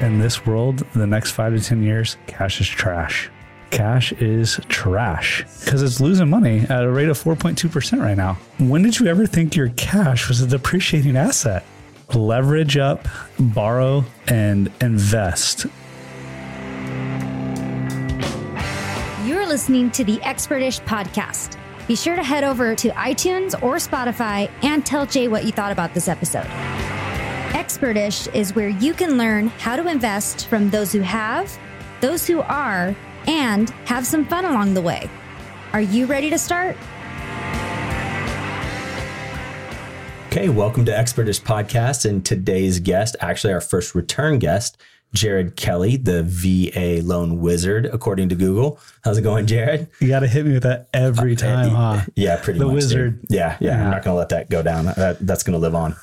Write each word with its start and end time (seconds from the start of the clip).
in 0.00 0.18
this 0.18 0.44
world, 0.46 0.78
the 0.94 1.06
next 1.06 1.32
five 1.32 1.54
to 1.54 1.60
10 1.60 1.82
years, 1.82 2.16
cash 2.26 2.60
is 2.60 2.68
trash. 2.68 3.30
Cash 3.70 4.12
is 4.12 4.60
trash 4.68 5.44
because 5.64 5.82
it's 5.82 6.00
losing 6.00 6.30
money 6.30 6.60
at 6.60 6.84
a 6.84 6.90
rate 6.90 7.08
of 7.08 7.18
4.2% 7.22 8.00
right 8.00 8.16
now. 8.16 8.38
When 8.58 8.82
did 8.82 8.98
you 8.98 9.06
ever 9.06 9.26
think 9.26 9.56
your 9.56 9.70
cash 9.70 10.28
was 10.28 10.40
a 10.40 10.46
depreciating 10.46 11.16
asset? 11.16 11.64
Leverage 12.14 12.76
up, 12.76 13.08
borrow, 13.38 14.04
and 14.28 14.70
invest. 14.80 15.66
You're 19.26 19.46
listening 19.46 19.90
to 19.90 20.04
the 20.04 20.18
Expertish 20.18 20.80
podcast. 20.84 21.58
Be 21.88 21.96
sure 21.96 22.16
to 22.16 22.22
head 22.22 22.44
over 22.44 22.74
to 22.76 22.90
iTunes 22.90 23.60
or 23.62 23.76
Spotify 23.76 24.50
and 24.62 24.86
tell 24.86 25.06
Jay 25.06 25.26
what 25.26 25.44
you 25.44 25.52
thought 25.52 25.72
about 25.72 25.94
this 25.94 26.06
episode. 26.06 26.46
Expertish 27.66 28.32
is 28.32 28.54
where 28.54 28.68
you 28.68 28.94
can 28.94 29.18
learn 29.18 29.48
how 29.48 29.74
to 29.74 29.88
invest 29.88 30.46
from 30.46 30.70
those 30.70 30.92
who 30.92 31.00
have, 31.00 31.58
those 32.00 32.24
who 32.24 32.40
are, 32.42 32.94
and 33.26 33.70
have 33.86 34.06
some 34.06 34.24
fun 34.24 34.44
along 34.44 34.72
the 34.72 34.80
way. 34.80 35.10
Are 35.72 35.80
you 35.80 36.06
ready 36.06 36.30
to 36.30 36.38
start? 36.38 36.76
Okay, 40.28 40.48
welcome 40.48 40.84
to 40.84 40.92
Expertish 40.92 41.40
Podcast. 41.42 42.08
And 42.08 42.24
today's 42.24 42.78
guest, 42.78 43.16
actually 43.18 43.52
our 43.52 43.60
first 43.60 43.96
return 43.96 44.38
guest, 44.38 44.80
Jared 45.12 45.56
Kelly, 45.56 45.96
the 45.96 46.22
VA 46.22 47.04
loan 47.04 47.40
wizard, 47.40 47.86
according 47.86 48.28
to 48.28 48.36
Google. 48.36 48.78
How's 49.02 49.18
it 49.18 49.22
going, 49.22 49.46
Jared? 49.46 49.88
You 50.00 50.06
got 50.06 50.20
to 50.20 50.28
hit 50.28 50.46
me 50.46 50.52
with 50.52 50.62
that 50.62 50.88
every 50.94 51.32
uh, 51.32 51.38
time, 51.38 51.70
huh? 51.70 52.00
Yeah, 52.14 52.36
pretty 52.40 52.60
The 52.60 52.66
much. 52.66 52.74
dude. 52.74 52.76
wizard. 52.84 53.20
Yeah, 53.28 53.56
yeah, 53.58 53.70
Yeah. 53.78 53.84
I'm 53.86 53.90
not 53.90 54.04
going 54.04 54.14
to 54.14 54.18
let 54.18 54.28
that 54.28 54.50
go 54.50 54.62
down. 54.62 54.84
That, 54.84 55.16
that's 55.26 55.42
going 55.42 55.54
to 55.54 55.58
live 55.58 55.74
on. 55.74 55.96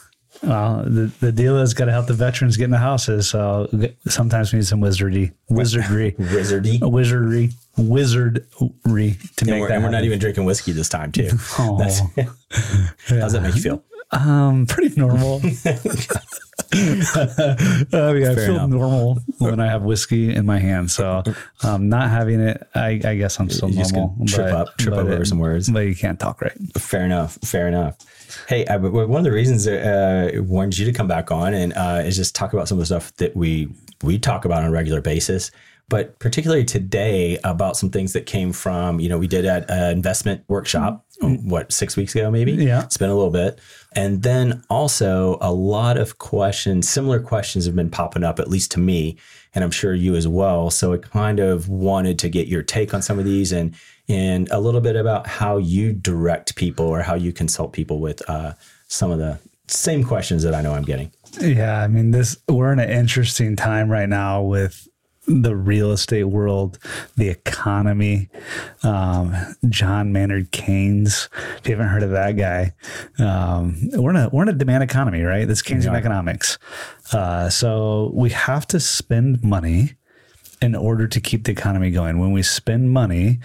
Well, 0.43 0.83
the, 0.85 1.11
the 1.21 1.31
deal 1.31 1.57
is 1.59 1.73
got 1.73 1.85
to 1.85 1.91
help 1.91 2.07
the 2.07 2.13
veterans 2.13 2.57
get 2.57 2.65
in 2.65 2.71
the 2.71 2.77
houses. 2.77 3.29
So 3.29 3.69
sometimes 4.07 4.51
we 4.51 4.59
need 4.59 4.65
some 4.65 4.81
wizardry, 4.81 5.31
wizardry, 5.49 6.11
Wizardy. 6.19 6.79
wizardry, 6.81 7.51
wizardry 7.77 9.17
to 9.37 9.45
And 9.45 9.49
make 9.49 9.61
we're, 9.61 9.67
that 9.69 9.75
and 9.75 9.83
we're 9.83 9.89
not 9.89 10.03
even 10.03 10.19
drinking 10.19 10.45
whiskey 10.45 10.71
this 10.73 10.89
time, 10.89 11.11
too. 11.11 11.29
Oh. 11.59 11.77
That's- 11.77 12.01
How's 13.07 13.33
that 13.33 13.41
make 13.41 13.55
you 13.55 13.61
feel? 13.61 13.83
Um, 14.11 14.65
pretty 14.67 14.93
normal. 14.99 15.41
I 17.93 18.13
mean, 18.13 18.27
I 18.27 18.35
feel 18.35 18.55
enough. 18.55 18.69
normal 18.69 19.19
when 19.39 19.59
I 19.59 19.67
have 19.67 19.83
whiskey 19.83 20.33
in 20.33 20.45
my 20.45 20.59
hand. 20.59 20.91
So, 20.91 21.23
um, 21.63 21.89
not 21.89 22.09
having 22.09 22.39
it, 22.39 22.67
I, 22.75 22.99
I 23.03 23.15
guess 23.15 23.39
I'm 23.39 23.49
still 23.49 23.69
You 23.69 23.83
normal. 23.83 24.15
gonna 24.17 24.25
trip 24.27 24.53
up- 24.53 24.77
trip 24.77 24.95
over 24.95 25.21
it- 25.21 25.27
some 25.27 25.39
words. 25.39 25.69
but 25.69 25.81
you 25.81 25.95
can't 25.95 26.19
talk 26.19 26.41
right. 26.41 26.53
Fair 26.77 27.05
enough. 27.05 27.37
Fair 27.43 27.67
enough. 27.67 27.97
Hey, 28.47 28.65
I, 28.67 28.77
one 28.77 29.19
of 29.19 29.23
the 29.23 29.31
reasons 29.31 29.65
that 29.65 29.85
uh, 30.37 30.41
wanted 30.43 30.77
you 30.77 30.85
to 30.85 30.93
come 30.93 31.07
back 31.07 31.31
on 31.31 31.53
and 31.53 31.73
uh, 31.73 32.01
is 32.03 32.15
just 32.15 32.33
talk 32.35 32.53
about 32.53 32.67
some 32.67 32.77
of 32.77 32.79
the 32.81 32.85
stuff 32.87 33.13
that 33.17 33.35
we 33.35 33.69
we 34.03 34.17
talk 34.19 34.43
about 34.45 34.63
on 34.63 34.69
a 34.69 34.71
regular 34.71 34.99
basis, 35.01 35.51
but 35.87 36.17
particularly 36.19 36.65
today 36.65 37.37
about 37.43 37.77
some 37.77 37.89
things 37.89 38.13
that 38.13 38.25
came 38.25 38.51
from 38.51 38.99
you 38.99 39.07
know 39.07 39.17
we 39.19 39.27
did 39.27 39.45
at 39.45 39.69
an 39.69 39.91
investment 39.91 40.43
workshop 40.47 41.02
what 41.29 41.71
six 41.71 41.95
weeks 41.97 42.15
ago 42.15 42.29
maybe? 42.31 42.53
Yeah. 42.53 42.83
it's 42.83 42.97
been 42.97 43.09
a 43.09 43.15
little 43.15 43.31
bit. 43.31 43.59
And 43.95 44.23
then 44.23 44.63
also 44.69 45.37
a 45.41 45.51
lot 45.51 45.97
of 45.97 46.17
questions 46.17 46.87
similar 46.89 47.19
questions 47.19 47.65
have 47.65 47.75
been 47.75 47.89
popping 47.89 48.23
up 48.23 48.39
at 48.39 48.49
least 48.49 48.71
to 48.71 48.79
me 48.79 49.17
and 49.55 49.63
i'm 49.63 49.71
sure 49.71 49.93
you 49.93 50.15
as 50.15 50.27
well. 50.27 50.69
So 50.69 50.93
i 50.93 50.97
kind 50.97 51.39
of 51.39 51.69
wanted 51.69 52.19
to 52.19 52.29
get 52.29 52.47
your 52.47 52.63
take 52.63 52.93
on 52.93 53.01
some 53.01 53.19
of 53.19 53.25
these 53.25 53.51
and 53.51 53.75
and 54.09 54.49
a 54.51 54.59
little 54.59 54.81
bit 54.81 54.95
about 54.95 55.27
how 55.27 55.57
you 55.57 55.93
direct 55.93 56.55
people 56.55 56.85
or 56.85 57.01
how 57.01 57.15
you 57.15 57.31
consult 57.31 57.71
people 57.71 57.99
with 57.99 58.27
uh, 58.29 58.53
some 58.87 59.11
of 59.11 59.19
the 59.19 59.39
same 59.67 60.03
questions 60.03 60.43
that 60.43 60.53
i 60.53 60.61
know 60.61 60.73
i'm 60.73 60.83
getting. 60.83 61.11
Yeah, 61.39 61.81
I 61.81 61.87
mean, 61.87 62.11
this 62.11 62.37
we're 62.47 62.71
in 62.73 62.79
an 62.79 62.89
interesting 62.89 63.55
time 63.55 63.89
right 63.89 64.09
now 64.09 64.41
with 64.41 64.87
the 65.27 65.55
real 65.55 65.91
estate 65.91 66.25
world, 66.25 66.79
the 67.15 67.29
economy. 67.29 68.29
Um, 68.83 69.35
John 69.69 70.11
Maynard 70.11 70.51
Keynes. 70.51 71.29
If 71.57 71.67
you 71.67 71.75
haven't 71.75 71.89
heard 71.89 72.03
of 72.03 72.11
that 72.11 72.33
guy, 72.33 72.73
um, 73.19 73.77
we're 73.93 74.11
in 74.11 74.15
a 74.17 74.29
we're 74.29 74.43
in 74.43 74.49
a 74.49 74.53
demand 74.53 74.83
economy, 74.83 75.21
right? 75.21 75.47
That's 75.47 75.61
Keynesian 75.61 75.95
economics. 75.95 76.57
Uh, 77.11 77.49
so 77.49 78.11
we 78.13 78.31
have 78.31 78.67
to 78.67 78.79
spend 78.79 79.43
money 79.43 79.93
in 80.61 80.75
order 80.75 81.07
to 81.07 81.19
keep 81.19 81.43
the 81.43 81.51
economy 81.51 81.91
going. 81.91 82.19
When 82.19 82.31
we 82.31 82.41
spend 82.41 82.91
money, 82.91 83.39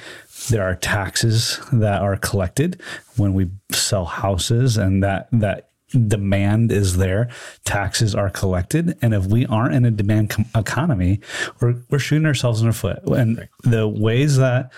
there 0.50 0.62
are 0.62 0.76
taxes 0.76 1.60
that 1.72 2.00
are 2.00 2.16
collected 2.16 2.80
when 3.16 3.34
we 3.34 3.48
sell 3.72 4.04
houses 4.04 4.76
and 4.76 5.02
that 5.02 5.28
that 5.32 5.67
demand 6.06 6.70
is 6.70 6.98
there 6.98 7.28
taxes 7.64 8.14
are 8.14 8.28
collected 8.28 8.96
and 9.00 9.14
if 9.14 9.24
we 9.26 9.46
aren't 9.46 9.74
in 9.74 9.84
a 9.86 9.90
demand 9.90 10.28
com- 10.28 10.44
economy 10.54 11.18
we're, 11.60 11.74
we're 11.88 11.98
shooting 11.98 12.26
ourselves 12.26 12.60
in 12.60 12.66
the 12.66 12.72
foot 12.74 12.98
and 13.04 13.48
the 13.64 13.88
ways 13.88 14.36
that 14.36 14.70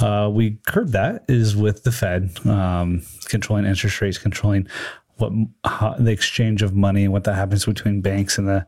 uh, 0.00 0.28
we 0.32 0.58
curb 0.66 0.88
that 0.88 1.24
is 1.28 1.56
with 1.56 1.84
the 1.84 1.92
Fed 1.92 2.38
um, 2.46 3.02
controlling 3.26 3.64
interest 3.64 4.00
rates, 4.00 4.18
controlling 4.18 4.68
what 5.16 5.32
how, 5.64 5.94
the 5.98 6.10
exchange 6.10 6.62
of 6.62 6.74
money 6.74 7.04
and 7.04 7.12
what 7.12 7.24
that 7.24 7.34
happens 7.34 7.64
between 7.64 8.00
banks 8.00 8.36
and 8.38 8.48
the 8.48 8.66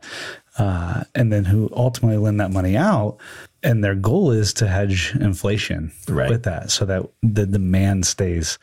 uh, 0.57 1.03
and 1.13 1.31
then 1.31 1.45
who 1.45 1.69
ultimately 1.75 2.17
lend 2.17 2.39
that 2.39 2.51
money 2.51 2.77
out. 2.77 3.17
And 3.63 3.83
their 3.83 3.95
goal 3.95 4.31
is 4.31 4.53
to 4.55 4.67
hedge 4.67 5.15
inflation 5.19 5.91
Right. 6.07 6.29
with 6.29 6.43
that, 6.43 6.69
so 6.71 6.85
that 6.85 7.03
the 7.23 7.45
demand 7.45 8.05
stays 8.05 8.59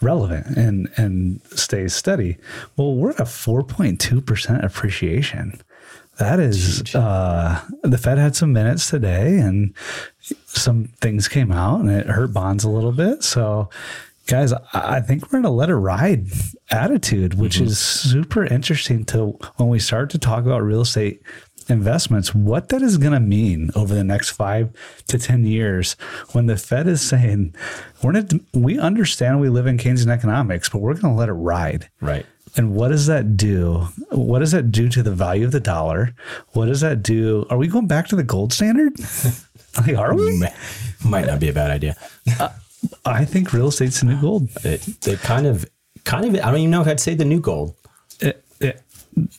relevant 0.00 0.46
and 0.56 0.88
and 0.96 1.40
stays 1.54 1.92
steady. 1.94 2.38
Well, 2.76 2.94
we're 2.94 3.10
at 3.10 3.20
a 3.20 3.26
four 3.26 3.62
point 3.64 4.00
two 4.00 4.20
percent 4.20 4.64
appreciation. 4.64 5.60
That 6.18 6.40
is, 6.40 6.94
uh, 6.96 7.60
the 7.84 7.96
Fed 7.98 8.18
had 8.18 8.34
some 8.34 8.52
minutes 8.52 8.90
today 8.90 9.38
and 9.38 9.72
some 10.46 10.86
things 11.00 11.28
came 11.28 11.52
out 11.52 11.78
and 11.80 11.88
it 11.90 12.06
hurt 12.08 12.32
bonds 12.32 12.64
a 12.64 12.68
little 12.70 12.90
bit. 12.90 13.22
So, 13.22 13.70
guys, 14.26 14.52
I 14.52 14.58
I 14.72 15.00
think 15.00 15.30
we're 15.32 15.38
in 15.38 15.44
a 15.44 15.50
let 15.50 15.68
it 15.70 15.76
ride 15.76 16.26
attitude, 16.70 17.34
which 17.34 17.60
is 17.60 17.78
super 17.78 18.44
interesting 18.44 19.04
to 19.06 19.38
when 19.58 19.68
we 19.68 19.78
start 19.78 20.10
to 20.10 20.18
talk 20.18 20.44
about 20.44 20.62
real 20.62 20.80
estate 20.82 21.22
investments, 21.68 22.34
what 22.34 22.68
that 22.70 22.82
is 22.82 22.96
going 22.96 23.12
to 23.12 23.20
mean 23.20 23.70
over 23.74 23.94
the 23.94 24.04
next 24.04 24.30
five 24.30 24.70
to 25.08 25.18
10 25.18 25.46
years 25.46 25.94
when 26.32 26.46
the 26.46 26.56
Fed 26.56 26.86
is 26.86 27.00
saying, 27.00 27.54
we're 28.02 28.12
not, 28.12 28.32
we 28.52 28.78
understand 28.78 29.40
we 29.40 29.48
live 29.48 29.66
in 29.66 29.78
Keynesian 29.78 30.08
economics, 30.08 30.68
but 30.68 30.78
we're 30.78 30.94
going 30.94 31.14
to 31.14 31.18
let 31.18 31.28
it 31.28 31.34
ride. 31.34 31.88
right 32.00 32.26
And 32.56 32.74
what 32.74 32.88
does 32.88 33.06
that 33.06 33.36
do? 33.36 33.88
What 34.10 34.40
does 34.40 34.52
that 34.52 34.72
do 34.72 34.88
to 34.88 35.02
the 35.02 35.12
value 35.14 35.44
of 35.44 35.52
the 35.52 35.60
dollar? 35.60 36.14
What 36.52 36.66
does 36.66 36.80
that 36.80 37.02
do? 37.02 37.46
Are 37.50 37.58
we 37.58 37.68
going 37.68 37.86
back 37.86 38.08
to 38.08 38.16
the 38.16 38.22
gold 38.22 38.52
standard? 38.52 38.94
like, 39.78 39.96
are 39.96 40.14
we? 40.14 40.42
might 41.04 41.26
not 41.26 41.40
be 41.40 41.48
a 41.48 41.52
bad 41.52 41.70
idea 41.70 41.96
I 43.04 43.24
think 43.24 43.52
real 43.52 43.68
estate's 43.68 44.00
the 44.00 44.06
new 44.06 44.20
gold. 44.20 44.48
it, 44.64 44.86
it 45.06 45.20
kind 45.20 45.46
of 45.46 45.64
kind 46.04 46.24
of 46.24 46.34
i 46.34 46.50
don't 46.50 46.58
even 46.58 46.70
know 46.70 46.80
if 46.80 46.88
i'd 46.88 47.00
say 47.00 47.14
the 47.14 47.24
new 47.24 47.40
gold 47.40 47.74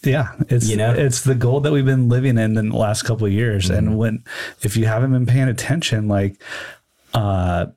yeah, 0.04 0.30
it's 0.50 0.68
You 0.70 0.78
know? 0.78 0.94
it's 0.94 1.22
the 1.24 1.36
gold 1.36 1.64
that 1.64 1.72
we've 1.72 1.86
been 1.86 2.10
living 2.10 2.38
in 2.38 2.58
in 2.58 2.70
the 2.70 2.76
last 2.78 3.04
couple 3.04 3.26
of 3.28 3.34
years. 3.34 3.70
And 3.70 3.98
when 3.98 4.24
if 4.62 4.76
you 4.78 4.86
haven't 4.86 5.12
been 5.12 5.26
paying 5.26 5.48
attention, 5.48 6.08
like 6.08 6.42
uh, 7.14 7.68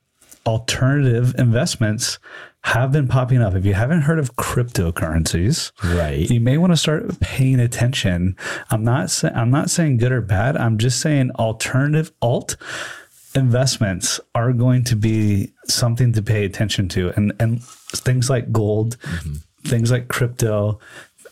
alternative 0.46 1.34
investments 1.38 2.18
have 2.64 2.92
been 2.92 3.08
popping 3.08 3.42
up. 3.42 3.54
If 3.54 3.64
you 3.64 3.74
haven't 3.74 4.02
heard 4.02 4.18
of 4.20 4.36
cryptocurrencies, 4.36 5.72
Right. 5.82 6.30
you 6.30 6.38
may 6.40 6.58
want 6.58 6.72
to 6.72 6.76
start 6.76 7.18
paying 7.20 7.58
attention. 7.58 8.36
I'm 8.70 8.84
not 8.84 9.10
sa- 9.10 9.32
I'm 9.34 9.50
not 9.50 9.68
saying 9.70 9.96
good 9.96 10.12
or 10.12 10.20
bad. 10.20 10.56
I'm 10.56 10.78
just 10.78 11.00
saying 11.00 11.30
alternative 11.32 12.12
alt 12.22 12.56
investments 13.34 14.20
are 14.34 14.52
going 14.52 14.84
to 14.84 14.94
be 14.96 15.52
something 15.66 16.12
to 16.12 16.22
pay 16.22 16.44
attention 16.44 16.88
to, 16.90 17.10
and 17.16 17.32
and 17.40 17.62
things 17.64 18.28
like 18.30 18.52
gold, 18.52 18.96
things 19.64 19.90
like 19.90 20.08
crypto. 20.08 20.78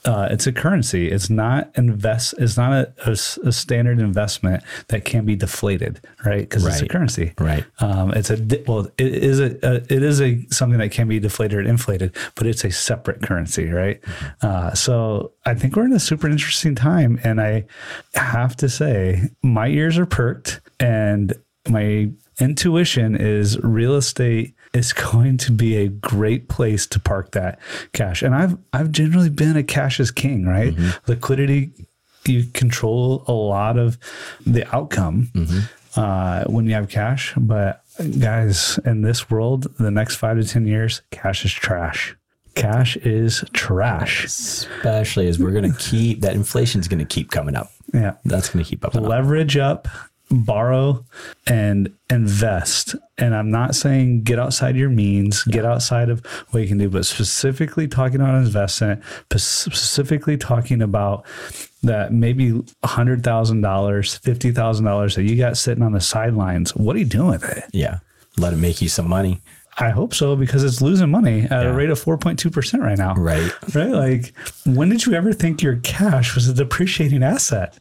Uh, 0.05 0.29
it's 0.31 0.47
a 0.47 0.53
currency. 0.53 1.11
It's 1.11 1.29
not 1.29 1.71
invest. 1.77 2.35
It's 2.39 2.57
not 2.57 2.73
a, 2.73 2.93
a 3.07 3.13
a 3.13 3.53
standard 3.53 3.99
investment 3.99 4.63
that 4.89 5.05
can 5.05 5.27
be 5.27 5.37
deflated, 5.37 6.01
right? 6.25 6.41
Because 6.41 6.65
it's 6.67 6.81
a 6.81 6.89
currency, 6.89 7.33
Right. 7.39 7.65
Um, 7.81 8.13
it's 8.13 8.31
a 8.31 8.39
well, 8.67 8.89
it 8.97 9.15
is 9.15 9.41
a, 9.41 9.59
a 9.63 9.75
it 9.93 10.03
is 10.03 10.21
a 10.21 10.41
something 10.51 10.79
that 10.79 10.91
can 10.91 11.09
be 11.09 11.19
deflated 11.21 11.59
or 11.59 11.63
inflated, 11.63 12.17
but 12.35 12.47
it's 12.47 12.65
a 12.65 12.71
separate 12.71 13.23
currency, 13.23 13.71
right? 13.71 14.01
Uh, 14.41 14.73
so 14.75 15.33
I 15.45 15.55
think 15.55 15.77
we're 15.77 15.85
in 15.85 15.93
a 15.93 16.01
super 16.01 16.29
interesting 16.29 16.75
time, 16.75 17.21
and 17.23 17.41
I 17.41 17.67
have 18.15 18.57
to 18.57 18.69
say 18.69 19.31
my 19.43 19.69
ears 19.69 19.99
are 19.99 20.07
perked, 20.07 20.61
and 20.79 21.35
my 21.69 22.11
intuition 22.41 23.15
is 23.17 23.59
real 23.61 23.95
estate 23.97 24.55
is 24.73 24.93
going 24.93 25.37
to 25.39 25.53
be 25.53 25.77
a 25.77 25.89
great 25.89 26.49
place 26.49 26.87
to 26.89 27.01
park 27.01 27.33
that 27.33 27.59
cash. 27.93 28.23
And 28.23 28.35
I've 28.35 28.57
I've 28.73 28.93
generally 28.93 29.31
been 29.31 29.57
a 29.57 29.63
cash 29.63 29.99
is 30.01 30.11
king, 30.11 30.47
right? 30.47 30.75
Liquidity 31.07 31.73
you 32.27 32.45
control 32.53 33.25
a 33.27 33.33
lot 33.33 33.79
of 33.79 33.99
the 34.47 34.63
outcome 34.77 35.31
uh, 35.97 36.45
when 36.45 36.67
you 36.67 36.75
have 36.75 36.89
cash. 36.89 37.33
But 37.37 37.83
guys, 38.21 38.79
in 38.85 39.03
this 39.03 39.31
world, 39.31 39.67
the 39.79 39.91
next 39.91 40.17
five 40.17 40.37
to 40.39 40.45
ten 40.45 40.67
years, 40.67 41.03
cash 41.11 41.45
is 41.45 41.53
trash. 41.53 42.15
Cash 42.55 42.97
is 42.99 43.45
trash. 43.53 44.25
especially 44.25 45.29
as 45.29 45.39
we're 45.39 45.53
going 45.53 45.73
to 45.73 45.79
keep 45.79 46.21
that 46.23 46.35
inflation 46.35 46.81
is 46.81 46.89
going 46.89 46.99
to 46.99 47.05
keep 47.05 47.31
coming 47.31 47.55
up 47.57 47.71
Yeah. 47.95 48.15
That's 48.25 48.51
going 48.51 48.65
to 48.65 48.69
keep 48.69 48.85
up. 48.85 48.95
and 48.95 49.05
up. 49.05 49.11
leverage 49.11 49.57
up, 49.57 49.89
borrow, 50.31 51.05
and 51.47 51.93
invest. 52.09 52.95
And 53.19 53.35
I'm 53.35 53.51
not 53.51 53.75
saying 53.75 54.23
get 54.23 54.39
outside 54.39 54.77
your 54.77 54.89
means, 54.89 55.43
get 55.45 55.65
outside 55.65 56.09
of 56.09 56.25
what 56.51 56.61
you 56.61 56.69
can 56.69 56.79
do, 56.79 56.89
but 56.89 57.05
specifically 57.05 57.89
talking 57.89 58.21
about 58.21 58.37
investment, 58.37 59.03
specifically 59.37 60.37
talking 60.37 60.83
about 60.83 61.27
that 61.83 62.13
maybe 62.13 62.53
$100,000, 62.53 63.23
$50,000 63.23 65.15
that 65.15 65.23
you 65.23 65.37
got 65.37 65.57
sitting 65.57 65.83
on 65.83 65.93
the 65.93 66.01
sidelines. 66.01 66.77
What 66.77 66.97
are 66.97 66.99
you 67.01 67.05
doing 67.05 67.31
with 67.31 67.57
it? 67.57 67.65
Yeah. 67.73 67.99
Let 68.37 68.53
it 68.53 68.57
make 68.57 68.81
you 68.81 68.89
some 68.89 69.09
money. 69.09 69.41
I 69.79 69.91
hope 69.91 70.15
so 70.15 70.37
because 70.37 70.63
it's 70.63 70.83
losing 70.83 71.11
money 71.11 71.43
at 71.43 71.67
a 71.67 71.73
rate 71.73 71.91
of 71.91 71.99
4.2% 71.99 72.81
right 72.81 72.99
now. 72.99 73.15
Right. 73.15 73.51
Right? 73.75 73.91
Like, 73.91 74.35
when 74.67 74.91
did 74.91 75.07
you 75.07 75.15
ever 75.15 75.33
think 75.33 75.63
your 75.63 75.77
cash 75.77 76.35
was 76.35 76.49
a 76.49 76.55
depreciating 76.55 77.23
asset? 77.23 77.79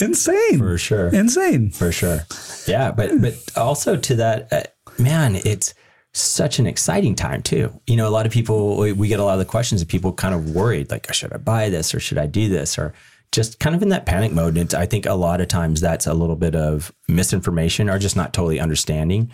Insane. 0.00 0.58
For 0.58 0.78
sure. 0.78 1.08
Insane. 1.08 1.70
For 1.70 1.92
sure. 1.92 2.20
Yeah. 2.66 2.90
But, 2.92 3.20
but 3.20 3.34
also 3.56 3.96
to 3.96 4.14
that, 4.16 4.52
uh, 4.52 4.62
man, 4.98 5.36
it's 5.36 5.74
such 6.12 6.58
an 6.58 6.66
exciting 6.66 7.14
time 7.14 7.42
too. 7.42 7.80
You 7.86 7.96
know, 7.96 8.08
a 8.08 8.10
lot 8.10 8.26
of 8.26 8.32
people, 8.32 8.76
we, 8.78 9.08
get 9.08 9.20
a 9.20 9.24
lot 9.24 9.34
of 9.34 9.38
the 9.38 9.44
questions 9.44 9.80
of 9.80 9.88
people 9.88 10.12
kind 10.12 10.34
of 10.34 10.54
worried, 10.54 10.90
like, 10.90 11.12
should 11.12 11.32
I 11.32 11.36
buy 11.36 11.68
this 11.68 11.94
or 11.94 12.00
should 12.00 12.18
I 12.18 12.26
do 12.26 12.48
this? 12.48 12.78
Or 12.78 12.92
just 13.32 13.60
kind 13.60 13.76
of 13.76 13.82
in 13.82 13.90
that 13.90 14.06
panic 14.06 14.32
mode. 14.32 14.56
And 14.56 14.64
it's, 14.64 14.74
I 14.74 14.86
think 14.86 15.06
a 15.06 15.14
lot 15.14 15.40
of 15.40 15.48
times 15.48 15.80
that's 15.80 16.06
a 16.06 16.14
little 16.14 16.36
bit 16.36 16.56
of 16.56 16.92
misinformation 17.06 17.88
or 17.88 17.98
just 17.98 18.16
not 18.16 18.32
totally 18.32 18.58
understanding. 18.58 19.30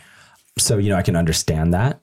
So, 0.58 0.76
you 0.78 0.90
know, 0.90 0.96
I 0.96 1.02
can 1.02 1.16
understand 1.16 1.72
that. 1.72 2.00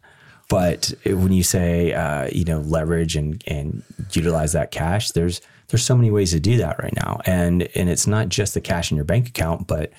But 0.49 0.93
when 1.05 1.31
you 1.31 1.43
say, 1.43 1.93
uh, 1.93 2.29
you 2.31 2.45
know, 2.45 2.59
leverage 2.59 3.15
and, 3.15 3.43
and 3.47 3.83
utilize 4.11 4.53
that 4.53 4.71
cash, 4.71 5.11
there's, 5.11 5.39
there's 5.67 5.83
so 5.83 5.95
many 5.95 6.11
ways 6.11 6.31
to 6.31 6.39
do 6.39 6.57
that 6.57 6.81
right 6.81 6.95
now. 6.95 7.19
And, 7.25 7.67
and 7.75 7.89
it's 7.89 8.07
not 8.07 8.29
just 8.29 8.53
the 8.53 8.61
cash 8.61 8.91
in 8.91 8.95
your 8.97 9.05
bank 9.05 9.27
account, 9.27 9.67
but 9.67 9.91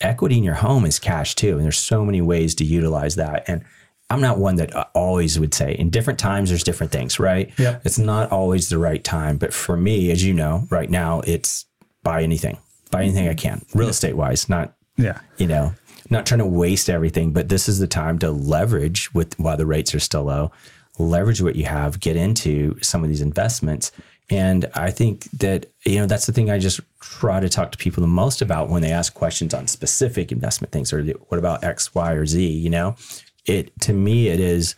equity 0.00 0.36
in 0.38 0.44
your 0.44 0.54
home 0.54 0.84
is 0.84 0.98
cash 0.98 1.34
too. 1.34 1.56
And 1.56 1.64
there's 1.64 1.78
so 1.78 2.04
many 2.04 2.20
ways 2.20 2.54
to 2.56 2.64
utilize 2.64 3.16
that. 3.16 3.48
And 3.48 3.64
I'm 4.10 4.20
not 4.20 4.38
one 4.38 4.56
that 4.56 4.74
uh, 4.74 4.84
always 4.94 5.38
would 5.40 5.54
say 5.54 5.72
in 5.74 5.90
different 5.90 6.18
times, 6.18 6.50
there's 6.50 6.62
different 6.62 6.92
things, 6.92 7.18
right? 7.18 7.52
Yeah. 7.58 7.80
It's 7.84 7.98
not 7.98 8.30
always 8.30 8.68
the 8.68 8.78
right 8.78 9.02
time. 9.02 9.36
But 9.38 9.52
for 9.52 9.76
me, 9.76 10.10
as 10.10 10.24
you 10.24 10.32
know, 10.34 10.66
right 10.70 10.90
now, 10.90 11.20
it's 11.26 11.64
buy 12.02 12.22
anything, 12.22 12.58
buy 12.90 13.02
anything 13.02 13.28
I 13.28 13.34
can, 13.34 13.64
real 13.74 13.88
estate 13.88 14.16
wise, 14.16 14.48
not 14.48 14.74
Yeah. 14.96 15.18
you 15.38 15.46
know, 15.48 15.74
not 16.08 16.24
trying 16.24 16.38
to 16.38 16.46
waste 16.46 16.88
everything, 16.88 17.32
but 17.32 17.48
this 17.48 17.68
is 17.68 17.80
the 17.80 17.88
time 17.88 18.18
to 18.20 18.30
leverage 18.30 19.12
with 19.12 19.36
while 19.40 19.56
the 19.56 19.66
rates 19.66 19.92
are 19.92 19.98
still 19.98 20.24
low, 20.24 20.52
leverage 20.98 21.42
what 21.42 21.56
you 21.56 21.64
have, 21.64 21.98
get 21.98 22.14
into 22.14 22.78
some 22.82 23.02
of 23.02 23.08
these 23.08 23.20
investments. 23.20 23.90
And 24.28 24.68
I 24.74 24.90
think 24.90 25.30
that, 25.32 25.66
you 25.84 25.98
know, 25.98 26.06
that's 26.06 26.26
the 26.26 26.32
thing 26.32 26.50
I 26.50 26.58
just 26.58 26.80
try 27.00 27.38
to 27.38 27.48
talk 27.48 27.70
to 27.72 27.78
people 27.78 28.00
the 28.00 28.08
most 28.08 28.42
about 28.42 28.68
when 28.68 28.82
they 28.82 28.90
ask 28.90 29.14
questions 29.14 29.54
on 29.54 29.68
specific 29.68 30.32
investment 30.32 30.72
things 30.72 30.92
or 30.92 31.04
what 31.28 31.38
about 31.38 31.62
X, 31.62 31.94
Y, 31.94 32.12
or 32.12 32.26
Z, 32.26 32.44
you 32.44 32.70
know? 32.70 32.96
It 33.44 33.78
to 33.82 33.92
me 33.92 34.26
it 34.28 34.40
is 34.40 34.74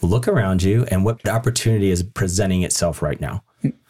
look 0.00 0.28
around 0.28 0.62
you 0.62 0.84
and 0.90 1.04
what 1.04 1.26
opportunity 1.28 1.90
is 1.90 2.02
presenting 2.02 2.62
itself 2.62 3.02
right 3.02 3.20
now. 3.20 3.42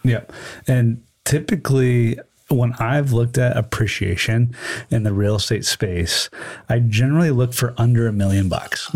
Yeah. 0.02 0.22
And 0.66 1.02
typically, 1.24 2.18
when 2.48 2.72
I've 2.74 3.12
looked 3.12 3.38
at 3.38 3.56
appreciation 3.56 4.54
in 4.90 5.02
the 5.02 5.12
real 5.12 5.36
estate 5.36 5.64
space, 5.64 6.30
I 6.68 6.78
generally 6.78 7.30
look 7.30 7.52
for 7.52 7.74
under 7.76 8.06
a 8.06 8.12
million 8.12 8.48
bucks. 8.48 8.94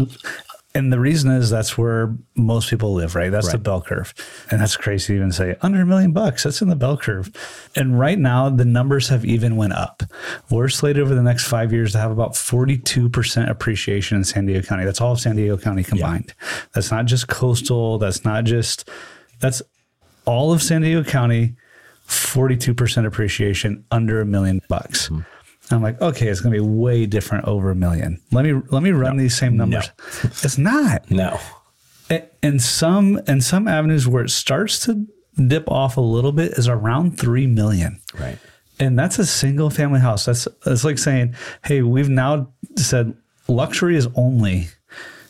And 0.74 0.92
the 0.92 1.00
reason 1.00 1.30
is 1.30 1.48
that's 1.48 1.78
where 1.78 2.14
most 2.36 2.68
people 2.68 2.92
live, 2.92 3.14
right? 3.14 3.32
That's 3.32 3.50
the 3.50 3.58
bell 3.58 3.80
curve. 3.80 4.12
And 4.50 4.60
that's 4.60 4.76
crazy 4.76 5.14
to 5.14 5.16
even 5.16 5.32
say 5.32 5.56
under 5.62 5.80
a 5.80 5.86
million 5.86 6.12
bucks. 6.12 6.44
That's 6.44 6.60
in 6.60 6.68
the 6.68 6.76
bell 6.76 6.98
curve. 6.98 7.32
And 7.74 7.98
right 7.98 8.18
now 8.18 8.50
the 8.50 8.66
numbers 8.66 9.08
have 9.08 9.24
even 9.24 9.56
went 9.56 9.72
up. 9.72 10.02
We're 10.50 10.68
slated 10.68 11.02
over 11.02 11.14
the 11.14 11.22
next 11.22 11.48
five 11.48 11.72
years 11.72 11.92
to 11.92 11.98
have 11.98 12.10
about 12.10 12.32
42% 12.32 13.48
appreciation 13.48 14.18
in 14.18 14.24
San 14.24 14.44
Diego 14.44 14.66
County. 14.66 14.84
That's 14.84 15.00
all 15.00 15.12
of 15.12 15.20
San 15.20 15.36
Diego 15.36 15.56
County 15.56 15.82
combined. 15.82 16.34
That's 16.74 16.90
not 16.90 17.06
just 17.06 17.28
coastal. 17.28 17.96
That's 17.98 18.24
not 18.26 18.44
just, 18.44 18.88
that's 19.40 19.62
all 20.26 20.52
of 20.52 20.62
San 20.62 20.82
Diego 20.82 21.02
County, 21.02 21.56
42% 22.06 23.06
appreciation 23.06 23.84
under 23.90 24.20
a 24.20 24.26
million 24.26 24.60
bucks. 24.68 25.08
Mm-hmm. 25.08 25.22
I'm 25.70 25.82
like, 25.82 26.00
okay, 26.00 26.28
it's 26.28 26.40
going 26.40 26.54
to 26.54 26.60
be 26.60 26.66
way 26.66 27.06
different 27.06 27.44
over 27.46 27.70
a 27.70 27.74
million. 27.74 28.20
Let 28.32 28.44
me 28.44 28.60
let 28.70 28.82
me 28.82 28.90
run 28.90 29.16
these 29.16 29.36
same 29.36 29.56
numbers. 29.56 29.90
It's 30.24 30.58
not. 30.58 31.10
No. 31.10 31.38
In 32.42 32.58
some 32.58 33.20
in 33.26 33.40
some 33.40 33.68
avenues 33.68 34.08
where 34.08 34.24
it 34.24 34.30
starts 34.30 34.80
to 34.86 35.06
dip 35.46 35.70
off 35.70 35.96
a 35.96 36.00
little 36.00 36.32
bit 36.32 36.52
is 36.52 36.68
around 36.68 37.18
3 37.18 37.46
million. 37.46 38.00
Right. 38.18 38.38
And 38.80 38.98
that's 38.98 39.18
a 39.18 39.26
single 39.26 39.70
family 39.70 40.00
house. 40.00 40.24
That's 40.24 40.48
that's 40.64 40.84
like 40.84 40.98
saying, 40.98 41.34
hey, 41.64 41.82
we've 41.82 42.08
now 42.08 42.52
said 42.76 43.14
luxury 43.48 43.96
is 43.96 44.08
only 44.14 44.68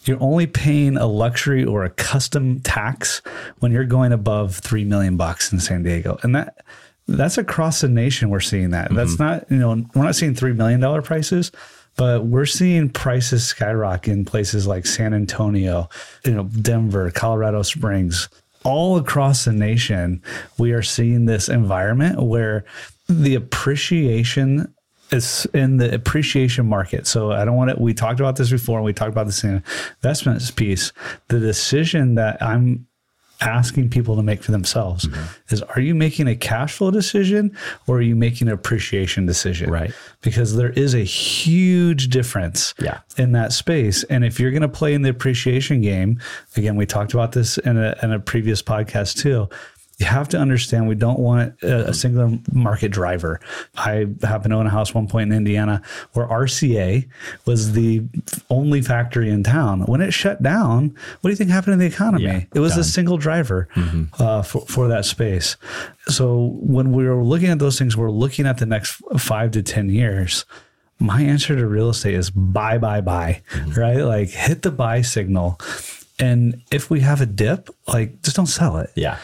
you're 0.05 0.23
only 0.23 0.47
paying 0.47 0.97
a 0.97 1.07
luxury 1.07 1.65
or 1.65 1.85
a 1.85 1.91
custom 1.91 2.61
tax 2.61 3.21
when 3.59 3.73
you're 3.73 3.85
going 3.85 4.13
above 4.13 4.57
three 4.57 4.85
million 4.85 5.17
bucks 5.17 5.53
in 5.53 5.61
San 5.61 5.83
Diego. 5.83 6.19
And 6.23 6.35
that 6.35 6.65
that's 7.09 7.39
across 7.39 7.81
the 7.81 7.89
nation 7.89 8.29
we're 8.29 8.41
seeing 8.41 8.71
that. 8.71 8.95
That's 8.95 9.15
mm-hmm. 9.15 9.23
not, 9.23 9.51
you 9.51 9.57
know, 9.57 9.85
we're 9.95 10.05
not 10.05 10.15
seeing 10.15 10.35
three 10.35 10.53
million 10.53 10.79
dollar 10.79 11.03
prices, 11.03 11.51
but 11.97 12.27
we're 12.27 12.47
seeing 12.47 12.91
prices 12.91 13.45
skyrocket 13.45 14.13
in 14.13 14.25
places 14.25 14.67
like 14.67 14.87
San 14.87 15.15
Antonio, 15.15 15.89
you 16.25 16.33
know, 16.35 16.45
Denver, 16.45 17.11
Colorado 17.11 17.63
Springs, 17.63 18.29
all 18.63 18.99
across 18.99 19.47
the 19.47 19.53
nation. 19.53 20.23
We 20.59 20.73
are 20.73 20.83
seeing 20.83 21.25
this 21.25 21.49
environment 21.49 22.23
where 22.23 22.65
the 23.09 23.35
appreciation 23.35 24.73
is 25.11 25.47
in 25.55 25.79
the 25.79 25.95
appreciation 25.95 26.67
market. 26.67 27.07
So 27.07 27.33
I 27.33 27.45
don't 27.45 27.57
want 27.57 27.71
to, 27.71 27.83
we 27.83 27.95
talked 27.95 28.21
about 28.21 28.37
this 28.37 28.51
before, 28.51 28.79
and 28.79 28.85
we 28.85 28.93
talked 28.93 29.13
about 29.13 29.27
this 29.27 29.43
in 29.43 29.63
investments 30.03 30.51
piece. 30.51 30.93
The 31.29 31.41
decision 31.41 32.17
that 32.17 32.43
I'm 32.43 32.87
asking 33.41 33.89
people 33.89 34.17
to 34.17 34.23
make 34.23 34.43
for 34.43 34.51
themselves 34.53 35.07
mm-hmm. 35.07 35.55
is 35.55 35.63
are 35.63 35.81
you 35.81 35.95
making 35.95 36.27
a 36.27 36.35
cash 36.35 36.75
flow 36.75 36.91
decision 36.91 37.57
or 37.87 37.99
are 37.99 38.03
you 38.03 38.17
making 38.17 38.49
an 38.49 38.55
appreciation 38.55 39.27
decision? 39.27 39.71
Right. 39.71 39.93
Because 40.23 40.57
there 40.57 40.71
is 40.71 40.95
a 40.95 41.05
huge 41.05 42.09
difference 42.09 42.75
Yeah. 42.81 42.99
in 43.17 43.33
that 43.33 43.53
space. 43.53 44.03
And 44.05 44.25
if 44.25 44.41
you're 44.41 44.51
going 44.51 44.63
to 44.63 44.69
play 44.69 44.95
in 44.95 45.03
the 45.03 45.11
appreciation 45.11 45.81
game, 45.81 46.21
again, 46.57 46.77
we 46.77 46.87
talked 46.87 47.15
about 47.15 47.33
this 47.33 47.59
in 47.59 47.77
a, 47.77 47.97
in 48.03 48.13
a 48.13 48.19
previous 48.21 48.63
podcast 48.63 49.21
too. 49.21 49.49
You 49.99 50.07
have 50.07 50.29
to 50.29 50.39
understand 50.39 50.87
we 50.87 50.95
don't 50.95 51.19
want 51.19 51.61
a, 51.63 51.93
singular 51.93 52.39
market 52.53 52.91
driver. 52.91 53.41
I 53.77 54.07
happen 54.23 54.51
to 54.53 54.57
own 54.57 54.67
a 54.67 54.71
house 54.71 54.95
one 54.95 55.09
point 55.09 55.33
in 55.33 55.37
Indiana 55.37 55.83
where 56.13 56.25
RCA 56.27 57.09
was 57.47 57.73
the 57.73 58.05
only 58.49 58.81
factory 58.81 59.29
in 59.29 59.43
town. 59.43 59.83
When 59.87 60.01
it 60.01 60.13
shut 60.13 60.41
down, 60.41 60.95
what 61.21 61.23
do 61.23 61.31
you 61.31 61.37
think 61.37 61.51
happened 61.51 61.75
to 61.75 61.79
the 61.79 61.93
economy? 61.93 62.25
Yeah, 62.25 62.45
it 62.55 62.61
was 62.61 62.77
a 62.77 62.85
single 62.85 63.19
driver 63.19 63.67
uh, 64.21 64.43
for, 64.43 64.61
for 64.67 64.87
that 64.87 65.05
space. 65.05 65.57
So 66.07 66.57
when 66.61 66.93
we 66.93 67.09
were 67.09 67.25
looking 67.25 67.49
at 67.49 67.59
those 67.59 67.77
things, 67.77 67.97
we're 67.97 68.11
looking 68.11 68.47
at 68.47 68.59
the 68.59 68.67
next 68.67 69.03
five 69.19 69.51
to 69.53 69.63
10 69.65 69.91
years. 69.91 70.45
My 71.01 71.23
answer 71.23 71.57
to 71.57 71.67
real 71.67 71.91
estate 71.91 72.15
is 72.15 72.31
buy, 72.31 72.79
buy, 72.79 73.01
buy, 73.01 73.43
right? 73.77 73.99
Like 74.03 74.29
hit 74.31 74.63
the 74.63 74.71
buy 74.71 75.03
signal. 75.03 75.59
And 76.21 76.63
if 76.73 76.91
we 76.91 77.01
have 77.01 77.21
a 77.21 77.27
dip, 77.27 77.69
like 77.87 78.23
just 78.23 78.37
don't 78.37 78.47
sell 78.47 78.77
it 78.79 78.91
Yeah. 78.97 79.19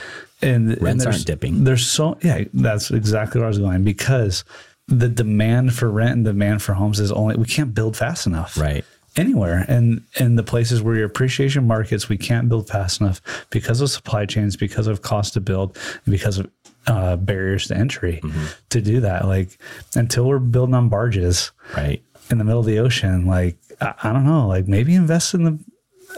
And 0.44 0.72
and 0.72 0.82
Rents 0.82 1.04
there's- 1.04 1.16
aren't 1.16 1.26
dipping. 1.26 1.64
There's 1.64 1.86
so 1.86 2.18
yeah, 2.22 2.44
that's 2.52 2.90
exactly 2.90 3.40
where 3.40 3.46
I 3.46 3.48
was 3.48 3.58
going 3.58 3.82
because 3.84 4.44
the 4.88 5.08
demand 5.08 5.74
for 5.74 5.90
rent 5.90 6.12
and 6.12 6.24
demand 6.24 6.62
for 6.62 6.74
homes 6.74 7.00
is 7.00 7.10
only 7.10 7.36
we 7.36 7.46
can't 7.46 7.74
build 7.74 7.96
fast 7.96 8.26
enough. 8.26 8.56
Right. 8.56 8.84
Anywhere 9.16 9.64
and 9.68 10.02
in 10.18 10.34
the 10.36 10.42
places 10.42 10.82
where 10.82 10.96
your 10.96 11.06
appreciation 11.06 11.66
markets, 11.66 12.08
we 12.08 12.16
can't 12.18 12.48
build 12.48 12.68
fast 12.68 13.00
enough 13.00 13.20
because 13.50 13.80
of 13.80 13.88
supply 13.88 14.26
chains, 14.26 14.56
because 14.56 14.88
of 14.88 15.02
cost 15.02 15.34
to 15.34 15.40
build, 15.40 15.78
and 16.04 16.12
because 16.12 16.38
of 16.38 16.50
uh, 16.88 17.16
barriers 17.16 17.68
to 17.68 17.76
entry 17.76 18.20
Mm-hmm. 18.22 18.44
to 18.70 18.80
do 18.82 19.00
that. 19.00 19.26
Like 19.26 19.56
until 19.94 20.26
we're 20.26 20.38
building 20.40 20.74
on 20.74 20.88
barges 20.88 21.52
Right. 21.76 22.02
in 22.30 22.38
the 22.38 22.44
middle 22.44 22.60
of 22.60 22.66
the 22.66 22.80
ocean, 22.80 23.24
like 23.26 23.56
I, 23.80 23.94
I 24.02 24.12
don't 24.12 24.26
know, 24.26 24.48
like 24.48 24.66
maybe 24.68 24.94
invest 24.96 25.32
in 25.32 25.44
the 25.44 25.58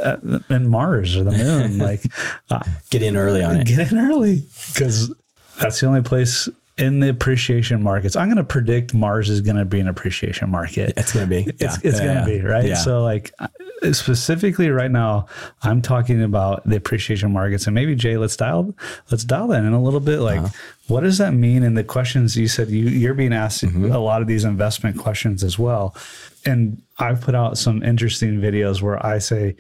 uh, 0.03 0.17
in 0.50 0.69
Mars 0.69 1.17
or 1.17 1.25
the 1.25 1.33
moon, 1.33 1.79
like 1.91 2.03
uh, 2.50 2.61
Get 2.91 3.03
in 3.03 3.17
early 3.17 3.43
on 3.43 3.57
it. 3.57 3.67
get 3.67 3.91
in 3.93 3.99
early 3.99 4.43
because 4.73 5.12
that's 5.61 5.81
the 5.81 5.87
only 5.87 6.03
place 6.03 6.49
in 6.79 7.00
the 7.00 7.09
appreciation 7.09 7.83
markets. 7.83 8.17
I'm 8.17 8.26
going 8.29 8.37
to 8.37 8.45
predict 8.45 8.93
Mars 8.93 9.31
is 9.31 9.41
going 9.41 9.57
to 9.57 9.65
be 9.65 9.81
an 9.81 9.88
appreciation 9.88 10.50
market. 10.50 10.93
It's 10.99 11.12
gonna 11.15 11.26
be. 11.26 11.45
It's, 11.59 11.62
Yeah. 11.62 11.76
it's 11.83 11.99
Yeah, 12.00 12.05
going 12.05 12.19
to 12.19 12.25
be 12.26 12.41
right. 12.47 12.67
Yeah. 12.67 12.75
So 12.75 13.03
like 13.03 13.33
uh, 13.38 13.49
specifically 13.93 14.69
right 14.71 14.91
now, 14.91 15.26
I'm 15.62 15.81
talking 15.81 16.23
about 16.23 16.69
the 16.69 16.76
appreciation 16.76 17.33
markets, 17.33 17.67
and 17.67 17.75
maybe 17.75 17.95
Jay, 17.95 18.19
let's 18.19 18.37
dial 18.37 18.75
let's 19.11 19.25
dial 19.25 19.49
that 19.49 19.65
in 19.65 19.73
a 19.73 19.83
little 19.83 20.00
bit. 20.00 20.19
Uh-huh. 20.19 20.43
Like, 20.43 20.53
what 20.88 21.00
does 21.00 21.17
that 21.19 21.33
mean? 21.33 21.62
And 21.62 21.76
the 21.79 21.85
questions 21.85 22.37
you 22.37 22.47
said 22.47 22.69
you 22.69 22.85
you're 22.88 23.15
being 23.15 23.33
asked 23.33 23.65
Mm-hmm. 23.65 23.91
a 23.91 23.99
lot 23.99 24.21
of 24.21 24.29
these 24.29 24.45
investment 24.45 24.99
questions 24.99 25.43
as 25.43 25.59
well, 25.59 25.97
and 26.45 26.83
I've 26.99 27.23
put 27.23 27.35
out 27.35 27.57
some 27.57 27.83
interesting 27.83 28.38
videos 28.38 28.83
where 28.83 29.05
I 29.05 29.19
say, 29.19 29.57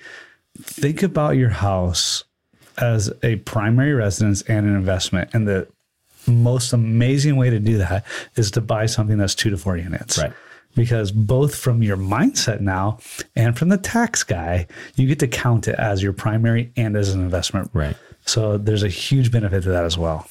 think 0.62 1.02
about 1.02 1.36
your 1.36 1.50
house 1.50 2.24
as 2.78 3.12
a 3.22 3.36
primary 3.36 3.94
residence 3.94 4.42
and 4.42 4.66
an 4.66 4.76
investment, 4.76 5.30
and 5.32 5.48
the 5.48 5.66
most 6.26 6.72
amazing 6.72 7.36
way 7.36 7.50
to 7.50 7.58
do 7.58 7.78
that 7.78 8.04
is 8.34 8.50
to 8.52 8.60
buy 8.60 8.86
something 8.86 9.16
that's 9.16 9.34
two 9.34 9.50
to 9.50 9.56
four 9.56 9.76
units. 9.76 10.18
Right. 10.18 10.32
Because 10.74 11.10
both 11.10 11.54
from 11.54 11.82
your 11.82 11.96
mindset 11.96 12.60
now 12.60 12.98
and 13.34 13.56
from 13.56 13.70
the 13.70 13.78
tax 13.78 14.22
guy, 14.22 14.66
you 14.96 15.06
get 15.06 15.18
to 15.20 15.28
count 15.28 15.68
it 15.68 15.76
as 15.78 16.02
your 16.02 16.12
primary 16.12 16.72
and 16.76 16.96
as 16.96 17.14
an 17.14 17.20
investment. 17.22 17.70
Right. 17.72 17.96
So 18.26 18.58
there's 18.58 18.82
a 18.82 18.88
huge 18.88 19.30
benefit 19.30 19.62
to 19.62 19.70
that 19.70 19.84
as 19.84 19.96
well. 19.96 20.28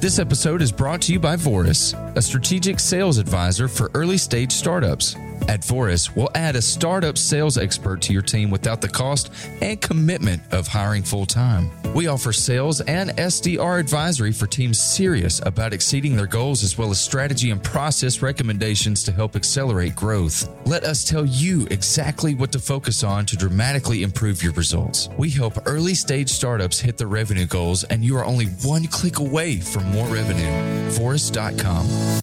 This 0.00 0.20
episode 0.20 0.62
is 0.62 0.70
brought 0.70 1.00
to 1.02 1.12
you 1.12 1.18
by 1.18 1.34
Voris, 1.34 1.94
a 2.16 2.22
strategic 2.22 2.78
sales 2.78 3.18
advisor 3.18 3.66
for 3.66 3.90
early 3.94 4.18
stage 4.18 4.52
startups. 4.52 5.16
At 5.48 5.60
Voris, 5.60 6.14
we'll 6.14 6.30
add 6.34 6.56
a 6.56 6.62
startup 6.62 7.16
sales 7.16 7.56
expert 7.56 8.02
to 8.02 8.12
your 8.12 8.22
team 8.22 8.50
without 8.50 8.80
the 8.80 8.88
cost 8.88 9.32
and 9.60 9.80
commitment 9.80 10.42
of 10.52 10.66
hiring 10.66 11.02
full 11.02 11.26
time. 11.26 11.70
We 11.94 12.08
offer 12.08 12.32
sales 12.32 12.80
and 12.82 13.10
SDR 13.10 13.80
advisory 13.80 14.32
for 14.32 14.46
teams 14.46 14.78
serious 14.78 15.40
about 15.46 15.72
exceeding 15.72 16.16
their 16.16 16.26
goals, 16.26 16.62
as 16.62 16.76
well 16.76 16.90
as 16.90 17.00
strategy 17.00 17.50
and 17.50 17.62
process 17.62 18.22
recommendations 18.22 19.04
to 19.04 19.12
help 19.12 19.36
accelerate 19.36 19.94
growth. 19.94 20.48
Let 20.66 20.84
us 20.84 21.04
tell 21.04 21.24
you 21.24 21.66
exactly 21.70 22.34
what 22.34 22.52
to 22.52 22.58
focus 22.58 23.04
on 23.04 23.24
to 23.26 23.36
dramatically 23.36 24.02
improve 24.02 24.42
your 24.42 24.52
results. 24.52 25.08
We 25.16 25.30
help 25.30 25.54
early 25.66 25.94
stage 25.94 26.28
startups 26.28 26.80
hit 26.80 26.98
their 26.98 27.08
revenue 27.08 27.46
goals, 27.46 27.84
and 27.84 28.04
you 28.04 28.16
are 28.16 28.24
only 28.24 28.46
one 28.64 28.86
click 28.86 29.18
away 29.18 29.60
from 29.60 29.84
more 29.92 30.06
revenue. 30.08 30.50
Voris.com 30.90 32.22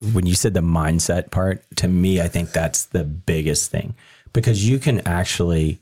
when 0.00 0.26
you 0.26 0.34
said 0.34 0.54
the 0.54 0.60
mindset 0.60 1.30
part, 1.30 1.64
to 1.76 1.88
me, 1.88 2.20
I 2.20 2.28
think 2.28 2.52
that's 2.52 2.86
the 2.86 3.04
biggest 3.04 3.70
thing 3.70 3.94
because 4.32 4.68
you 4.68 4.78
can 4.78 5.06
actually 5.06 5.78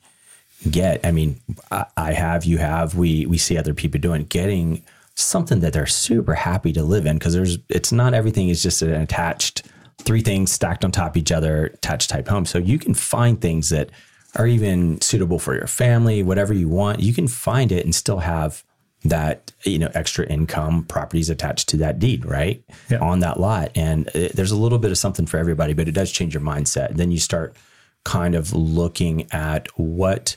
get. 0.71 1.05
I 1.05 1.13
mean, 1.13 1.41
I, 1.71 2.13
have, 2.13 2.45
you 2.45 2.59
have, 2.59 2.95
we 2.95 3.27
we 3.27 3.39
see 3.39 3.57
other 3.57 3.75
people 3.75 4.01
doing 4.01 4.25
getting 4.25 4.83
something 5.15 5.61
that 5.61 5.73
they're 5.73 5.87
super 5.87 6.35
happy 6.35 6.73
to 6.73 6.83
live 6.83 7.07
in 7.07 7.19
because 7.19 7.35
there's 7.35 7.59
it's 7.69 7.93
not 7.93 8.15
everything 8.15 8.49
is 8.49 8.63
just 8.63 8.83
an 8.83 8.93
attached 8.93 9.67
three 9.99 10.21
things 10.21 10.53
stacked 10.53 10.85
on 10.85 10.93
top 10.93 11.11
of 11.11 11.17
each 11.17 11.33
other 11.33 11.67
attached 11.67 12.11
type 12.11 12.29
home. 12.29 12.47
So 12.47 12.59
you 12.59 12.79
can 12.79 12.95
find 12.95 13.41
things 13.41 13.71
that 13.71 13.91
are 14.37 14.47
even 14.47 15.01
suitable 15.01 15.39
for 15.39 15.55
your 15.55 15.67
family, 15.67 16.23
whatever 16.23 16.53
you 16.53 16.69
want. 16.69 17.01
You 17.01 17.13
can 17.15 17.29
find 17.29 17.73
it 17.73 17.85
and 17.85 17.95
still 17.95 18.19
have 18.19 18.65
that 19.05 19.52
you 19.64 19.78
know 19.78 19.90
extra 19.95 20.26
income 20.26 20.85
properties 20.85 21.31
attached 21.31 21.69
to 21.69 21.76
that 21.76 21.99
deed 21.99 22.25
right? 22.25 22.62
Yeah. 22.90 22.99
on 22.99 23.21
that 23.21 23.38
lot. 23.38 23.71
And 23.75 24.09
it, 24.14 24.35
there's 24.35 24.50
a 24.50 24.57
little 24.57 24.78
bit 24.78 24.90
of 24.90 24.99
something 24.99 25.26
for 25.26 25.38
everybody 25.38 25.73
but 25.73 25.88
it 25.88 25.93
does 25.93 26.11
change 26.11 26.35
your 26.35 26.43
mindset. 26.43 26.97
Then 26.97 27.11
you 27.11 27.19
start 27.19 27.57
kind 28.05 28.35
of 28.35 28.52
looking 28.52 29.31
at 29.33 29.69
what 29.78 30.37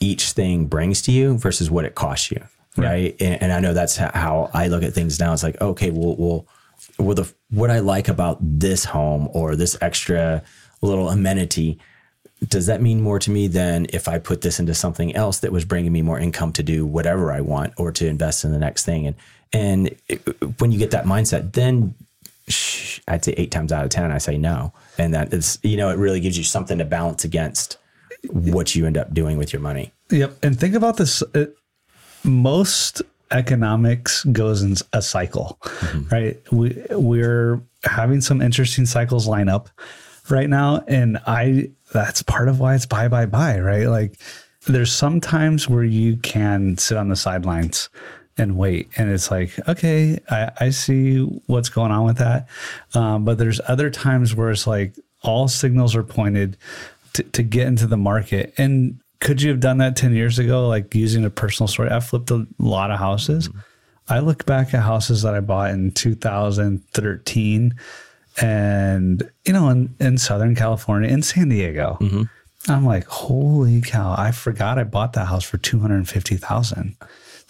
each 0.00 0.32
thing 0.32 0.66
brings 0.66 1.00
to 1.02 1.12
you 1.12 1.38
versus 1.38 1.70
what 1.70 1.84
it 1.84 1.94
costs 1.94 2.30
you 2.30 2.42
right? 2.76 3.16
And, 3.20 3.42
and 3.42 3.52
i 3.52 3.60
know 3.60 3.72
that's 3.72 3.96
how 3.96 4.50
i 4.52 4.68
look 4.68 4.82
at 4.82 4.92
things 4.92 5.18
now. 5.18 5.32
It's 5.32 5.42
like 5.42 5.60
okay 5.60 5.90
well 5.90 6.16
well 6.16 6.46
well 6.98 7.14
the 7.14 7.32
what 7.50 7.70
i 7.70 7.78
like 7.78 8.08
about 8.08 8.38
this 8.40 8.84
home 8.84 9.28
or 9.32 9.56
this 9.56 9.78
extra 9.80 10.42
little 10.82 11.08
amenity 11.08 11.78
does 12.48 12.66
that 12.66 12.82
mean 12.82 13.00
more 13.00 13.18
to 13.18 13.30
me 13.30 13.46
than 13.46 13.86
if 13.92 14.08
I 14.08 14.18
put 14.18 14.42
this 14.42 14.58
into 14.58 14.74
something 14.74 15.14
else 15.14 15.40
that 15.40 15.52
was 15.52 15.64
bringing 15.64 15.92
me 15.92 16.02
more 16.02 16.18
income 16.18 16.52
to 16.54 16.62
do 16.62 16.86
whatever 16.86 17.32
I 17.32 17.40
want 17.40 17.74
or 17.76 17.92
to 17.92 18.06
invest 18.06 18.44
in 18.44 18.52
the 18.52 18.58
next 18.58 18.84
thing? 18.84 19.06
And 19.06 19.16
and 19.52 19.96
it, 20.08 20.20
when 20.60 20.72
you 20.72 20.78
get 20.78 20.90
that 20.90 21.04
mindset, 21.04 21.52
then 21.52 21.94
sh- 22.48 23.00
I'd 23.08 23.24
say 23.24 23.34
eight 23.36 23.50
times 23.50 23.72
out 23.72 23.84
of 23.84 23.90
ten, 23.90 24.10
I 24.10 24.18
say 24.18 24.38
no, 24.38 24.72
and 24.98 25.14
that 25.14 25.32
is 25.32 25.58
you 25.62 25.76
know 25.76 25.90
it 25.90 25.98
really 25.98 26.20
gives 26.20 26.36
you 26.36 26.44
something 26.44 26.78
to 26.78 26.84
balance 26.84 27.24
against 27.24 27.78
what 28.30 28.74
you 28.74 28.86
end 28.86 28.96
up 28.96 29.14
doing 29.14 29.36
with 29.36 29.52
your 29.52 29.60
money. 29.60 29.92
Yep. 30.10 30.38
And 30.42 30.58
think 30.58 30.74
about 30.74 30.96
this. 30.96 31.22
uh 31.34 31.46
most 32.24 33.02
economics 33.30 34.24
goes 34.24 34.62
in 34.62 34.74
a 34.92 35.02
cycle, 35.02 35.58
right? 36.10 36.36
We 36.52 36.76
we're 36.90 37.60
having 37.84 38.20
some 38.20 38.42
interesting 38.42 38.86
cycles 38.86 39.26
line 39.26 39.48
up 39.48 39.68
right 40.28 40.48
now, 40.48 40.84
and 40.88 41.18
I 41.26 41.70
that's 41.96 42.22
part 42.22 42.48
of 42.48 42.60
why 42.60 42.74
it's 42.74 42.84
buy 42.84 43.08
buy 43.08 43.24
buy, 43.24 43.58
right? 43.58 43.86
Like 43.86 44.18
there's 44.66 44.92
some 44.92 45.18
times 45.20 45.68
where 45.68 45.82
you 45.84 46.18
can 46.18 46.76
sit 46.76 46.98
on 46.98 47.08
the 47.08 47.16
sidelines 47.16 47.88
and 48.36 48.58
wait, 48.58 48.90
and 48.98 49.10
it's 49.10 49.30
like 49.30 49.58
okay, 49.66 50.18
I, 50.30 50.50
I 50.60 50.70
see 50.70 51.20
what's 51.46 51.70
going 51.70 51.92
on 51.92 52.04
with 52.04 52.18
that, 52.18 52.48
um, 52.94 53.24
but 53.24 53.38
there's 53.38 53.60
other 53.66 53.88
times 53.88 54.34
where 54.34 54.50
it's 54.50 54.66
like 54.66 54.94
all 55.22 55.48
signals 55.48 55.96
are 55.96 56.02
pointed 56.02 56.58
to, 57.14 57.22
to 57.22 57.42
get 57.42 57.66
into 57.66 57.86
the 57.86 57.96
market. 57.96 58.52
And 58.58 59.00
could 59.20 59.40
you 59.40 59.48
have 59.48 59.60
done 59.60 59.78
that 59.78 59.96
10 59.96 60.14
years 60.14 60.38
ago 60.38 60.68
like 60.68 60.94
using 60.94 61.24
a 61.24 61.30
personal 61.30 61.66
story? 61.66 61.90
I 61.90 62.00
flipped 62.00 62.30
a 62.30 62.46
lot 62.58 62.90
of 62.90 62.98
houses. 62.98 63.48
I 64.08 64.20
look 64.20 64.44
back 64.44 64.74
at 64.74 64.82
houses 64.82 65.22
that 65.22 65.34
i 65.34 65.40
bought 65.40 65.70
in 65.70 65.90
2013 65.92 67.74
and 68.40 69.28
you 69.44 69.52
know 69.52 69.68
in, 69.68 69.94
in 70.00 70.18
southern 70.18 70.54
california 70.54 71.08
in 71.08 71.22
san 71.22 71.48
diego 71.48 71.96
mm-hmm. 72.00 72.22
i'm 72.70 72.84
like 72.84 73.06
holy 73.06 73.80
cow 73.80 74.14
i 74.16 74.30
forgot 74.30 74.78
i 74.78 74.84
bought 74.84 75.12
that 75.14 75.26
house 75.26 75.44
for 75.44 75.58
250000 75.58 76.96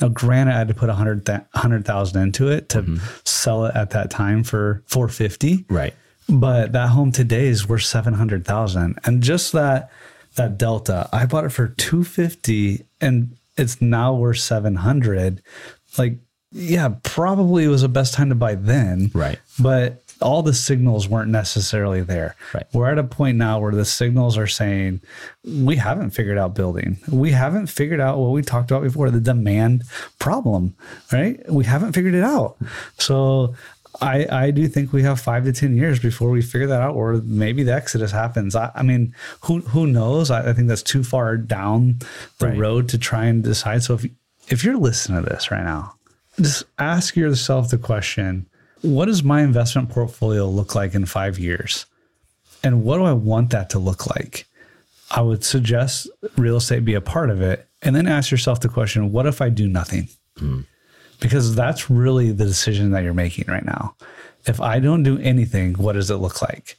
now 0.00 0.08
granted 0.08 0.54
i 0.54 0.58
had 0.58 0.68
to 0.68 0.74
put 0.74 0.88
100 0.88 1.26
100000 1.28 2.22
into 2.22 2.48
it 2.48 2.68
to 2.68 2.82
mm-hmm. 2.82 2.96
sell 3.24 3.66
it 3.66 3.74
at 3.74 3.90
that 3.90 4.10
time 4.10 4.44
for 4.44 4.82
450 4.86 5.64
Right. 5.68 5.94
but 6.28 6.72
that 6.72 6.90
home 6.90 7.12
today 7.12 7.46
is 7.46 7.68
worth 7.68 7.82
700,000 7.82 8.98
and 9.04 9.22
just 9.22 9.52
that 9.52 9.90
that 10.36 10.58
delta 10.58 11.08
I 11.12 11.26
bought 11.26 11.44
it 11.44 11.50
for 11.50 11.68
250 11.68 12.84
and 13.00 13.36
it's 13.56 13.80
now 13.80 14.14
worth 14.14 14.38
700 14.38 15.42
like 15.98 16.18
yeah 16.52 16.94
probably 17.02 17.64
it 17.64 17.68
was 17.68 17.82
the 17.82 17.88
best 17.88 18.14
time 18.14 18.28
to 18.28 18.34
buy 18.34 18.54
then. 18.54 19.10
Right. 19.12 19.38
but 19.58 20.02
all 20.22 20.42
the 20.42 20.54
signals 20.54 21.08
weren't 21.08 21.30
necessarily 21.30 22.00
there 22.02 22.34
Right. 22.54 22.66
we're 22.72 22.90
at 22.90 22.98
a 22.98 23.04
point 23.04 23.36
now 23.38 23.60
where 23.60 23.72
the 23.74 23.84
signals 23.84 24.38
are 24.38 24.46
saying 24.46 25.00
we 25.44 25.76
haven't 25.76 26.10
figured 26.10 26.38
out 26.38 26.54
building 26.54 26.98
we 27.10 27.32
haven't 27.32 27.66
figured 27.66 28.00
out 28.00 28.18
what 28.18 28.30
we 28.30 28.42
talked 28.42 28.70
about 28.70 28.82
before 28.82 29.10
the 29.10 29.20
demand 29.20 29.84
problem 30.18 30.74
right 31.12 31.40
we 31.52 31.64
haven't 31.64 31.92
figured 31.92 32.14
it 32.14 32.24
out 32.24 32.56
so 32.98 33.54
I, 34.00 34.26
I 34.30 34.50
do 34.50 34.68
think 34.68 34.92
we 34.92 35.02
have 35.04 35.18
five 35.20 35.44
to 35.44 35.52
ten 35.54 35.74
years 35.74 35.98
before 35.98 36.28
we 36.28 36.42
figure 36.42 36.66
that 36.66 36.82
out, 36.82 36.94
or 36.96 37.14
maybe 37.24 37.62
the 37.62 37.72
exodus 37.72 38.10
happens. 38.12 38.54
I, 38.54 38.70
I 38.74 38.82
mean, 38.82 39.14
who 39.44 39.60
who 39.60 39.86
knows? 39.86 40.30
I, 40.30 40.50
I 40.50 40.52
think 40.52 40.68
that's 40.68 40.82
too 40.82 41.02
far 41.02 41.38
down 41.38 42.00
the 42.38 42.48
Right. 42.48 42.58
road 42.58 42.90
to 42.90 42.98
try 42.98 43.24
and 43.24 43.42
decide. 43.42 43.82
So 43.84 43.94
if 43.94 44.04
if 44.50 44.62
you're 44.64 44.76
listening 44.76 45.24
to 45.24 45.30
this 45.30 45.50
right 45.50 45.64
now, 45.64 45.94
just 46.38 46.64
ask 46.78 47.16
yourself 47.16 47.70
the 47.70 47.78
question: 47.78 48.44
What 48.82 49.06
does 49.06 49.22
my 49.22 49.42
investment 49.42 49.88
portfolio 49.90 50.46
look 50.48 50.74
like 50.74 50.94
in 50.94 51.06
five 51.06 51.38
years, 51.38 51.86
and 52.62 52.84
what 52.84 52.98
do 52.98 53.04
I 53.04 53.12
want 53.12 53.50
that 53.50 53.70
to 53.70 53.78
look 53.78 54.06
like? 54.06 54.46
I 55.10 55.20
would 55.22 55.44
suggest 55.44 56.08
real 56.36 56.56
estate 56.56 56.84
be 56.84 56.94
a 56.94 57.00
part 57.00 57.30
of 57.30 57.40
it, 57.40 57.68
and 57.82 57.94
then 57.94 58.06
ask 58.06 58.30
yourself 58.30 58.60
the 58.60 58.68
question: 58.68 59.12
What 59.12 59.26
if 59.26 59.40
I 59.40 59.48
do 59.48 59.68
nothing? 59.68 60.08
because 61.20 61.54
that's 61.54 61.88
really 61.88 62.30
the 62.30 62.44
decision 62.44 62.90
that 62.90 63.02
you're 63.02 63.14
making 63.14 63.46
right 63.48 63.64
now. 63.64 63.94
If 64.46 64.60
I 64.60 64.78
don't 64.78 65.02
do 65.02 65.18
anything, 65.18 65.74
what 65.74 65.94
does 65.94 66.10
it 66.10 66.16
look 66.16 66.42
like? 66.42 66.76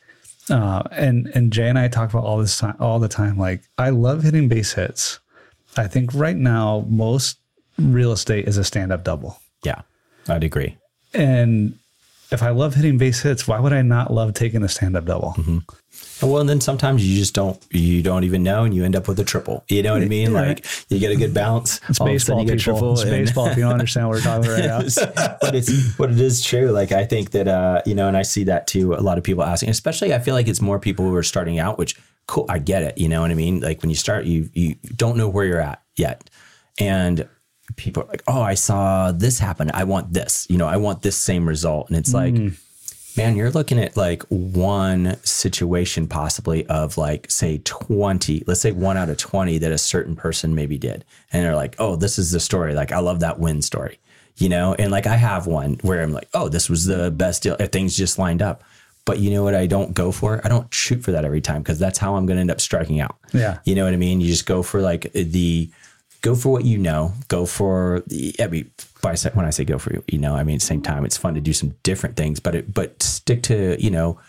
Uh, 0.49 0.83
and 0.91 1.27
and 1.35 1.51
Jay 1.51 1.67
and 1.67 1.77
I 1.77 1.87
talk 1.87 2.09
about 2.09 2.23
all 2.23 2.37
this 2.37 2.57
time, 2.57 2.75
all 2.79 2.99
the 2.99 3.09
time. 3.09 3.37
Like 3.37 3.63
I 3.77 3.89
love 3.89 4.23
hitting 4.23 4.47
base 4.47 4.73
hits. 4.73 5.19
I 5.75 5.87
think 5.87 6.13
right 6.13 6.37
now 6.37 6.85
most 6.87 7.39
real 7.77 8.11
estate 8.11 8.47
is 8.47 8.57
a 8.57 8.63
stand 8.63 8.91
up 8.91 9.03
double. 9.03 9.39
Yeah. 9.63 9.81
I'd 10.27 10.43
agree. 10.43 10.77
And 11.13 11.77
if 12.31 12.43
I 12.43 12.49
love 12.49 12.75
hitting 12.75 12.97
base 12.97 13.21
hits, 13.21 13.47
why 13.47 13.59
would 13.59 13.73
I 13.73 13.81
not 13.81 14.11
love 14.11 14.33
taking 14.33 14.63
a 14.63 14.67
stand 14.69 14.95
up 14.97 15.05
double? 15.05 15.35
Well, 16.21 16.39
and 16.39 16.49
then 16.49 16.59
sometimes 16.61 17.07
you 17.07 17.17
just 17.17 17.33
don't 17.33 17.63
you 17.71 18.01
don't 18.03 18.23
even 18.23 18.43
know, 18.43 18.63
and 18.63 18.73
you 18.73 18.83
end 18.83 18.95
up 18.95 19.07
with 19.07 19.19
a 19.19 19.23
triple. 19.23 19.63
You 19.67 19.83
know 19.83 19.93
what 19.93 20.01
I 20.01 20.05
mean? 20.05 20.31
Yeah. 20.31 20.41
Like 20.41 20.65
you 20.89 20.99
get 20.99 21.11
a 21.11 21.15
good 21.15 21.33
bounce. 21.33 21.79
It's 21.89 21.99
all 21.99 22.07
of 22.07 22.13
a 22.15 22.19
sudden 22.19 22.37
baseball, 22.37 22.41
you 22.41 22.47
get 22.47 22.57
people. 22.59 22.73
triple, 22.73 22.93
It's 22.93 23.01
and- 23.03 23.11
baseball. 23.11 23.47
If 23.47 23.57
you 23.57 23.63
don't 23.63 23.71
understand 23.79 24.07
what 24.07 24.15
we're 24.15 24.21
talking 24.21 24.49
about 24.49 24.59
right 24.59 25.05
now. 25.05 25.35
but 25.41 25.55
it's 25.55 25.95
but 25.95 26.11
it 26.11 26.19
is 26.19 26.43
true. 26.43 26.71
Like 26.71 26.91
I 26.91 27.05
think 27.05 27.31
that 27.31 27.47
uh, 27.47 27.81
you 27.85 27.95
know, 27.95 28.07
and 28.07 28.17
I 28.17 28.23
see 28.23 28.43
that 28.45 28.67
too. 28.67 28.93
A 28.93 29.01
lot 29.01 29.17
of 29.17 29.23
people 29.23 29.43
asking, 29.43 29.69
especially 29.69 30.13
I 30.13 30.19
feel 30.19 30.33
like 30.33 30.47
it's 30.47 30.61
more 30.61 30.79
people 30.79 31.05
who 31.05 31.15
are 31.15 31.23
starting 31.23 31.59
out, 31.59 31.77
which 31.77 31.95
cool, 32.27 32.45
I 32.49 32.59
get 32.59 32.83
it. 32.83 32.97
You 32.97 33.09
know 33.09 33.21
what 33.21 33.31
I 33.31 33.35
mean? 33.35 33.59
Like 33.61 33.81
when 33.81 33.89
you 33.89 33.95
start, 33.95 34.25
you 34.25 34.49
you 34.53 34.75
don't 34.95 35.17
know 35.17 35.29
where 35.29 35.45
you're 35.45 35.61
at 35.61 35.81
yet, 35.95 36.29
and 36.79 37.27
people 37.77 38.03
are 38.03 38.07
like, 38.07 38.23
oh, 38.27 38.41
I 38.41 38.55
saw 38.55 39.13
this 39.13 39.39
happen. 39.39 39.71
I 39.73 39.85
want 39.85 40.11
this. 40.11 40.45
You 40.49 40.57
know, 40.57 40.67
I 40.67 40.75
want 40.75 41.01
this 41.01 41.15
same 41.15 41.47
result, 41.47 41.87
and 41.87 41.97
it's 41.97 42.13
like. 42.13 42.33
Mm. 42.33 42.57
Man, 43.15 43.35
you're 43.35 43.49
looking 43.49 43.79
at 43.79 43.97
like 43.97 44.21
one 44.29 45.17
situation 45.23 46.07
possibly 46.07 46.67
of 46.67 46.99
like 46.99 47.31
say 47.31 47.59
20, 47.63 48.43
let's 48.45 48.61
say 48.61 48.71
one 48.71 48.95
out 48.95 49.09
of 49.09 49.17
20 49.17 49.57
that 49.57 49.71
a 49.71 49.77
certain 49.79 50.15
person 50.15 50.53
maybe 50.53 50.77
did. 50.77 51.03
And 51.33 51.43
they're 51.43 51.55
like, 51.55 51.75
oh, 51.79 51.95
this 51.95 52.19
is 52.19 52.29
the 52.29 52.39
story. 52.39 52.75
Like, 52.75 52.91
I 52.91 52.99
love 52.99 53.21
that 53.21 53.39
win 53.39 53.63
story, 53.63 53.97
you 54.35 54.49
know? 54.49 54.75
And 54.77 54.91
like, 54.91 55.07
I 55.07 55.15
have 55.15 55.47
one 55.47 55.79
where 55.81 56.03
I'm 56.03 56.13
like, 56.13 56.29
oh, 56.35 56.47
this 56.47 56.69
was 56.69 56.85
the 56.85 57.09
best 57.09 57.41
deal. 57.41 57.55
If 57.59 57.71
things 57.71 57.97
just 57.97 58.19
lined 58.19 58.43
up. 58.43 58.63
But 59.03 59.17
you 59.17 59.31
know 59.31 59.43
what 59.43 59.55
I 59.55 59.65
don't 59.65 59.95
go 59.95 60.11
for? 60.11 60.39
I 60.43 60.49
don't 60.49 60.71
shoot 60.71 61.01
for 61.01 61.11
that 61.13 61.25
every 61.25 61.41
time 61.41 61.63
because 61.63 61.79
that's 61.79 61.97
how 61.97 62.17
I'm 62.17 62.27
going 62.27 62.37
to 62.37 62.41
end 62.41 62.51
up 62.51 62.61
striking 62.61 63.01
out. 63.01 63.15
Yeah. 63.33 63.57
You 63.65 63.73
know 63.73 63.85
what 63.85 63.93
I 63.93 63.97
mean? 63.97 64.21
You 64.21 64.27
just 64.27 64.45
go 64.45 64.61
for 64.61 64.79
like 64.79 65.11
the 65.13 65.71
go 66.21 66.35
for 66.35 66.49
what 66.49 66.65
you 66.65 66.77
know. 66.77 67.13
Go 67.27 67.45
for 67.45 68.03
I 68.39 68.47
mean, 68.47 68.71
by 69.01 69.15
when 69.33 69.45
I 69.45 69.49
say 69.49 69.65
go 69.65 69.77
for 69.77 70.01
you 70.07 70.17
know, 70.17 70.35
I 70.35 70.43
mean 70.43 70.55
at 70.55 70.61
the 70.61 70.67
same 70.67 70.81
time 70.81 71.05
it's 71.05 71.17
fun 71.17 71.35
to 71.35 71.41
do 71.41 71.53
some 71.53 71.75
different 71.83 72.15
things, 72.15 72.39
but 72.39 72.55
it, 72.55 72.73
but 72.73 73.01
stick 73.01 73.43
to 73.43 73.81
you 73.81 73.89
know 73.89 74.19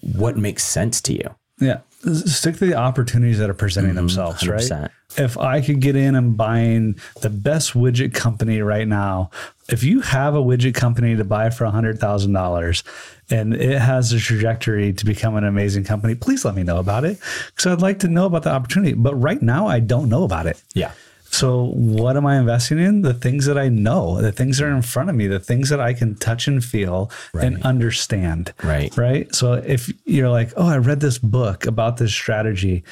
what 0.00 0.36
makes 0.36 0.64
sense 0.64 1.00
to 1.02 1.12
you. 1.12 1.34
Yeah. 1.60 1.80
Stick 2.24 2.56
to 2.56 2.66
the 2.66 2.74
opportunities 2.74 3.38
that 3.38 3.50
are 3.50 3.54
presenting 3.54 3.90
mm-hmm. 3.90 3.96
themselves, 3.96 4.48
right? 4.48 4.60
100%. 4.60 4.88
If 5.18 5.36
I 5.36 5.60
could 5.60 5.80
get 5.80 5.96
in 5.96 6.14
and 6.14 6.36
buying 6.36 6.98
the 7.20 7.28
best 7.28 7.74
widget 7.74 8.14
company 8.14 8.62
right 8.62 8.88
now, 8.88 9.30
if 9.68 9.82
you 9.82 10.00
have 10.00 10.34
a 10.34 10.38
widget 10.38 10.74
company 10.74 11.14
to 11.16 11.24
buy 11.24 11.50
for 11.50 11.66
$100,000 11.66 12.82
and 13.30 13.54
it 13.54 13.78
has 13.78 14.12
a 14.12 14.18
trajectory 14.18 14.94
to 14.94 15.04
become 15.04 15.36
an 15.36 15.44
amazing 15.44 15.84
company, 15.84 16.14
please 16.14 16.44
let 16.44 16.54
me 16.54 16.62
know 16.62 16.78
about 16.78 17.04
it 17.04 17.18
because 17.48 17.66
I'd 17.66 17.82
like 17.82 17.98
to 18.00 18.08
know 18.08 18.24
about 18.24 18.44
the 18.44 18.50
opportunity. 18.50 18.94
But 18.94 19.14
right 19.16 19.42
now, 19.42 19.66
I 19.66 19.80
don't 19.80 20.08
know 20.08 20.24
about 20.24 20.46
it. 20.46 20.62
Yeah. 20.74 20.92
So, 21.32 21.66
what 21.74 22.16
am 22.16 22.26
I 22.26 22.38
investing 22.38 22.78
in? 22.78 23.02
The 23.02 23.14
things 23.14 23.46
that 23.46 23.56
I 23.56 23.68
know, 23.68 24.20
the 24.20 24.32
things 24.32 24.58
that 24.58 24.66
are 24.66 24.74
in 24.74 24.82
front 24.82 25.10
of 25.10 25.16
me, 25.16 25.28
the 25.28 25.38
things 25.38 25.68
that 25.68 25.80
I 25.80 25.94
can 25.94 26.16
touch 26.16 26.48
and 26.48 26.62
feel 26.62 27.10
and 27.32 27.62
understand. 27.62 28.52
Right. 28.64 28.94
Right. 28.96 29.32
So, 29.34 29.54
if 29.54 29.92
you're 30.06 30.28
like, 30.28 30.52
oh, 30.56 30.68
I 30.68 30.78
read 30.78 31.00
this 31.00 31.18
book 31.18 31.66
about 31.66 31.98
this 31.98 32.12
strategy, 32.12 32.82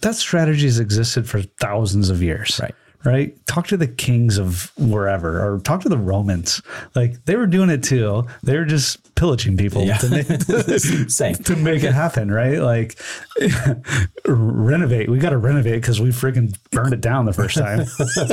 that 0.00 0.16
strategy 0.16 0.66
has 0.66 0.80
existed 0.80 1.28
for 1.28 1.42
thousands 1.42 2.10
of 2.10 2.22
years. 2.22 2.58
Right. 2.60 2.74
Right. 3.04 3.34
Talk 3.46 3.66
to 3.68 3.76
the 3.76 3.86
kings 3.86 4.38
of 4.38 4.72
wherever 4.78 5.40
or 5.44 5.58
talk 5.60 5.82
to 5.82 5.88
the 5.90 5.98
Romans. 5.98 6.62
Like 6.94 7.24
they 7.26 7.36
were 7.36 7.46
doing 7.46 7.68
it 7.68 7.82
too. 7.82 8.24
They 8.42 8.56
were 8.56 8.64
just 8.64 9.14
pillaging 9.14 9.56
people 9.58 9.84
Yeah. 9.84 9.98
to 9.98 10.08
make, 10.08 10.26
to 11.44 11.56
make 11.56 11.82
it 11.82 11.92
happen, 11.92 12.30
right? 12.30 12.60
Like 12.60 12.98
renovate. 14.26 15.10
We 15.10 15.18
got 15.18 15.30
to 15.30 15.38
renovate 15.38 15.80
because 15.82 16.00
we 16.00 16.08
freaking 16.10 16.56
burned 16.70 16.94
it 16.94 17.00
down 17.00 17.26
the 17.26 17.32
first 17.32 17.56
time. 17.56 17.80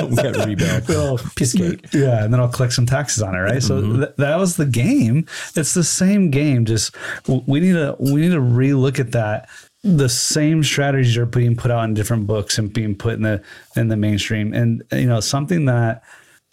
we 0.09 0.15
got 0.15 0.33
to 0.35 0.45
rebuild. 0.45 0.87
Well, 0.87 1.17
Piece 1.35 1.53
of 1.53 1.59
cake. 1.61 1.85
Yeah, 1.93 2.23
and 2.23 2.33
then 2.33 2.39
I'll 2.39 2.47
collect 2.49 2.73
some 2.73 2.85
taxes 2.85 3.21
on 3.21 3.35
it, 3.35 3.39
right? 3.39 3.61
So 3.61 3.81
mm-hmm. 3.81 3.97
th- 4.03 4.15
that 4.17 4.37
was 4.37 4.55
the 4.55 4.65
game. 4.65 5.27
It's 5.55 5.73
the 5.73 5.83
same 5.83 6.29
game. 6.31 6.65
Just 6.65 6.95
w- 7.23 7.43
we 7.45 7.59
need 7.59 7.73
to 7.73 7.95
we 7.99 8.21
need 8.21 8.31
to 8.31 8.41
relook 8.41 8.99
at 8.99 9.11
that. 9.11 9.49
The 9.83 10.09
same 10.09 10.63
strategies 10.63 11.17
are 11.17 11.25
being 11.25 11.55
put 11.55 11.71
out 11.71 11.83
in 11.85 11.93
different 11.95 12.27
books 12.27 12.57
and 12.59 12.71
being 12.71 12.95
put 12.95 13.13
in 13.15 13.23
the 13.23 13.41
in 13.75 13.87
the 13.87 13.97
mainstream, 13.97 14.53
and 14.53 14.83
you 14.91 15.07
know 15.07 15.19
something 15.19 15.65
that 15.65 16.03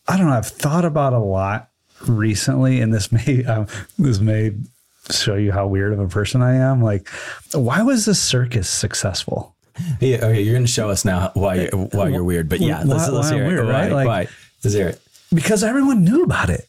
I 0.08 0.16
don't 0.16 0.26
know. 0.26 0.32
I've 0.32 0.46
thought 0.46 0.86
about 0.86 1.12
a 1.12 1.18
lot 1.18 1.68
recently, 2.06 2.80
and 2.80 2.92
this 2.94 3.12
may 3.26 3.44
um, 3.44 3.66
this 3.98 4.18
may 4.20 4.52
show 5.10 5.34
you 5.34 5.52
how 5.52 5.66
weird 5.66 5.92
of 5.92 5.98
a 6.00 6.08
person 6.08 6.40
I 6.42 6.54
am. 6.54 6.82
Like, 6.82 7.08
why 7.52 7.82
was 7.82 8.06
the 8.06 8.14
circus 8.14 8.68
successful? 8.68 9.54
Yeah, 10.00 10.16
okay, 10.16 10.40
you're 10.42 10.54
going 10.54 10.66
to 10.66 10.70
show 10.72 10.88
us 10.90 11.04
now 11.04 11.30
why 11.34 11.54
you're, 11.54 11.70
why 11.70 12.08
you're 12.08 12.24
weird, 12.24 12.48
but 12.48 12.60
yeah, 12.60 12.78
Why- 12.84 12.94
let's, 12.96 13.08
let's 13.10 13.30
hear 13.30 13.44
it. 13.44 13.46
weird, 13.46 13.66
Why- 13.66 13.72
right? 13.72 13.92
Like- 13.92 14.06
why? 14.06 14.26
Let's 14.64 14.74
hear 14.74 14.88
it. 14.88 15.00
Because 15.32 15.62
everyone 15.62 16.02
knew 16.04 16.24
about 16.24 16.50
it. 16.50 16.66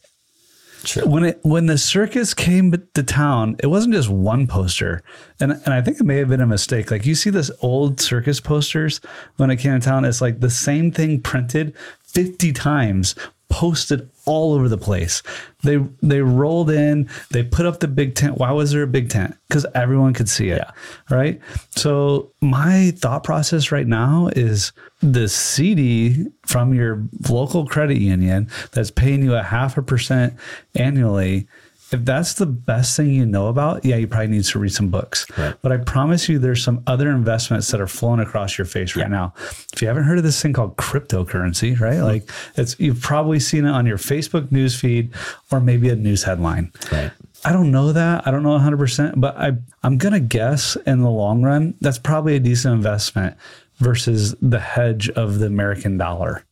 Sure. 0.84 1.06
when 1.06 1.24
it 1.24 1.40
when 1.42 1.66
the 1.66 1.78
circus 1.78 2.34
came 2.34 2.72
to 2.94 3.02
town, 3.02 3.56
it 3.62 3.66
wasn't 3.66 3.94
just 3.94 4.08
one 4.08 4.46
poster, 4.46 5.02
and 5.38 5.52
and 5.52 5.74
I 5.74 5.82
think 5.82 6.00
it 6.00 6.04
may 6.04 6.16
have 6.16 6.28
been 6.28 6.40
a 6.40 6.46
mistake. 6.46 6.90
Like 6.90 7.06
you 7.06 7.14
see 7.14 7.30
this 7.30 7.50
old 7.60 8.00
circus 8.00 8.40
posters 8.40 9.00
when 9.36 9.50
it 9.50 9.56
came 9.56 9.78
to 9.78 9.84
town, 9.84 10.04
it's 10.04 10.20
like 10.20 10.40
the 10.40 10.50
same 10.50 10.90
thing 10.90 11.20
printed 11.20 11.74
fifty 12.02 12.52
times, 12.52 13.14
posted 13.50 14.08
all 14.24 14.54
over 14.54 14.68
the 14.68 14.78
place. 14.78 15.22
They 15.62 15.76
they 16.02 16.22
rolled 16.22 16.70
in, 16.70 17.08
they 17.30 17.42
put 17.42 17.66
up 17.66 17.80
the 17.80 17.88
big 17.88 18.14
tent. 18.14 18.38
Why 18.38 18.52
was 18.52 18.72
there 18.72 18.82
a 18.82 18.86
big 18.86 19.10
tent? 19.10 19.36
Because 19.48 19.66
everyone 19.74 20.14
could 20.14 20.28
see 20.28 20.48
it, 20.50 20.58
Yeah. 20.58 20.70
right? 21.14 21.40
So 21.76 22.30
my 22.40 22.92
thought 22.96 23.24
process 23.24 23.70
right 23.72 23.86
now 23.86 24.28
is 24.34 24.72
the 25.02 25.28
CD 25.28 26.26
from 26.46 26.72
your 26.74 27.02
local 27.28 27.66
credit 27.66 27.98
union 27.98 28.48
that's 28.72 28.90
paying 28.90 29.22
you 29.22 29.34
a 29.34 29.42
half 29.42 29.76
a 29.76 29.82
percent 29.82 30.34
annually. 30.76 31.46
If 31.92 32.04
that's 32.04 32.34
the 32.34 32.46
best 32.46 32.96
thing 32.96 33.10
you 33.10 33.26
know 33.26 33.48
about, 33.48 33.84
yeah, 33.84 33.96
you 33.96 34.06
probably 34.06 34.28
need 34.28 34.44
to 34.44 34.58
read 34.58 34.72
some 34.72 34.88
books. 34.88 35.26
Right. 35.36 35.54
But 35.60 35.72
I 35.72 35.78
promise 35.78 36.28
you, 36.28 36.38
there's 36.38 36.62
some 36.62 36.82
other 36.86 37.10
investments 37.10 37.70
that 37.70 37.80
are 37.80 37.86
flowing 37.86 38.20
across 38.20 38.56
your 38.56 38.64
face 38.64 38.94
right 38.94 39.10
now. 39.10 39.34
If 39.72 39.82
you 39.82 39.88
haven't 39.88 40.04
heard 40.04 40.18
of 40.18 40.24
this 40.24 40.40
thing 40.40 40.52
called 40.52 40.76
cryptocurrency, 40.76 41.78
right? 41.80 41.94
Mm-hmm. 41.94 42.04
Like 42.04 42.30
it's 42.56 42.78
you've 42.78 43.00
probably 43.00 43.40
seen 43.40 43.64
it 43.64 43.70
on 43.70 43.86
your 43.86 43.98
Facebook 43.98 44.48
newsfeed 44.48 45.14
or 45.50 45.60
maybe 45.60 45.88
a 45.88 45.96
news 45.96 46.22
headline. 46.22 46.72
Right. 46.92 47.10
I 47.44 47.52
don't 47.52 47.70
know 47.70 47.92
that. 47.92 48.26
I 48.26 48.30
don't 48.30 48.42
know 48.42 48.58
100%, 48.58 49.14
but 49.16 49.36
I, 49.36 49.52
I'm 49.82 49.96
going 49.96 50.12
to 50.12 50.20
guess 50.20 50.76
in 50.86 51.00
the 51.00 51.10
long 51.10 51.42
run, 51.42 51.74
that's 51.80 51.98
probably 51.98 52.36
a 52.36 52.40
decent 52.40 52.74
investment 52.74 53.36
versus 53.78 54.34
the 54.42 54.60
hedge 54.60 55.08
of 55.10 55.38
the 55.38 55.46
American 55.46 55.96
dollar. 55.96 56.44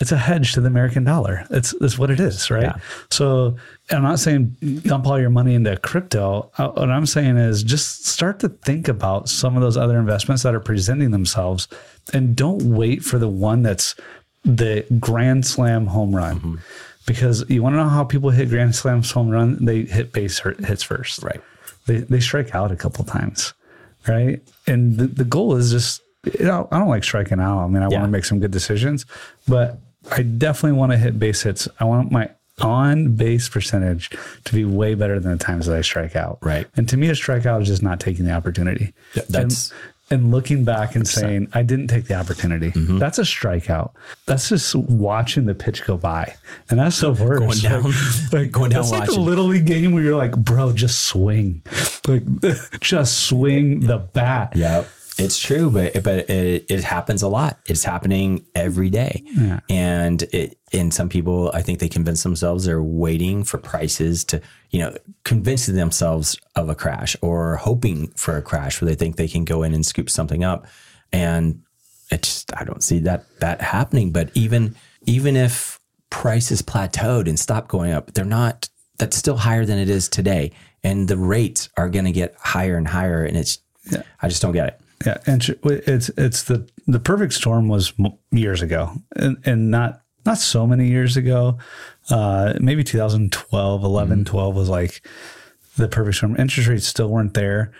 It's 0.00 0.10
a 0.12 0.16
hedge 0.18 0.52
to 0.54 0.60
the 0.60 0.66
American 0.66 1.04
dollar. 1.04 1.46
It's, 1.50 1.72
it's 1.80 1.96
what 1.98 2.10
it 2.10 2.18
is, 2.20 2.50
right? 2.50 2.62
Yeah. 2.64 2.76
So 3.10 3.56
I'm 3.90 4.02
not 4.02 4.18
saying 4.18 4.56
dump 4.84 5.06
all 5.06 5.20
your 5.20 5.30
money 5.30 5.54
into 5.54 5.76
crypto. 5.76 6.50
Uh, 6.58 6.68
What 6.70 6.90
I'm 6.90 7.06
saying 7.06 7.36
is 7.36 7.62
just 7.62 8.06
start 8.06 8.40
to 8.40 8.48
think 8.48 8.88
about 8.88 9.28
some 9.28 9.56
of 9.56 9.62
those 9.62 9.76
other 9.76 9.98
investments 9.98 10.42
that 10.42 10.54
are 10.54 10.60
presenting 10.60 11.10
themselves 11.12 11.68
and 12.12 12.34
don't 12.34 12.62
wait 12.62 13.04
for 13.04 13.18
the 13.18 13.28
one 13.28 13.62
that's 13.62 13.94
the 14.44 14.84
grand 14.98 15.46
slam 15.46 15.86
home 15.86 16.14
run. 16.14 16.60
Because 17.06 17.48
you 17.48 17.62
want 17.62 17.74
to 17.74 17.76
know 17.78 17.88
how 17.88 18.02
people 18.02 18.30
hit 18.30 18.48
grand 18.48 18.74
slams 18.74 19.10
home 19.10 19.28
run? 19.30 19.64
They 19.64 19.82
hit 19.82 20.12
base 20.12 20.38
hit- 20.40 20.58
hits 20.64 20.82
first. 20.82 21.22
Right. 21.22 21.40
They, 21.86 21.98
they 21.98 22.18
strike 22.20 22.54
out 22.54 22.72
a 22.72 22.76
couple 22.76 23.04
times. 23.04 23.52
Right. 24.08 24.42
And 24.66 24.96
the, 24.96 25.06
the 25.06 25.24
goal 25.24 25.54
is 25.56 25.70
just, 25.70 26.00
you 26.38 26.46
know, 26.46 26.66
I 26.72 26.78
don't 26.78 26.88
like 26.88 27.04
striking 27.04 27.40
out. 27.40 27.62
I 27.62 27.66
mean, 27.68 27.82
I 27.82 27.88
Yeah. 27.90 27.98
want 28.00 28.04
to 28.08 28.10
make 28.10 28.24
some 28.24 28.40
good 28.40 28.50
decisions, 28.50 29.04
but 29.46 29.78
I 30.10 30.22
definitely 30.22 30.78
want 30.78 30.92
to 30.92 30.98
hit 30.98 31.18
base 31.18 31.42
hits. 31.42 31.68
I 31.80 31.84
want 31.84 32.10
my 32.12 32.30
on 32.60 33.16
base 33.16 33.48
percentage 33.48 34.10
to 34.44 34.52
be 34.54 34.64
way 34.64 34.94
better 34.94 35.18
than 35.18 35.32
the 35.32 35.44
times 35.44 35.66
that 35.66 35.76
I 35.76 35.80
strike 35.80 36.14
out. 36.14 36.38
Right. 36.40 36.66
And 36.76 36.88
to 36.88 36.96
me, 36.96 37.08
a 37.08 37.12
strikeout 37.12 37.62
is 37.62 37.68
just 37.68 37.82
not 37.82 37.98
taking 38.00 38.24
the 38.26 38.32
opportunity. 38.32 38.92
Yeah, 39.14 39.22
that's- 39.28 39.72
and, 40.10 40.20
and 40.22 40.30
looking 40.30 40.62
back 40.64 40.94
and 40.94 41.08
saying, 41.08 41.48
I 41.54 41.62
didn't 41.62 41.88
take 41.88 42.04
the 42.06 42.14
opportunity. 42.14 42.70
Mm-hmm. 42.70 42.98
That's 42.98 43.18
a 43.18 43.22
strikeout. 43.22 43.92
That's 44.26 44.50
just 44.50 44.74
watching 44.76 45.46
the 45.46 45.54
pitch 45.54 45.84
go 45.84 45.96
by. 45.96 46.36
And 46.70 46.78
that's 46.78 47.00
the 47.00 47.10
worst. 47.12 47.62
Going 47.64 47.82
down- 47.82 47.92
like, 48.32 48.52
going 48.52 48.70
down 48.70 48.82
that's 48.82 48.90
like 48.92 49.08
a 49.08 49.12
little 49.20 49.46
league 49.46 49.66
game 49.66 49.92
where 49.92 50.02
you're 50.04 50.14
like, 50.16 50.36
bro, 50.36 50.72
just 50.72 51.06
swing. 51.06 51.62
Like, 52.06 52.22
just 52.80 53.24
swing 53.26 53.80
the 53.80 53.98
bat. 53.98 54.52
Yeah, 54.54 54.84
it's 55.18 55.38
true, 55.38 55.70
but 55.70 56.02
but 56.02 56.28
it, 56.30 56.66
it 56.68 56.84
happens 56.84 57.22
a 57.22 57.28
lot. 57.28 57.58
It's 57.66 57.84
happening 57.84 58.44
every 58.54 58.90
day, 58.90 59.22
Yeah. 59.26 59.60
and 59.68 60.22
it 60.32 60.58
and 60.72 60.92
some 60.92 61.08
people 61.08 61.50
I 61.54 61.62
think 61.62 61.78
they 61.78 61.88
convince 61.88 62.22
themselves 62.22 62.64
they're 62.64 62.82
waiting 62.82 63.44
for 63.44 63.58
prices 63.58 64.24
to 64.24 64.40
you 64.70 64.80
know 64.80 64.96
convincing 65.24 65.76
themselves 65.76 66.36
of 66.56 66.68
a 66.68 66.74
crash 66.74 67.16
or 67.22 67.56
hoping 67.56 68.08
for 68.16 68.36
a 68.36 68.42
crash 68.42 68.80
where 68.80 68.88
they 68.88 68.94
think 68.96 69.16
they 69.16 69.28
can 69.28 69.44
go 69.44 69.62
in 69.62 69.72
and 69.74 69.86
scoop 69.86 70.10
something 70.10 70.42
up, 70.44 70.66
and 71.12 71.62
it's 72.10 72.44
I 72.56 72.64
don't 72.64 72.82
see 72.82 72.98
that 73.00 73.24
that 73.40 73.60
happening. 73.60 74.10
But 74.10 74.30
even 74.34 74.74
even 75.06 75.36
if 75.36 75.78
prices 76.10 76.62
plateaued 76.62 77.28
and 77.28 77.38
stopped 77.38 77.68
going 77.68 77.92
up, 77.92 78.12
they're 78.14 78.24
not. 78.24 78.68
That's 78.98 79.16
still 79.16 79.36
higher 79.36 79.64
than 79.66 79.78
it 79.78 79.88
is 79.88 80.08
today, 80.08 80.52
and 80.84 81.08
the 81.08 81.16
rates 81.18 81.68
are 81.76 81.88
going 81.88 82.04
to 82.04 82.12
get 82.12 82.36
higher 82.38 82.76
and 82.76 82.86
higher, 82.86 83.24
and 83.24 83.36
it's. 83.36 83.58
I 84.22 84.28
just 84.28 84.40
don't 84.40 84.52
get 84.52 84.68
it. 84.68 84.80
Yeah, 85.04 85.18
and 85.26 85.42
it's 85.64 86.08
it's 86.16 86.42
the 86.44 86.68
the 86.86 87.00
perfect 87.00 87.32
storm 87.34 87.68
was 87.68 87.92
years 88.30 88.62
ago, 88.62 88.92
and 89.16 89.36
and 89.44 89.70
not 89.70 90.00
not 90.24 90.38
so 90.38 90.66
many 90.66 90.88
years 90.88 91.16
ago. 91.16 91.58
Uh, 92.10 92.54
maybe 92.60 92.82
2012, 92.84 93.84
11, 93.84 94.24
12 94.24 94.54
was 94.56 94.68
like 94.68 95.06
the 95.76 95.88
perfect 95.88 96.16
storm. 96.16 96.36
Interest 96.38 96.68
rates 96.68 96.86
still 96.86 97.08
weren't 97.08 97.34
there, 97.34 97.72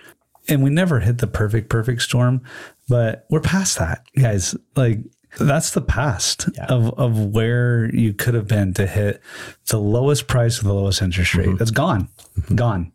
and 0.48 0.62
we 0.62 0.70
never 0.70 1.00
hit 1.00 1.18
the 1.18 1.26
perfect 1.26 1.68
perfect 1.70 2.02
storm. 2.02 2.42
But 2.88 3.24
we're 3.30 3.40
past 3.40 3.78
that, 3.78 4.04
guys. 4.18 4.54
Like 4.76 4.98
that's 5.38 5.70
the 5.70 5.80
past 5.80 6.48
Yeah. 6.56 6.66
of 6.66 6.90
of 6.98 7.18
where 7.34 7.86
you 7.94 8.12
could 8.12 8.34
have 8.34 8.46
been 8.46 8.74
to 8.74 8.86
hit 8.86 9.22
the 9.68 9.78
lowest 9.80 10.26
price 10.26 10.58
with 10.58 10.66
the 10.66 10.74
lowest 10.74 11.00
interest 11.00 11.34
rate. 11.34 11.58
That's 11.58 11.70
gone, 11.70 12.08
gone. 12.54 12.92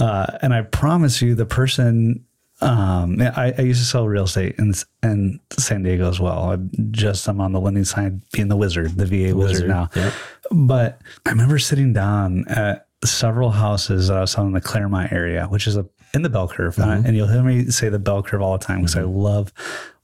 Uh, 0.00 0.26
and 0.42 0.52
I 0.52 0.62
promise 0.62 1.22
you, 1.22 1.34
the 1.36 1.46
person 1.46 2.24
um, 2.62 3.20
I, 3.20 3.52
I 3.58 3.60
used 3.62 3.80
to 3.80 3.86
sell 3.86 4.06
real 4.08 4.24
estate 4.24 4.54
in 4.58 4.72
in 5.02 5.40
San 5.58 5.82
Diego 5.82 6.08
as 6.08 6.20
well. 6.20 6.50
I 6.52 6.56
just 6.90 7.28
I'm 7.28 7.40
on 7.40 7.52
the 7.52 7.60
lending 7.60 7.84
side, 7.84 8.20
being 8.32 8.48
the 8.48 8.56
wizard, 8.56 8.96
the 8.96 9.06
VA 9.06 9.34
wizard, 9.36 9.36
wizard, 9.36 9.68
now. 9.68 9.88
yep. 9.94 10.12
But 10.50 11.00
I 11.26 11.30
remember 11.30 11.58
sitting 11.58 11.92
down 11.92 12.44
at 12.48 12.86
several 13.04 13.50
houses 13.50 14.08
that 14.08 14.16
I 14.16 14.20
was 14.20 14.30
selling 14.30 14.48
in 14.50 14.54
the 14.54 14.60
Clairemont 14.60 15.12
area, 15.12 15.46
which 15.46 15.66
is 15.66 15.76
a 15.76 15.86
in 16.14 16.22
the 16.22 16.30
bell 16.30 16.46
curve, 16.48 16.76
Mm-hmm. 16.76 17.06
and 17.06 17.16
you'll 17.16 17.26
hear 17.28 17.42
me 17.42 17.66
say 17.70 17.88
the 17.88 17.98
bell 17.98 18.22
curve 18.22 18.42
all 18.42 18.56
the 18.58 18.64
time 18.64 18.78
because 18.80 18.96
I 18.96 19.02
love 19.02 19.52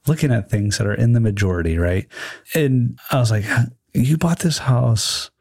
looking 0.07 0.31
at 0.31 0.49
things 0.49 0.77
that 0.79 0.87
are 0.87 0.93
in 0.93 1.13
the 1.13 1.19
majority, 1.19 1.77
right? 1.77 2.07
And 2.55 2.99
I 3.11 3.19
was 3.19 3.31
like, 3.31 3.45
"You 3.93 4.17
bought 4.17 4.39
this 4.39 4.57
house." 4.59 5.31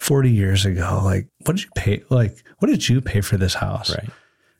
40 0.00 0.30
years 0.30 0.66
ago 0.66 1.00
like 1.02 1.28
what 1.46 1.56
did 1.56 1.64
you 1.64 1.70
pay 1.76 2.02
like 2.10 2.36
what 2.58 2.68
did 2.68 2.86
you 2.90 3.00
pay 3.00 3.22
for 3.22 3.38
this 3.38 3.54
house 3.54 3.88
Right. 3.96 4.10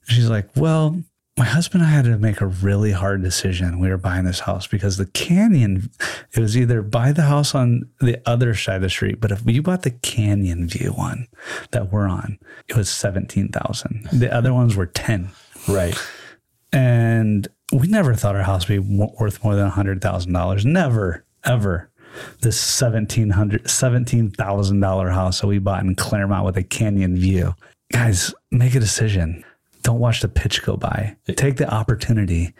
She's 0.08 0.30
like, 0.30 0.48
well, 0.56 1.02
my 1.36 1.44
husband 1.44 1.82
and 1.82 1.90
I 1.90 1.94
had 1.94 2.04
to 2.04 2.16
make 2.16 2.40
a 2.40 2.46
really 2.46 2.92
hard 2.92 3.22
decision. 3.22 3.80
We 3.80 3.88
were 3.88 3.96
buying 3.96 4.24
this 4.24 4.40
house 4.40 4.68
because 4.68 4.98
the 4.98 5.06
canyon, 5.06 5.90
it 6.32 6.38
was 6.38 6.56
either 6.56 6.80
buy 6.80 7.10
the 7.10 7.22
house 7.22 7.54
on 7.54 7.88
the 8.00 8.20
other 8.24 8.54
side 8.54 8.76
of 8.76 8.82
the 8.82 8.90
street, 8.90 9.20
but 9.20 9.32
if 9.32 9.42
you 9.44 9.60
bought 9.60 9.82
the 9.82 9.90
canyon 9.90 10.68
view 10.68 10.90
one 10.90 11.26
that 11.72 11.92
we're 11.92 12.06
on, 12.06 12.38
it 12.68 12.76
was 12.76 12.88
17,000. 12.88 14.08
The 14.12 14.32
other 14.32 14.54
ones 14.54 14.76
were 14.76 14.86
10. 14.86 15.30
Right. 15.68 15.98
And 16.72 17.48
we 17.72 17.88
never 17.88 18.14
thought 18.14 18.36
our 18.36 18.42
house 18.42 18.68
would 18.68 18.88
be 18.88 18.96
worth 19.18 19.42
more 19.42 19.56
than 19.56 19.70
$100,000. 19.70 20.64
Never, 20.64 21.24
ever. 21.44 21.90
This 22.42 22.60
$1,700, 22.80 23.64
$17,000 23.64 25.12
house 25.12 25.40
that 25.40 25.46
we 25.48 25.58
bought 25.58 25.82
in 25.82 25.96
Clairemont 25.96 26.44
with 26.44 26.56
a 26.56 26.62
canyon 26.62 27.16
view. 27.16 27.54
Guys, 27.92 28.32
make 28.52 28.76
a 28.76 28.80
decision 28.80 29.44
don't 29.84 30.00
watch 30.00 30.22
the 30.22 30.28
pitch 30.28 30.62
go 30.64 30.76
by. 30.76 31.14
Take 31.36 31.58
the 31.58 31.72
opportunity 31.72 32.54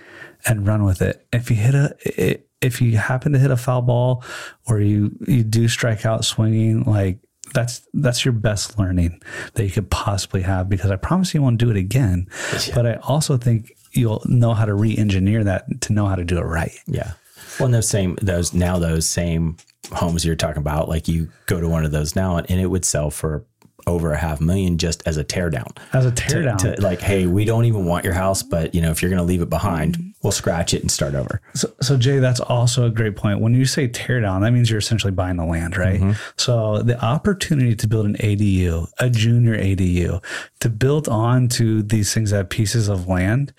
and 0.47 0.67
run 0.67 0.85
with 0.85 1.03
it. 1.03 1.27
If 1.33 1.51
you 1.51 1.57
hit 1.57 1.75
a, 1.75 2.41
if 2.61 2.81
you 2.81 2.99
happen 2.99 3.33
to 3.33 3.39
hit 3.39 3.51
a 3.51 3.57
foul 3.57 3.83
ball 3.83 4.23
or 4.69 4.79
you, 4.81 5.11
you 5.27 5.43
do 5.43 5.67
strike 5.67 6.07
out 6.07 6.25
swinging, 6.25 6.85
like 6.85 7.19
that's, 7.53 7.81
that's 7.95 8.25
your 8.25 8.33
best 8.33 8.79
learning 8.79 9.23
that 9.55 9.65
you 9.65 9.71
could 9.71 9.91
possibly 9.91 10.43
have 10.43 10.69
because 10.69 10.91
I 10.91 10.97
promise 10.97 11.35
you 11.35 11.43
won't 11.43 11.59
do 11.59 11.71
it 11.71 11.77
again. 11.77 12.29
Yeah. 12.53 12.75
But 12.75 12.87
I 12.87 12.95
also 12.97 13.39
think 13.39 13.73
you'll 13.93 14.23
know 14.27 14.53
how 14.53 14.67
to 14.67 14.75
re-engineer 14.75 15.45
that 15.45 15.81
to 15.83 15.93
know 15.95 16.07
how 16.07 16.17
to 16.17 16.25
do 16.25 16.37
it 16.39 16.45
right. 16.45 16.79
Yeah. 16.87 17.13
Well, 17.59 17.71
those 17.71 17.89
same, 17.89 18.19
those 18.21 18.53
now 18.53 18.79
those 18.79 19.09
same 19.09 19.57
homes 19.93 20.25
you're 20.25 20.37
talking 20.37 20.61
about, 20.61 20.89
like 20.89 21.09
you 21.09 21.31
go 21.47 21.61
to 21.61 21.69
one 21.69 21.85
of 21.85 21.91
those 21.91 22.17
now 22.17 22.37
and, 22.37 22.51
and 22.51 22.61
it 22.61 22.67
would 22.67 22.85
sell 22.85 23.11
for 23.11 23.47
over 23.87 24.13
a 24.13 24.19
half 24.19 24.41
million 24.41 24.79
just 24.79 25.03
as 25.07 25.17
a 25.17 25.25
teardown. 25.25 25.77
As 25.93 26.07
a 26.07 26.13
teardown. 26.13 26.59
To, 26.59 26.77
to, 26.77 26.83
like, 26.83 27.01
hey, 27.01 27.27
we 27.27 27.45
don't 27.45 27.65
even 27.65 27.85
want 27.85 28.05
your 28.05 28.15
house, 28.15 28.43
but 28.43 28.75
you 28.75 28.81
know, 28.81 28.91
if 28.91 29.03
you're 29.03 29.11
going 29.11 29.19
to 29.19 29.25
leave 29.25 29.43
it 29.43 29.51
behind, 29.51 30.15
we'll 30.23 30.33
scratch 30.33 30.75
it 30.75 30.81
and 30.81 30.91
start 30.91 31.15
over. 31.15 31.41
So, 31.55 31.73
so 31.81 31.97
Jay, 31.97 32.19
that's 32.19 32.41
also 32.41 32.87
a 32.87 32.91
great 32.91 33.17
point. 33.17 33.41
When 33.41 33.55
you 33.55 33.65
say 33.65 33.89
teardown, 33.89 34.41
that 34.41 34.53
means 34.53 34.71
you're 34.71 34.79
essentially 34.79 35.13
buying 35.13 35.37
the 35.37 35.45
land, 35.45 35.77
right? 35.77 36.01
Mm-hmm. 36.01 36.13
So 36.37 36.83
the 36.83 37.03
opportunity 37.05 37.75
to 37.77 37.87
build 37.87 38.07
an 38.07 38.17
ADU, 38.17 38.89
a 38.99 39.11
junior 39.11 39.57
ADU, 39.57 40.23
to 40.61 40.69
build 40.69 41.09
onto 41.09 41.83
these 41.83 42.13
things 42.13 42.31
that 42.31 42.51
pieces 42.51 42.89
of 42.89 43.07
land. 43.07 43.53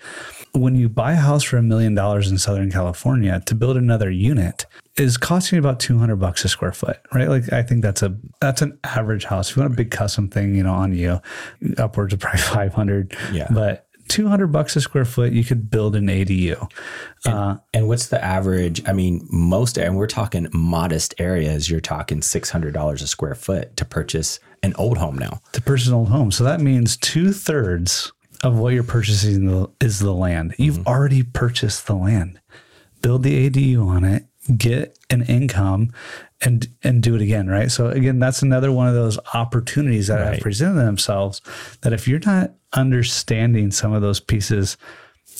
When 0.52 0.74
you 0.74 0.88
buy 0.88 1.12
a 1.12 1.16
house 1.16 1.44
for 1.44 1.58
a 1.58 1.62
million 1.62 1.94
dollars 1.94 2.30
in 2.30 2.38
Southern 2.38 2.70
California, 2.70 3.40
to 3.46 3.54
build 3.54 3.76
another 3.76 4.10
unit, 4.10 4.66
is 4.98 5.16
costing 5.16 5.58
about 5.58 5.78
200 5.80 6.16
bucks 6.16 6.44
a 6.44 6.48
square 6.48 6.72
foot, 6.72 6.98
right? 7.12 7.28
Like 7.28 7.52
I 7.52 7.62
think 7.62 7.82
that's 7.82 8.02
a 8.02 8.16
that's 8.40 8.62
an 8.62 8.78
average 8.84 9.24
house. 9.24 9.50
If 9.50 9.56
you 9.56 9.62
want 9.62 9.74
a 9.74 9.76
big 9.76 9.90
custom 9.90 10.28
thing, 10.28 10.54
you 10.54 10.62
know, 10.62 10.72
on 10.72 10.94
you, 10.94 11.20
upwards 11.78 12.14
of 12.14 12.20
probably 12.20 12.40
500. 12.42 13.16
Yeah. 13.32 13.48
But 13.50 13.86
200 14.08 14.48
bucks 14.48 14.76
a 14.76 14.80
square 14.80 15.04
foot, 15.04 15.32
you 15.32 15.44
could 15.44 15.70
build 15.70 15.96
an 15.96 16.06
ADU. 16.06 16.70
And, 17.24 17.34
uh, 17.34 17.56
and 17.74 17.88
what's 17.88 18.06
the 18.06 18.22
average? 18.22 18.86
I 18.88 18.92
mean, 18.92 19.26
most, 19.30 19.78
and 19.78 19.96
we're 19.96 20.06
talking 20.06 20.48
modest 20.52 21.14
areas, 21.18 21.68
you're 21.68 21.80
talking 21.80 22.20
$600 22.20 22.94
a 22.94 23.06
square 23.06 23.34
foot 23.34 23.76
to 23.76 23.84
purchase 23.84 24.38
an 24.62 24.74
old 24.76 24.98
home 24.98 25.18
now. 25.18 25.40
To 25.52 25.60
purchase 25.60 25.88
an 25.88 25.94
old 25.94 26.08
home. 26.08 26.30
So 26.30 26.44
that 26.44 26.60
means 26.60 26.96
two 26.96 27.32
thirds 27.32 28.12
of 28.44 28.58
what 28.58 28.74
you're 28.74 28.84
purchasing 28.84 29.66
is 29.80 29.98
the 29.98 30.12
land. 30.12 30.54
You've 30.58 30.76
mm-hmm. 30.76 30.88
already 30.88 31.22
purchased 31.22 31.86
the 31.86 31.96
land. 31.96 32.40
Build 33.02 33.22
the 33.22 33.48
ADU 33.48 33.84
on 33.84 34.04
it 34.04 34.26
get 34.46 34.98
an 35.10 35.22
income 35.22 35.92
and 36.42 36.68
and 36.82 37.02
do 37.02 37.14
it 37.14 37.22
again 37.22 37.48
right 37.48 37.70
so 37.70 37.88
again 37.88 38.18
that's 38.18 38.42
another 38.42 38.70
one 38.70 38.86
of 38.86 38.94
those 38.94 39.18
opportunities 39.34 40.06
that 40.06 40.20
right. 40.20 40.34
have 40.34 40.40
presented 40.40 40.80
themselves 40.80 41.40
that 41.82 41.92
if 41.92 42.06
you're 42.06 42.20
not 42.20 42.52
understanding 42.74 43.70
some 43.70 43.92
of 43.92 44.02
those 44.02 44.20
pieces 44.20 44.76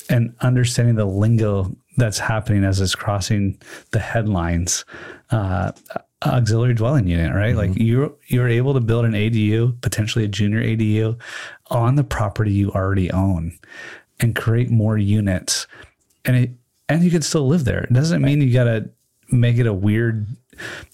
and 0.09 0.35
understanding 0.40 0.95
the 0.95 1.05
lingo 1.05 1.71
that's 1.97 2.19
happening 2.19 2.64
as 2.64 2.81
it's 2.81 2.95
crossing 2.95 3.61
the 3.92 3.99
headlines 3.99 4.85
uh, 5.31 5.71
auxiliary 6.25 6.75
dwelling 6.75 7.07
unit 7.07 7.35
right 7.35 7.55
mm-hmm. 7.55 7.71
like 7.71 7.79
you're 7.79 8.12
you're 8.27 8.49
able 8.49 8.75
to 8.75 8.81
build 8.81 9.05
an 9.05 9.12
adu 9.12 9.79
potentially 9.83 10.25
a 10.25 10.29
junior 10.29 10.62
adu 10.62 11.19
on 11.66 11.95
the 11.95 12.05
property 12.05 12.53
you 12.53 12.71
already 12.73 13.11
own 13.12 13.57
and 14.21 14.35
create 14.35 14.71
more 14.71 14.97
units 14.97 15.66
and 16.25 16.37
it 16.37 16.51
and 16.88 17.03
you 17.03 17.11
can 17.11 17.23
still 17.23 17.47
live 17.47 17.64
there. 17.64 17.81
It 17.81 17.92
doesn't 17.92 18.23
mean 18.23 18.40
you 18.40 18.53
got 18.53 18.64
to 18.64 18.88
make 19.31 19.59
it 19.59 19.67
a 19.67 19.73
weird. 19.73 20.27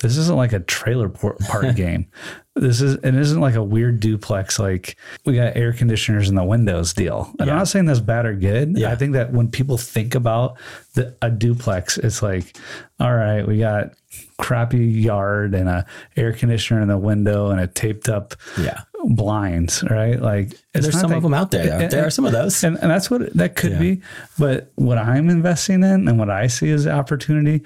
This 0.02 0.16
isn't 0.16 0.36
like 0.36 0.52
a 0.52 0.60
trailer 0.60 1.08
park 1.08 1.76
game. 1.76 2.08
This 2.54 2.80
is 2.80 2.94
it 2.94 3.14
isn't 3.14 3.40
like 3.40 3.54
a 3.54 3.62
weird 3.62 4.00
duplex 4.00 4.58
like 4.58 4.96
we 5.24 5.34
got 5.34 5.56
air 5.56 5.72
conditioners 5.72 6.28
in 6.28 6.34
the 6.34 6.44
windows 6.44 6.92
deal. 6.92 7.32
And 7.38 7.46
yeah. 7.46 7.52
I'm 7.52 7.58
not 7.60 7.68
saying 7.68 7.86
that's 7.86 8.00
bad 8.00 8.26
or 8.26 8.34
good. 8.34 8.76
Yeah. 8.76 8.90
I 8.90 8.96
think 8.96 9.12
that 9.14 9.32
when 9.32 9.50
people 9.50 9.78
think 9.78 10.14
about 10.14 10.58
the, 10.94 11.16
a 11.22 11.30
duplex, 11.30 11.96
it's 11.96 12.22
like, 12.22 12.56
all 13.00 13.14
right, 13.14 13.46
we 13.46 13.58
got 13.58 13.94
crappy 14.38 14.84
yard 14.84 15.54
and 15.54 15.68
a 15.68 15.86
air 16.16 16.32
conditioner 16.32 16.82
in 16.82 16.88
the 16.88 16.98
window 16.98 17.50
and 17.50 17.60
a 17.60 17.66
taped 17.66 18.08
up 18.08 18.34
yeah 18.58 18.82
blinds, 19.08 19.82
right? 19.84 20.20
Like 20.20 20.58
there's 20.72 20.98
some 20.98 21.10
that, 21.10 21.16
of 21.16 21.22
them 21.22 21.34
out 21.34 21.50
there. 21.50 21.80
And, 21.80 21.90
there 21.90 22.06
are 22.06 22.10
some 22.10 22.24
of 22.24 22.32
those, 22.32 22.62
and, 22.64 22.76
and 22.78 22.90
that's 22.90 23.10
what 23.10 23.32
that 23.34 23.56
could 23.56 23.72
yeah. 23.72 23.78
be. 23.78 24.02
But 24.38 24.72
what 24.76 24.98
I'm 24.98 25.30
investing 25.30 25.82
in 25.82 26.08
and 26.08 26.18
what 26.18 26.30
I 26.30 26.46
see 26.46 26.70
as 26.70 26.86
opportunity 26.86 27.62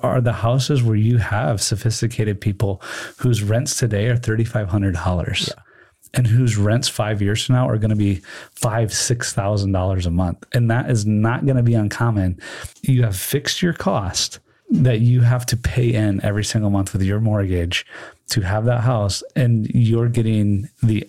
are 0.00 0.20
the 0.20 0.32
houses 0.32 0.82
where 0.82 0.96
you 0.96 1.18
have 1.18 1.60
sophisticated 1.60 2.40
people 2.40 2.82
whose 3.18 3.42
rents 3.42 3.76
today 3.78 4.08
are 4.08 4.16
thirty 4.16 4.44
five 4.44 4.68
hundred 4.68 4.94
dollars. 4.94 5.52
Yeah. 5.54 5.62
And 6.14 6.26
whose 6.26 6.56
rents 6.56 6.88
five 6.88 7.20
years 7.20 7.44
from 7.44 7.56
now 7.56 7.68
are 7.68 7.76
going 7.76 7.90
to 7.90 7.96
be 7.96 8.22
five, 8.54 8.94
six 8.94 9.34
thousand 9.34 9.72
dollars 9.72 10.06
a 10.06 10.10
month, 10.10 10.42
and 10.52 10.70
that 10.70 10.90
is 10.90 11.04
not 11.04 11.44
going 11.44 11.58
to 11.58 11.62
be 11.62 11.74
uncommon. 11.74 12.40
You 12.80 13.02
have 13.02 13.16
fixed 13.16 13.60
your 13.60 13.74
cost 13.74 14.38
that 14.70 15.00
you 15.00 15.20
have 15.20 15.44
to 15.46 15.56
pay 15.56 15.92
in 15.92 16.22
every 16.24 16.44
single 16.44 16.70
month 16.70 16.92
with 16.92 17.02
your 17.02 17.20
mortgage 17.20 17.86
to 18.30 18.40
have 18.42 18.64
that 18.66 18.82
house 18.82 19.22
and 19.34 19.66
you're 19.68 20.08
getting 20.08 20.68
the 20.82 21.08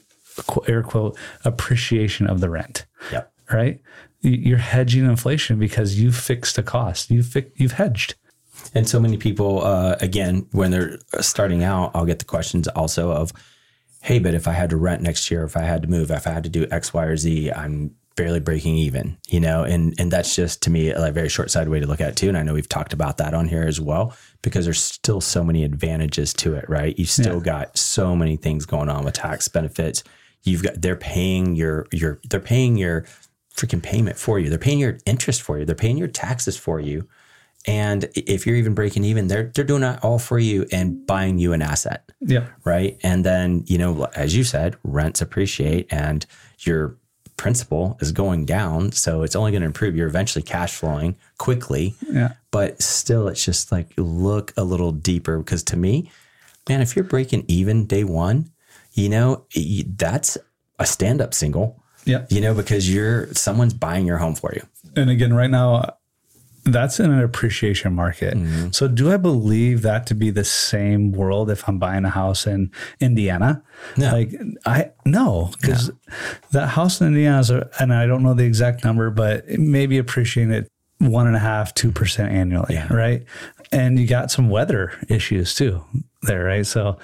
air 0.67 0.83
quote 0.83 1.17
appreciation 1.43 2.27
of 2.27 2.39
the 2.39 2.49
rent. 2.49 2.85
Yep. 3.11 3.31
Right? 3.51 3.81
You're 4.21 4.57
hedging 4.57 5.05
inflation 5.05 5.59
because 5.59 5.99
you 5.99 6.11
fixed 6.11 6.57
a 6.57 6.63
cost. 6.63 7.09
You 7.09 7.23
fi- 7.23 7.51
you've 7.55 7.73
hedged. 7.73 8.15
And 8.75 8.87
so 8.87 8.99
many 8.99 9.17
people, 9.17 9.63
uh, 9.63 9.95
again, 10.01 10.45
when 10.51 10.71
they're 10.71 10.99
starting 11.21 11.63
out, 11.63 11.91
I'll 11.93 12.05
get 12.05 12.19
the 12.19 12.25
questions 12.25 12.67
also 12.67 13.11
of, 13.11 13.31
"Hey, 14.01 14.19
but 14.19 14.33
if 14.33 14.47
I 14.47 14.51
had 14.51 14.69
to 14.71 14.77
rent 14.77 15.01
next 15.01 15.31
year, 15.31 15.43
if 15.43 15.55
I 15.55 15.61
had 15.61 15.81
to 15.83 15.87
move, 15.87 16.11
if 16.11 16.27
I 16.27 16.31
had 16.31 16.43
to 16.43 16.49
do 16.49 16.67
X, 16.69 16.93
Y, 16.93 17.03
or 17.05 17.17
Z, 17.17 17.51
I'm 17.51 17.91
barely 18.15 18.39
breaking 18.39 18.75
even." 18.75 19.17
You 19.27 19.39
know, 19.39 19.63
and 19.63 19.93
and 19.99 20.11
that's 20.11 20.35
just 20.35 20.61
to 20.63 20.69
me 20.69 20.89
a 20.89 21.11
very 21.11 21.29
short 21.29 21.51
sighted 21.51 21.69
way 21.69 21.79
to 21.79 21.87
look 21.87 22.01
at 22.01 22.09
it 22.09 22.15
too. 22.15 22.29
And 22.29 22.37
I 22.37 22.43
know 22.43 22.53
we've 22.53 22.69
talked 22.69 22.93
about 22.93 23.17
that 23.17 23.33
on 23.33 23.47
here 23.47 23.63
as 23.63 23.79
well 23.79 24.15
because 24.41 24.65
there's 24.65 24.81
still 24.81 25.21
so 25.21 25.43
many 25.43 25.63
advantages 25.63 26.33
to 26.35 26.55
it, 26.55 26.69
right? 26.69 26.97
You've 26.97 27.09
still 27.09 27.37
yeah. 27.37 27.43
got 27.43 27.77
so 27.77 28.15
many 28.15 28.37
things 28.37 28.65
going 28.65 28.89
on 28.89 29.03
with 29.03 29.15
tax 29.15 29.47
benefits. 29.47 30.03
You've 30.43 30.63
got 30.63 30.81
they're 30.81 30.95
paying 30.95 31.55
your 31.55 31.87
your 31.91 32.19
they're 32.29 32.39
paying 32.39 32.77
your 32.77 33.05
freaking 33.55 33.83
payment 33.83 34.17
for 34.17 34.39
you. 34.39 34.49
They're 34.49 34.57
paying 34.57 34.79
your 34.79 34.97
interest 35.05 35.41
for 35.41 35.59
you. 35.59 35.65
They're 35.65 35.75
paying 35.75 35.97
your 35.97 36.07
taxes 36.07 36.57
for 36.57 36.79
you. 36.79 37.07
And 37.67 38.09
if 38.15 38.47
you're 38.47 38.55
even 38.55 38.73
breaking 38.73 39.03
even, 39.03 39.27
they're 39.27 39.51
they're 39.53 39.65
doing 39.65 39.81
that 39.81 40.03
all 40.03 40.19
for 40.19 40.39
you 40.39 40.65
and 40.71 41.05
buying 41.05 41.39
you 41.39 41.51
an 41.53 41.61
asset. 41.61 42.09
Yeah. 42.21 42.47
Right. 42.63 42.97
And 43.03 43.25
then, 43.25 43.63
you 43.67 43.77
know, 43.77 44.05
as 44.15 44.35
you 44.35 44.43
said, 44.43 44.77
rents 44.83 45.21
appreciate 45.21 45.91
and 45.91 46.25
your 46.59 46.97
principal 47.39 47.97
is 48.01 48.11
going 48.11 48.43
down. 48.43 48.91
So 48.91 49.23
it's 49.23 49.35
only 49.35 49.51
going 49.51 49.61
to 49.61 49.65
improve. 49.65 49.95
You're 49.95 50.09
eventually 50.09 50.43
cash 50.43 50.75
flowing 50.75 51.15
quickly. 51.37 51.95
Yeah. 52.11 52.33
But 52.51 52.81
still, 52.81 53.29
it's 53.29 53.43
just 53.43 53.71
like 53.71 53.87
look 53.95 54.53
a 54.57 54.63
little 54.65 54.91
deeper 54.91 55.37
because 55.37 55.63
to 55.63 55.77
me, 55.77 56.11
man, 56.67 56.81
if 56.81 56.97
you're 56.97 57.05
breaking 57.05 57.45
even 57.47 57.85
day 57.85 58.03
one, 58.03 58.51
you 58.93 59.07
know, 59.07 59.45
that's 59.95 60.37
a 60.79 60.85
stand 60.85 61.21
up 61.21 61.33
single. 61.33 61.81
Yeah. 62.03 62.25
You 62.29 62.41
know, 62.41 62.53
because 62.53 62.93
you're 62.93 63.33
someone's 63.33 63.73
buying 63.73 64.05
your 64.05 64.17
home 64.17 64.35
for 64.35 64.53
you. 64.53 64.61
And 64.97 65.09
again, 65.09 65.33
right 65.33 65.49
now, 65.49 65.95
that's 66.71 66.99
in 66.99 67.11
an 67.11 67.21
appreciation 67.21 67.93
market. 67.93 68.35
Mm-hmm. 68.35 68.71
So 68.71 68.87
do 68.87 69.11
I 69.11 69.17
believe 69.17 69.81
that 69.83 70.07
to 70.07 70.15
be 70.15 70.29
the 70.29 70.43
same 70.43 71.11
world 71.11 71.49
if 71.49 71.67
I'm 71.67 71.79
buying 71.79 72.05
a 72.05 72.09
house 72.09 72.47
in 72.47 72.71
Indiana? 72.99 73.63
No. 73.97 74.11
Like 74.11 74.33
I 74.65 74.91
no, 75.05 75.51
because 75.61 75.89
no. 75.89 75.95
that 76.51 76.67
house 76.67 77.01
in 77.01 77.07
Indiana 77.07 77.39
is, 77.39 77.49
a, 77.49 77.69
and 77.79 77.93
I 77.93 78.05
don't 78.05 78.23
know 78.23 78.33
the 78.33 78.45
exact 78.45 78.83
number, 78.83 79.09
but 79.09 79.47
maybe 79.49 79.97
appreciating 79.97 80.53
it 80.53 80.67
one 80.99 81.27
and 81.27 81.35
a 81.35 81.39
half, 81.39 81.73
two 81.73 81.91
percent 81.91 82.31
annually, 82.31 82.75
yeah. 82.75 82.91
right? 82.93 83.23
And 83.71 83.99
you 83.99 84.07
got 84.07 84.31
some 84.31 84.49
weather 84.49 84.93
issues 85.07 85.53
too 85.53 85.83
there, 86.23 86.43
right? 86.43 86.65
So 86.65 86.97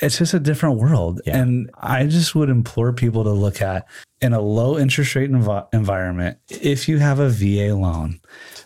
it's 0.00 0.18
just 0.18 0.34
a 0.34 0.40
different 0.40 0.78
world. 0.78 1.20
Yeah. 1.26 1.38
And 1.38 1.70
I 1.78 2.06
just 2.06 2.34
would 2.34 2.50
implore 2.50 2.92
people 2.92 3.24
to 3.24 3.30
look 3.30 3.60
at 3.60 3.86
in 4.20 4.32
a 4.32 4.40
low 4.40 4.78
interest 4.78 5.14
rate 5.14 5.30
env- 5.30 5.68
environment, 5.72 6.38
if 6.48 6.88
you 6.88 6.98
have 6.98 7.18
a 7.18 7.28
VA 7.28 7.74
loan, 7.74 8.20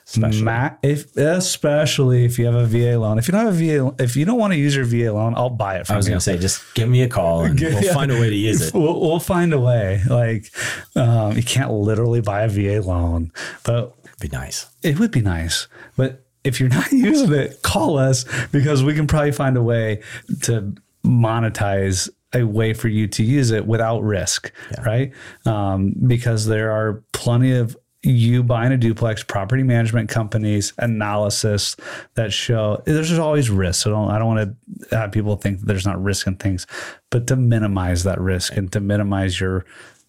Especially. 0.06 0.42
Ma- 0.42 0.70
if 0.82 1.16
especially 1.16 2.24
if 2.26 2.38
you 2.38 2.44
have 2.46 2.54
a 2.54 2.66
VA 2.66 2.98
loan. 2.98 3.18
If 3.18 3.26
you 3.26 3.32
don't 3.32 3.46
have 3.46 3.54
a 3.54 3.56
VA, 3.90 3.94
if 4.02 4.16
you 4.16 4.24
don't 4.24 4.38
want 4.38 4.52
to 4.52 4.58
use 4.58 4.76
your 4.76 4.84
VA 4.84 5.12
loan, 5.12 5.34
I'll 5.34 5.48
buy 5.50 5.76
it 5.78 5.86
from 5.86 5.94
I 5.94 5.96
was 5.96 6.06
going 6.08 6.18
to 6.18 6.22
say, 6.24 6.36
just 6.36 6.62
give 6.74 6.88
me 6.88 7.02
a 7.02 7.08
call 7.08 7.44
and 7.44 7.58
we'll 7.58 7.82
Yeah. 7.82 7.94
find 7.94 8.12
a 8.12 8.20
way 8.20 8.28
to 8.28 8.36
use 8.36 8.60
it. 8.68 8.74
We'll, 8.74 9.00
we'll 9.00 9.18
find 9.20 9.52
a 9.54 9.60
way. 9.60 10.02
Like 10.08 10.50
um, 10.94 11.36
you 11.36 11.42
can't 11.42 11.70
literally 11.72 12.20
buy 12.20 12.42
a 12.42 12.48
VA 12.48 12.80
loan, 12.86 13.32
but 13.64 13.94
it'd 14.04 14.20
Be 14.20 14.28
nice. 14.28 14.66
it 14.82 14.98
would 14.98 15.10
be 15.10 15.22
nice. 15.22 15.68
But 15.96 16.24
if 16.44 16.60
you're 16.60 16.68
not 16.68 16.92
using 16.92 17.32
it, 17.32 17.62
call 17.62 17.96
us 17.98 18.24
because 18.52 18.82
we 18.84 18.94
can 18.94 19.06
probably 19.06 19.32
find 19.32 19.56
a 19.56 19.62
way 19.62 20.02
to 20.42 20.74
monetize 21.04 22.08
a 22.34 22.42
way 22.42 22.74
for 22.74 22.88
you 22.88 23.06
to 23.06 23.22
use 23.22 23.52
it 23.52 23.64
without 23.66 24.00
risk, 24.02 24.50
right? 24.84 25.12
Um, 25.46 25.94
because 26.06 26.46
there 26.46 26.72
are 26.72 27.02
plenty 27.12 27.52
of 27.52 27.76
you 28.04 28.42
buying 28.42 28.72
a 28.72 28.76
duplex 28.76 29.22
property 29.22 29.62
management 29.62 30.08
companies 30.08 30.72
analysis 30.78 31.76
that 32.14 32.32
show 32.32 32.82
there's 32.84 33.08
just 33.08 33.20
always 33.20 33.50
risk. 33.50 33.82
So 33.82 33.90
don't, 33.90 34.10
I 34.10 34.18
don't 34.18 34.34
want 34.34 34.56
to 34.90 34.96
have 34.96 35.12
people 35.12 35.36
think 35.36 35.60
that 35.60 35.66
there's 35.66 35.86
not 35.86 36.02
risk 36.02 36.26
in 36.26 36.36
things, 36.36 36.66
but 37.10 37.26
to 37.28 37.36
minimize 37.36 38.04
that 38.04 38.20
risk 38.20 38.56
and 38.56 38.70
to 38.72 38.80
minimize 38.80 39.40
your 39.40 39.64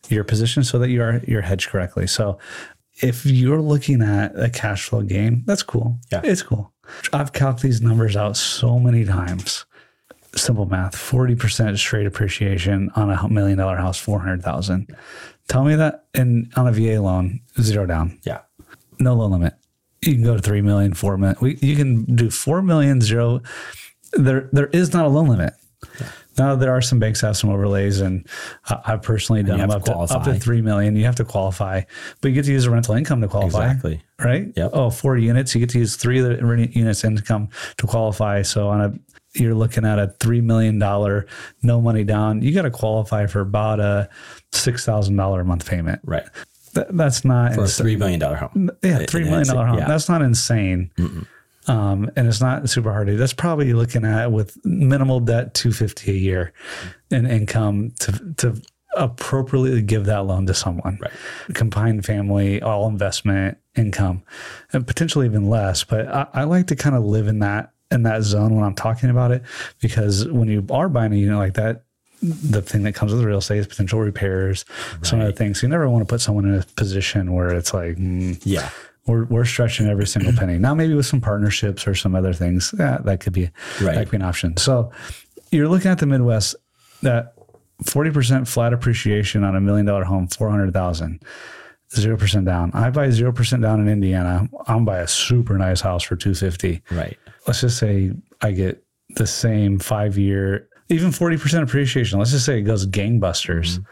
your 0.10 0.24
position 0.24 0.64
so 0.64 0.78
that 0.80 0.90
you 0.90 1.02
are 1.02 1.22
you're 1.28 1.42
hedged 1.42 1.70
correctly. 1.70 2.08
So 2.08 2.38
if 3.02 3.26
you're 3.26 3.62
looking 3.62 4.02
at 4.02 4.38
a 4.40 4.50
cash 4.50 4.90
flow 4.90 5.02
game, 5.02 5.44
that's 5.46 5.64
cool. 5.64 5.98
Yeah. 6.12 6.22
It's 6.24 6.44
cool. 6.44 6.72
I've 7.12 7.34
calculated 7.34 7.68
these 7.68 7.82
numbers 7.82 8.16
out 8.16 8.38
so 8.38 8.80
many 8.80 9.06
times. 9.06 9.66
Simple 10.36 10.66
math, 10.66 10.96
40% 10.96 11.78
straight 11.78 12.06
appreciation 12.06 12.90
on 12.96 13.10
a 13.10 13.30
million 13.30 13.58
dollar 13.58 13.78
house, 13.78 13.98
400,000. 13.98 14.94
Tell 15.48 15.64
me 15.64 15.76
that 15.76 16.06
in 16.14 16.52
on 16.56 16.68
a 16.68 16.72
VA 16.72 17.02
loan, 17.02 17.40
zero 17.62 17.86
down, 17.86 18.20
Yeah. 18.24 18.40
no 19.00 19.14
loan 19.14 19.32
limit. 19.32 19.54
You 20.02 20.14
can 20.14 20.24
go 20.24 20.36
to 20.36 20.42
3 20.42 20.62
million, 20.62 20.94
4 20.94 21.18
million. 21.18 21.38
We, 21.42 21.58
you 21.62 21.76
can 21.76 22.04
do 22.16 22.30
4 22.30 22.62
million, 22.62 23.02
zero. 23.02 23.42
There, 24.14 24.50
there 24.52 24.68
is 24.68 24.94
not 24.94 25.06
a 25.06 25.08
loan 25.10 25.28
limit. 25.28 25.54
Now 26.38 26.56
there 26.56 26.72
are 26.72 26.82
some 26.82 27.00
banks 27.00 27.22
have 27.22 27.38
some 27.38 27.50
overlays, 27.50 28.02
and 28.02 28.28
I- 28.70 28.82
I've 28.86 29.02
personally 29.02 29.42
done 29.44 29.60
them 29.60 29.72
up 29.72 29.84
to 29.86 29.92
to, 29.92 29.98
up 29.98 30.24
to 30.26 30.34
three 30.36 30.62
million. 30.62 30.96
You 30.96 31.06
have 31.06 31.16
to 31.16 31.24
qualify, 31.26 31.82
but 32.22 32.28
you 32.30 32.34
get 32.36 32.46
to 32.46 32.52
use 32.52 32.66
a 32.66 32.72
rental 32.72 32.96
income 32.96 33.22
to 33.22 33.28
qualify. 33.28 33.68
Exactly. 33.68 34.02
Right. 34.20 34.52
Yep. 34.56 34.72
Oh, 34.74 34.90
four 34.90 35.18
units. 35.18 35.56
You 35.56 35.60
get 35.60 35.70
to 35.70 35.80
use 35.80 35.96
three 35.96 36.20
of 36.20 36.26
the 36.26 36.70
units 36.74 37.04
income 37.06 37.50
to 37.78 37.88
qualify. 37.88 38.42
So 38.42 38.68
on 38.68 38.82
a, 38.82 38.94
you're 39.36 39.56
looking 39.56 39.86
at 39.86 40.00
a 40.00 40.08
three 40.20 40.42
million 40.42 40.80
dollar 40.80 41.28
no 41.64 41.82
money 41.82 42.04
down. 42.04 42.42
You 42.42 42.54
got 42.54 42.64
to 42.64 42.72
qualify 42.72 43.26
for 43.28 43.42
about 43.42 43.80
a 43.80 44.10
six 44.52 44.86
thousand 44.86 45.16
dollar 45.16 45.42
a 45.42 45.46
month 45.46 45.68
payment. 45.68 46.00
Right. 46.04 46.26
Th- 46.74 46.88
that's 46.92 47.24
not 47.24 47.54
For 47.54 47.62
a 47.62 47.66
$3 47.66 47.98
million 47.98 48.20
home. 48.20 48.70
yeah, 48.84 49.00
It- 49.00 49.10
three 49.10 49.22
it- 49.22 49.30
million 49.30 49.48
dollar 49.48 49.66
home. 49.68 49.78
yeah. 49.80 49.88
That's 49.88 50.10
not 50.10 50.22
insane. 50.22 50.92
Um, 51.68 52.12
and 52.16 52.28
it's 52.28 52.42
not 52.42 52.70
super 52.70 52.92
hard 52.92 53.08
to. 53.08 53.18
That's 53.18 53.34
probably 53.34 53.74
looking 53.74 54.06
at 54.06 54.32
with 54.32 54.58
minimal 54.66 55.20
debt, 55.20 55.54
two 55.56 55.72
fifty 55.72 56.12
a 56.12 56.14
year 56.14 56.54
in 57.10 57.26
income 57.26 57.92
to 58.02 58.12
to 58.38 58.62
appropriately 58.96 59.82
give 59.82 60.06
that 60.06 60.20
loan 60.26 60.46
to 60.46 60.54
someone. 60.54 61.00
Right. 61.02 61.12
Combined 61.54 62.06
family, 62.06 62.62
all 62.62 62.88
investment 62.88 63.58
income, 63.76 64.22
and 64.74 64.86
potentially 64.86 65.26
even 65.26 65.50
less. 65.50 65.84
But 65.84 66.08
I, 66.08 66.28
I 66.34 66.44
like 66.44 66.68
to 66.68 66.76
kind 66.76 66.96
of 66.96 67.04
live 67.04 67.28
in 67.28 67.40
that 67.40 67.72
in 67.92 68.04
that 68.04 68.24
zone 68.24 68.56
when 68.56 68.64
I'm 68.64 68.74
talking 68.76 69.10
about 69.10 69.32
it 69.32 69.44
because 69.82 70.28
when 70.28 70.48
you 70.48 70.66
are 70.72 70.90
buying 70.90 71.14
a 71.14 71.16
unit 71.18 71.38
like 71.38 71.54
that, 71.56 71.84
the 72.22 72.62
thing 72.62 72.84
that 72.84 72.96
comes 72.96 73.14
with 73.14 73.22
real 73.24 73.38
estate 73.38 73.60
is 73.60 73.68
potential 73.68 74.00
repairs, 74.00 74.66
some 75.04 75.20
of 75.22 75.28
the 75.28 75.34
things. 75.34 75.62
You 75.62 75.70
never 75.70 75.88
want 75.90 76.08
to 76.08 76.12
put 76.12 76.22
someone 76.22 76.46
in 76.46 76.56
a 76.60 76.64
position 76.76 77.34
where 77.34 77.54
it's 77.54 77.74
like, 77.74 77.98
mm, 77.98 78.42
Yeah. 78.44 78.70
we're, 79.06 79.26
we're 79.26 79.46
stretching 79.46 79.88
every 79.88 80.08
single 80.08 80.34
penny. 80.38 80.58
Now, 80.58 80.74
maybe 80.74 80.96
with 80.96 81.06
some 81.06 81.22
partnerships 81.22 81.88
or 81.88 81.94
some 81.94 82.16
other 82.16 82.34
things, 82.34 82.74
yeah, 82.80 82.98
that 83.04 83.20
could 83.20 83.34
be 83.34 83.52
Right. 83.82 83.94
that 83.96 84.06
could 84.06 84.12
be 84.12 84.18
an 84.18 84.24
option. 84.24 84.58
So 84.58 84.92
you're 85.52 85.68
looking 85.68 85.92
at 85.92 86.00
the 86.00 86.08
Midwest 86.08 86.56
that 87.04 87.34
40% 87.84 88.48
flat 88.48 88.74
appreciation 88.74 89.44
on 89.44 89.56
a 89.56 89.62
million 89.62 89.86
dollar 89.86 90.06
home, 90.06 90.28
400,000, 90.28 91.22
0% 91.92 92.46
down. 92.46 92.72
I 92.74 92.90
buy 92.90 93.08
0% 93.08 93.62
down 93.62 93.80
in 93.80 93.88
Indiana. 93.88 94.48
I'm 94.68 94.86
buy 94.86 95.00
a 95.00 95.08
super 95.08 95.58
nice 95.58 95.82
house 95.82 96.04
for 96.04 96.16
250. 96.16 96.82
Right. 96.92 97.18
Let's 97.48 97.62
just 97.62 97.78
say 97.78 98.12
I 98.42 98.52
get 98.52 98.84
the 99.16 99.28
same 99.28 99.80
five 99.80 100.18
year, 100.18 100.68
even 100.90 101.10
40% 101.10 101.64
appreciation. 101.64 102.20
Let's 102.20 102.32
just 102.32 102.46
say 102.46 102.60
it 102.60 102.64
goes 102.64 102.86
gangbusters. 102.88 103.80
Mm-hmm. 103.80 103.84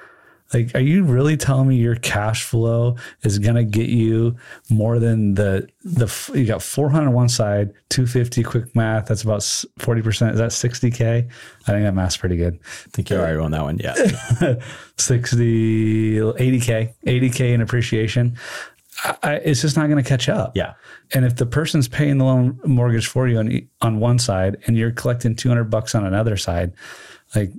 Like, 0.54 0.76
are 0.76 0.82
you 0.82 1.04
really 1.04 1.38
telling 1.38 1.68
me 1.68 1.76
your 1.76 1.96
cash 1.96 2.44
flow 2.44 2.98
is 3.24 3.40
going 3.40 3.56
to 3.56 3.64
get 3.64 3.90
you 3.90 4.36
more 4.70 5.00
than 5.00 5.34
the, 5.34 5.68
the, 5.84 6.32
you 6.34 6.46
got 6.46 6.62
400 6.62 7.08
on 7.08 7.14
one 7.14 7.30
side, 7.30 7.74
250 7.90 8.44
quick 8.44 8.76
math. 8.76 9.08
That's 9.08 9.24
about 9.24 9.42
40%. 9.42 10.34
Is 10.34 10.38
that 10.38 10.52
60K? 10.52 11.30
I 11.68 11.72
think 11.72 11.84
that 11.84 11.94
math's 11.94 12.18
pretty 12.18 12.38
good. 12.38 12.60
I 12.64 12.90
think 12.90 13.10
you're 13.10 13.22
right 13.22 13.36
on 13.36 13.52
that 13.52 13.64
one. 13.64 13.80
Yeah. 13.80 13.94
60, 14.98 16.16
80K, 16.18 16.94
80K 17.06 17.54
in 17.54 17.62
appreciation. 17.62 18.38
I, 19.24 19.36
it's 19.36 19.62
just 19.62 19.76
not 19.76 19.90
going 19.90 20.02
to 20.02 20.08
catch 20.08 20.30
up. 20.30 20.56
Yeah. 20.56 20.74
And 21.14 21.26
if 21.26 21.36
the 21.36 21.46
person's 21.46 21.88
paying 21.88 22.20
the 22.20 22.26
loan 22.26 22.60
mortgage 22.64 23.08
for 23.08 23.28
you 23.28 23.38
on 23.40 23.68
on 23.82 24.00
one 24.00 24.20
side 24.20 24.58
and 24.66 24.78
you're 24.78 24.92
collecting 24.92 25.36
200 25.36 25.66
bucks 25.66 25.96
on 25.96 26.06
another 26.06 26.38
side, 26.38 26.74
like 27.36 27.52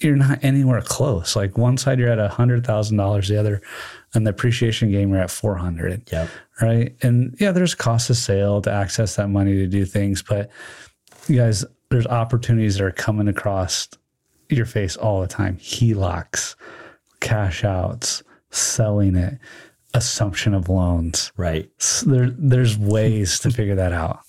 you're 0.00 0.16
not 0.16 0.42
anywhere 0.42 0.80
close. 0.82 1.36
Like 1.36 1.56
one 1.58 1.76
side 1.76 1.98
you're 1.98 2.10
at 2.10 2.18
a 2.18 2.28
hundred 2.28 2.66
thousand 2.66 2.96
dollars, 2.96 3.28
the 3.28 3.38
other, 3.38 3.60
and 4.14 4.26
the 4.26 4.30
appreciation 4.30 4.90
game 4.90 5.10
you're 5.10 5.20
at 5.22 5.30
400. 5.30 6.10
Yep. 6.10 6.28
Right. 6.60 6.96
And 7.02 7.34
yeah, 7.38 7.52
there's 7.52 7.74
cost 7.74 8.10
of 8.10 8.16
sale 8.16 8.60
to 8.62 8.70
access 8.72 9.16
that 9.16 9.28
money 9.28 9.54
to 9.54 9.66
do 9.66 9.84
things, 9.84 10.22
but 10.22 10.50
you 11.28 11.36
guys, 11.36 11.64
there's 11.90 12.06
opportunities 12.06 12.76
that 12.78 12.84
are 12.84 12.90
coming 12.90 13.28
across 13.28 13.88
your 14.48 14.66
face 14.66 14.96
all 14.96 15.20
the 15.20 15.26
time. 15.26 15.56
HELOCs, 15.58 16.56
cash 17.20 17.64
outs, 17.64 18.22
selling 18.50 19.16
it, 19.16 19.38
assumption 19.94 20.54
of 20.54 20.68
loans. 20.68 21.32
Right. 21.36 21.70
S- 21.80 22.04
There, 22.06 22.30
there's 22.30 22.76
ways 22.78 23.38
to 23.40 23.50
figure 23.50 23.74
that 23.76 23.92
out. 23.92 24.20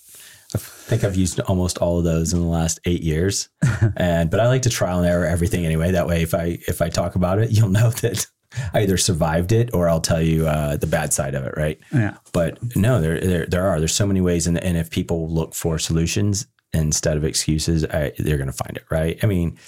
I 0.54 0.58
think 0.58 1.04
I've 1.04 1.16
used 1.16 1.40
almost 1.40 1.78
all 1.78 1.98
of 1.98 2.04
those 2.04 2.32
in 2.32 2.40
the 2.40 2.46
last 2.46 2.80
eight 2.84 3.02
years, 3.02 3.48
and 3.96 4.30
but 4.30 4.40
I 4.40 4.48
like 4.48 4.62
to 4.62 4.70
trial 4.70 4.98
and 4.98 5.06
error 5.06 5.26
everything 5.26 5.64
anyway. 5.64 5.92
That 5.92 6.06
way, 6.06 6.22
if 6.22 6.34
I 6.34 6.58
if 6.68 6.82
I 6.82 6.88
talk 6.88 7.14
about 7.14 7.38
it, 7.38 7.50
you'll 7.50 7.68
know 7.68 7.90
that 7.90 8.26
I 8.74 8.82
either 8.82 8.96
survived 8.96 9.52
it 9.52 9.74
or 9.74 9.88
I'll 9.88 10.00
tell 10.00 10.22
you 10.22 10.46
uh, 10.46 10.76
the 10.76 10.86
bad 10.86 11.12
side 11.12 11.34
of 11.34 11.44
it. 11.44 11.54
Right. 11.56 11.78
Yeah. 11.92 12.16
But 12.32 12.58
no, 12.76 13.00
there 13.00 13.20
there, 13.20 13.46
there 13.46 13.66
are 13.66 13.78
there's 13.78 13.94
so 13.94 14.06
many 14.06 14.20
ways, 14.20 14.46
and 14.46 14.58
and 14.62 14.76
if 14.76 14.90
people 14.90 15.28
look 15.28 15.54
for 15.54 15.78
solutions 15.78 16.46
instead 16.72 17.16
of 17.16 17.24
excuses, 17.24 17.84
I, 17.84 18.12
they're 18.18 18.38
going 18.38 18.46
to 18.46 18.52
find 18.52 18.76
it. 18.76 18.84
Right. 18.90 19.18
I 19.22 19.26
mean. 19.26 19.58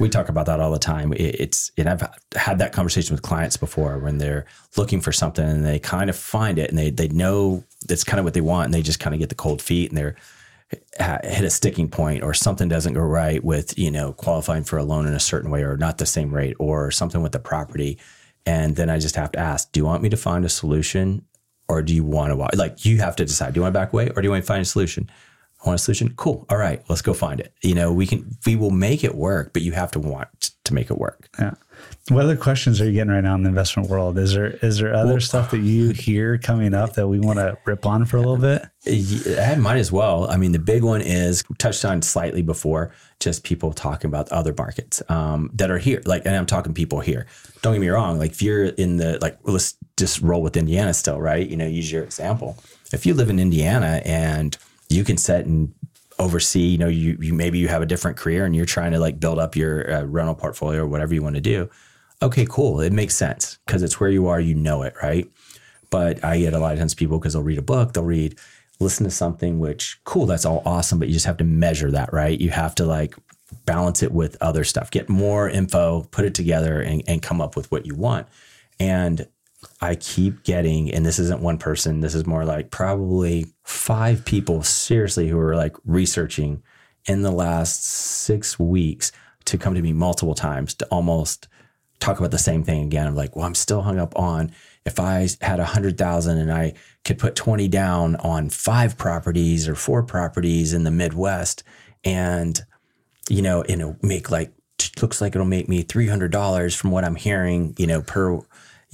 We 0.00 0.08
talk 0.08 0.28
about 0.28 0.46
that 0.46 0.60
all 0.60 0.72
the 0.72 0.78
time. 0.78 1.12
It, 1.12 1.40
it's 1.40 1.70
and 1.76 1.88
I've 1.88 2.02
had 2.34 2.58
that 2.58 2.72
conversation 2.72 3.14
with 3.14 3.22
clients 3.22 3.56
before 3.56 3.98
when 3.98 4.18
they're 4.18 4.44
looking 4.76 5.00
for 5.00 5.12
something 5.12 5.46
and 5.46 5.64
they 5.64 5.78
kind 5.78 6.10
of 6.10 6.16
find 6.16 6.58
it 6.58 6.70
and 6.70 6.78
they 6.78 6.90
they 6.90 7.08
know 7.08 7.64
that's 7.86 8.04
kind 8.04 8.18
of 8.18 8.24
what 8.24 8.34
they 8.34 8.40
want 8.40 8.66
and 8.66 8.74
they 8.74 8.82
just 8.82 9.00
kind 9.00 9.14
of 9.14 9.20
get 9.20 9.28
the 9.28 9.34
cold 9.34 9.62
feet 9.62 9.90
and 9.90 9.98
they're 9.98 10.16
hit 10.70 11.44
a 11.44 11.50
sticking 11.50 11.88
point 11.88 12.22
or 12.22 12.34
something 12.34 12.68
doesn't 12.68 12.94
go 12.94 13.00
right 13.00 13.44
with 13.44 13.78
you 13.78 13.90
know 13.90 14.12
qualifying 14.12 14.64
for 14.64 14.78
a 14.78 14.84
loan 14.84 15.06
in 15.06 15.14
a 15.14 15.20
certain 15.20 15.50
way 15.50 15.62
or 15.62 15.76
not 15.76 15.98
the 15.98 16.06
same 16.06 16.32
rate 16.32 16.56
or 16.58 16.90
something 16.90 17.22
with 17.22 17.32
the 17.32 17.38
property 17.38 17.98
and 18.46 18.76
then 18.76 18.88
i 18.90 18.98
just 18.98 19.16
have 19.16 19.30
to 19.30 19.38
ask 19.38 19.70
do 19.72 19.80
you 19.80 19.84
want 19.84 20.02
me 20.02 20.08
to 20.08 20.16
find 20.16 20.44
a 20.44 20.48
solution 20.48 21.24
or 21.68 21.82
do 21.82 21.94
you 21.94 22.02
want 22.02 22.30
to 22.30 22.36
wa- 22.36 22.48
like 22.54 22.84
you 22.84 22.98
have 22.98 23.14
to 23.14 23.24
decide 23.24 23.52
do 23.52 23.58
you 23.58 23.62
want 23.62 23.72
to 23.72 23.78
back 23.78 23.92
away 23.92 24.08
or 24.10 24.22
do 24.22 24.26
you 24.26 24.30
want 24.30 24.42
to 24.42 24.46
find 24.46 24.62
a 24.62 24.64
solution 24.64 25.08
I 25.64 25.68
want 25.68 25.80
a 25.80 25.82
solution 25.82 26.12
cool 26.16 26.46
all 26.50 26.58
right 26.58 26.82
let's 26.88 27.02
go 27.02 27.14
find 27.14 27.40
it 27.40 27.52
you 27.62 27.74
know 27.74 27.92
we 27.92 28.06
can 28.06 28.36
we 28.46 28.56
will 28.56 28.70
make 28.70 29.02
it 29.04 29.14
work 29.14 29.52
but 29.52 29.62
you 29.62 29.72
have 29.72 29.90
to 29.92 30.00
want 30.00 30.52
to 30.64 30.74
make 30.74 30.90
it 30.90 30.98
work 30.98 31.28
Yeah. 31.38 31.54
What 32.08 32.24
other 32.24 32.36
questions 32.36 32.80
are 32.80 32.84
you 32.84 32.92
getting 32.92 33.12
right 33.12 33.22
now 33.22 33.34
in 33.34 33.42
the 33.44 33.48
investment 33.48 33.88
world? 33.88 34.18
Is 34.18 34.34
there 34.34 34.46
is 34.62 34.78
there 34.78 34.94
other 34.94 35.20
stuff 35.20 35.50
that 35.52 35.60
you 35.60 35.90
hear 35.94 36.36
coming 36.36 36.74
up 36.74 36.94
that 36.94 37.08
we 37.08 37.18
want 37.18 37.38
to 37.38 37.56
rip 37.64 37.86
on 37.86 38.04
for 38.04 38.18
a 38.18 38.20
little 38.20 38.36
bit? 38.36 38.62
I 39.38 39.54
might 39.54 39.78
as 39.78 39.90
well. 39.90 40.30
I 40.30 40.36
mean, 40.36 40.52
the 40.52 40.58
big 40.58 40.82
one 40.82 41.00
is 41.00 41.42
touched 41.58 41.84
on 41.84 42.02
slightly 42.02 42.42
before, 42.42 42.92
just 43.20 43.42
people 43.42 43.72
talking 43.72 44.08
about 44.08 44.30
other 44.32 44.54
markets 44.56 45.02
um, 45.08 45.50
that 45.54 45.70
are 45.70 45.78
here. 45.78 46.02
Like, 46.04 46.26
and 46.26 46.36
I'm 46.36 46.46
talking 46.46 46.74
people 46.74 47.00
here. 47.00 47.26
Don't 47.62 47.72
get 47.72 47.80
me 47.80 47.88
wrong. 47.88 48.18
Like, 48.18 48.32
if 48.32 48.42
you're 48.42 48.66
in 48.66 48.98
the 48.98 49.18
like, 49.22 49.38
let's 49.44 49.74
just 49.96 50.20
roll 50.20 50.42
with 50.42 50.58
Indiana 50.58 50.92
still, 50.92 51.20
right? 51.20 51.48
You 51.48 51.56
know, 51.56 51.66
use 51.66 51.90
your 51.90 52.02
example. 52.02 52.58
If 52.92 53.06
you 53.06 53.14
live 53.14 53.30
in 53.30 53.38
Indiana 53.38 54.02
and 54.04 54.56
you 54.94 55.04
can 55.04 55.16
set 55.16 55.46
and 55.46 55.74
oversee, 56.18 56.60
you 56.60 56.78
know, 56.78 56.88
you, 56.88 57.16
you 57.20 57.32
maybe 57.32 57.58
you 57.58 57.68
have 57.68 57.82
a 57.82 57.86
different 57.86 58.16
career 58.16 58.44
and 58.44 58.54
you're 58.54 58.64
trying 58.64 58.92
to 58.92 58.98
like 58.98 59.18
build 59.18 59.38
up 59.38 59.56
your 59.56 59.92
uh, 59.92 60.04
rental 60.04 60.34
portfolio 60.34 60.82
or 60.82 60.86
whatever 60.86 61.14
you 61.14 61.22
want 61.22 61.34
to 61.34 61.40
do. 61.40 61.68
Okay, 62.22 62.46
cool. 62.48 62.80
It 62.80 62.92
makes 62.92 63.14
sense 63.14 63.58
because 63.66 63.82
it's 63.82 63.98
where 63.98 64.10
you 64.10 64.28
are. 64.28 64.40
You 64.40 64.54
know 64.54 64.82
it, 64.82 64.94
right? 65.02 65.28
But 65.90 66.24
I 66.24 66.38
get 66.38 66.54
a 66.54 66.58
lot 66.58 66.72
of 66.72 66.78
times 66.78 66.94
people 66.94 67.18
because 67.18 67.34
they'll 67.34 67.42
read 67.42 67.58
a 67.58 67.62
book, 67.62 67.92
they'll 67.92 68.04
read, 68.04 68.38
listen 68.80 69.04
to 69.04 69.10
something, 69.10 69.58
which 69.58 70.00
cool, 70.04 70.26
that's 70.26 70.44
all 70.44 70.62
awesome, 70.64 70.98
but 70.98 71.08
you 71.08 71.14
just 71.14 71.26
have 71.26 71.36
to 71.38 71.44
measure 71.44 71.90
that, 71.90 72.12
right? 72.12 72.40
You 72.40 72.50
have 72.50 72.74
to 72.76 72.84
like 72.84 73.14
balance 73.66 74.02
it 74.02 74.12
with 74.12 74.36
other 74.40 74.64
stuff, 74.64 74.90
get 74.90 75.08
more 75.08 75.48
info, 75.48 76.06
put 76.10 76.24
it 76.24 76.34
together, 76.34 76.80
and, 76.80 77.02
and 77.06 77.22
come 77.22 77.40
up 77.40 77.56
with 77.56 77.70
what 77.70 77.86
you 77.86 77.94
want. 77.94 78.26
And 78.80 79.28
I 79.80 79.94
keep 79.94 80.44
getting, 80.44 80.92
and 80.92 81.04
this 81.04 81.18
isn't 81.18 81.40
one 81.40 81.58
person, 81.58 82.00
this 82.00 82.14
is 82.14 82.26
more 82.26 82.44
like 82.44 82.70
probably 82.70 83.46
five 83.64 84.24
people 84.24 84.62
seriously 84.62 85.28
who 85.28 85.38
are 85.38 85.56
like 85.56 85.76
researching 85.84 86.62
in 87.06 87.22
the 87.22 87.30
last 87.30 87.84
six 87.84 88.58
weeks 88.58 89.12
to 89.46 89.58
come 89.58 89.74
to 89.74 89.82
me 89.82 89.92
multiple 89.92 90.34
times 90.34 90.74
to 90.74 90.86
almost 90.86 91.48
talk 92.00 92.18
about 92.18 92.30
the 92.30 92.38
same 92.38 92.62
thing 92.64 92.84
again. 92.84 93.06
I'm 93.06 93.14
like, 93.14 93.36
well, 93.36 93.46
I'm 93.46 93.54
still 93.54 93.82
hung 93.82 93.98
up 93.98 94.18
on 94.18 94.52
if 94.84 95.00
I 95.00 95.28
had 95.40 95.60
a 95.60 95.64
hundred 95.64 95.96
thousand 95.96 96.38
and 96.38 96.52
I 96.52 96.74
could 97.04 97.18
put 97.18 97.36
20 97.36 97.68
down 97.68 98.16
on 98.16 98.50
five 98.50 98.98
properties 98.98 99.68
or 99.68 99.74
four 99.74 100.02
properties 100.02 100.74
in 100.74 100.84
the 100.84 100.90
Midwest 100.90 101.62
and, 102.04 102.60
you 103.28 103.42
know, 103.42 103.64
it'll 103.66 103.96
make 104.02 104.30
like, 104.30 104.52
looks 105.00 105.20
like 105.20 105.34
it'll 105.34 105.46
make 105.46 105.68
me 105.68 105.82
$300 105.82 106.76
from 106.76 106.90
what 106.90 107.04
I'm 107.04 107.16
hearing, 107.16 107.74
you 107.78 107.86
know, 107.86 108.02
per, 108.02 108.40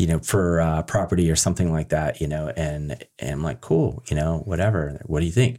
you 0.00 0.06
know, 0.06 0.18
for 0.18 0.60
uh, 0.60 0.82
property 0.82 1.30
or 1.30 1.36
something 1.36 1.70
like 1.72 1.90
that, 1.90 2.20
you 2.20 2.26
know, 2.26 2.48
and, 2.56 3.04
and 3.18 3.30
I'm 3.32 3.42
like, 3.42 3.60
cool, 3.60 4.02
you 4.08 4.16
know, 4.16 4.38
whatever. 4.46 5.00
What 5.04 5.20
do 5.20 5.26
you 5.26 5.32
think? 5.32 5.58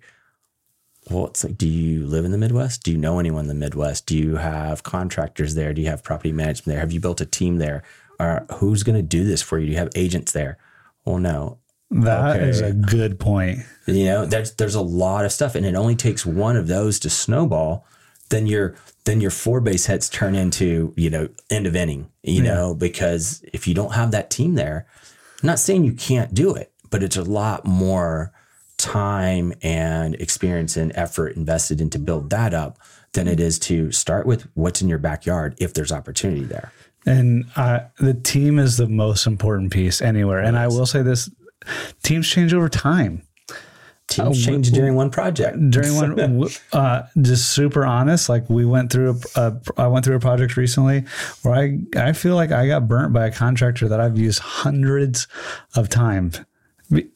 well, 1.09 1.25
it's 1.27 1.43
like, 1.43 1.57
do 1.57 1.67
you 1.67 2.05
live 2.05 2.25
in 2.25 2.31
the 2.31 2.37
Midwest? 2.37 2.83
Do 2.83 2.91
you 2.91 2.97
know 2.97 3.17
anyone 3.19 3.45
in 3.45 3.47
the 3.47 3.55
Midwest? 3.65 4.05
Do 4.05 4.15
you 4.17 4.35
have 4.35 4.83
contractors 4.83 5.55
there? 5.55 5.73
Do 5.73 5.81
you 5.81 5.87
have 5.87 6.03
property 6.03 6.31
management 6.31 6.67
there? 6.67 6.79
Have 6.79 6.91
you 6.91 6.99
built 6.99 7.19
a 7.19 7.25
team 7.25 7.57
there? 7.57 7.81
Or 8.19 8.45
who's 8.59 8.83
going 8.83 8.95
to 8.97 9.01
do 9.01 9.23
this 9.23 9.41
for 9.41 9.57
you? 9.57 9.65
Do 9.65 9.71
you 9.71 9.77
have 9.79 9.89
agents 9.95 10.31
there? 10.31 10.57
Well, 11.03 11.17
no. 11.17 11.57
That 11.89 12.35
Okay. 12.35 12.47
is 12.49 12.61
a 12.61 12.71
good 12.71 13.19
point. 13.19 13.59
You 13.87 14.05
know, 14.05 14.25
there's 14.25 14.53
there's 14.55 14.75
a 14.75 14.81
lot 14.81 15.25
of 15.25 15.31
stuff, 15.31 15.55
and 15.55 15.65
it 15.65 15.75
only 15.75 15.95
takes 15.95 16.23
one 16.25 16.55
of 16.55 16.67
those 16.67 16.99
to 16.99 17.09
snowball. 17.09 17.85
Then 18.31 18.47
your 18.47 18.75
then 19.05 19.21
your 19.21 19.31
four 19.31 19.61
base 19.61 19.85
hits 19.85 20.09
turn 20.09 20.35
into 20.35 20.93
you 20.97 21.09
know 21.09 21.29
end 21.49 21.67
of 21.67 21.75
inning. 21.75 22.09
You 22.23 22.43
know, 22.43 22.73
because 22.75 23.43
if 23.53 23.67
you 23.67 23.73
don't 23.73 23.93
have 23.93 24.11
that 24.11 24.29
team 24.29 24.55
there, 24.55 24.87
I'm 25.41 25.47
not 25.47 25.59
saying 25.59 25.83
you 25.83 25.93
can't 25.93 26.33
do 26.33 26.53
it, 26.55 26.71
but 26.89 27.03
it's 27.03 27.17
a 27.17 27.23
lot 27.23 27.65
more 27.65 28.31
time 28.77 29.53
and 29.61 30.15
experience 30.15 30.75
and 30.75 30.91
effort 30.95 31.35
invested 31.35 31.79
into 31.81 31.99
build 31.99 32.29
that 32.31 32.53
up 32.53 32.79
than 33.13 33.27
it 33.27 33.39
is 33.39 33.59
to 33.59 33.91
start 33.91 34.25
with 34.25 34.47
what's 34.53 34.81
in 34.81 34.89
your 34.89 34.97
backyard 34.97 35.55
if 35.59 35.73
there's 35.73 35.91
opportunity 35.91 36.43
there. 36.43 36.71
And 37.05 37.45
uh, 37.55 37.81
the 37.99 38.13
team 38.13 38.59
is 38.59 38.77
the 38.77 38.87
most 38.87 39.27
important 39.27 39.71
piece 39.71 40.01
anywhere. 40.01 40.39
And 40.39 40.57
I 40.57 40.67
will 40.67 40.85
say 40.85 41.01
this 41.01 41.29
teams 42.03 42.27
change 42.27 42.53
over 42.53 42.69
time. 42.69 43.23
Teams 44.11 44.45
change 44.45 44.71
during 44.71 44.95
one 44.95 45.09
project. 45.09 45.57
during 45.69 45.95
one 45.95 46.47
uh 46.73 47.03
just 47.21 47.51
super 47.51 47.85
honest 47.85 48.29
like 48.29 48.49
we 48.49 48.65
went 48.65 48.91
through 48.91 49.19
a, 49.35 49.41
a 49.41 49.81
i 49.81 49.87
went 49.87 50.05
through 50.05 50.15
a 50.15 50.19
project 50.19 50.57
recently 50.57 51.03
where 51.41 51.55
i 51.55 51.77
i 51.95 52.13
feel 52.13 52.35
like 52.35 52.51
i 52.51 52.67
got 52.67 52.87
burnt 52.87 53.13
by 53.13 53.25
a 53.25 53.31
contractor 53.31 53.87
that 53.87 53.99
i've 53.99 54.17
used 54.17 54.39
hundreds 54.39 55.27
of 55.75 55.89
times 55.89 56.41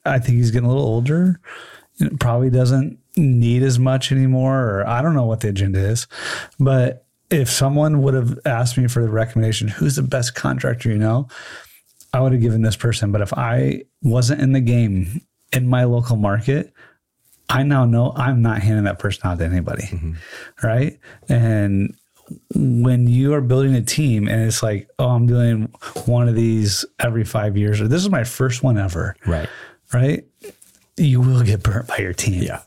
i 0.05 0.19
think 0.19 0.38
he's 0.38 0.51
getting 0.51 0.65
a 0.65 0.69
little 0.69 0.86
older 0.86 1.39
probably 2.19 2.49
doesn't 2.49 2.97
need 3.15 3.63
as 3.63 3.77
much 3.79 4.12
anymore 4.12 4.62
or 4.62 4.88
i 4.88 5.01
don't 5.01 5.13
know 5.13 5.25
what 5.25 5.41
the 5.41 5.49
agenda 5.49 5.79
is 5.79 6.08
but 6.60 7.05
if 7.29 7.49
someone 7.49 8.01
would 8.01 8.13
have 8.13 8.39
asked 8.45 8.77
me 8.77 8.88
for 8.88 9.01
the 9.01 9.10
recommendation 9.10 9.67
who's 9.67 9.95
the 9.95 10.03
best 10.03 10.36
contractor 10.36 10.89
you 10.89 10.97
know 10.97 11.27
I 12.15 12.21
would 12.21 12.31
have 12.31 12.41
given 12.41 12.62
this 12.62 12.77
person. 12.77 13.12
But 13.12 13.19
if 13.19 13.34
I 13.34 13.84
wasn't 14.01 14.39
in 14.39 14.53
the 14.53 14.62
game 14.62 15.21
in 15.51 15.67
my 15.67 15.84
local 15.84 16.15
market, 16.15 16.73
I 17.49 17.63
now 17.63 17.86
know 17.86 18.12
I'm 18.15 18.41
not 18.41 18.62
handing 18.62 18.86
that 18.86 18.99
person 18.99 19.21
out 19.29 19.38
to 19.39 19.45
anybody. 19.45 19.84
Mm-hmm. 19.84 20.13
Right. 20.63 20.99
And 21.29 21.95
when 22.55 23.08
you 23.08 23.34
are 23.34 23.41
building 23.41 23.75
a 23.75 23.81
team 23.81 24.27
and 24.27 24.41
it's 24.41 24.63
like, 24.63 24.89
oh, 24.97 25.10
I'm 25.10 25.27
doing 25.27 25.71
one 26.05 26.27
of 26.27 26.36
these 26.36 26.84
every 26.99 27.23
five 27.23 27.55
years, 27.55 27.79
or 27.79 27.88
this 27.88 28.01
is 28.01 28.10
my 28.10 28.23
first 28.23 28.63
one 28.63 28.77
ever. 28.77 29.15
Right. 29.27 29.47
Right. 29.93 30.25
You 30.97 31.21
will 31.21 31.43
get 31.43 31.62
burnt 31.62 31.88
by 31.88 31.97
your 31.97 32.13
team. 32.13 32.41
Yeah. 32.41 32.62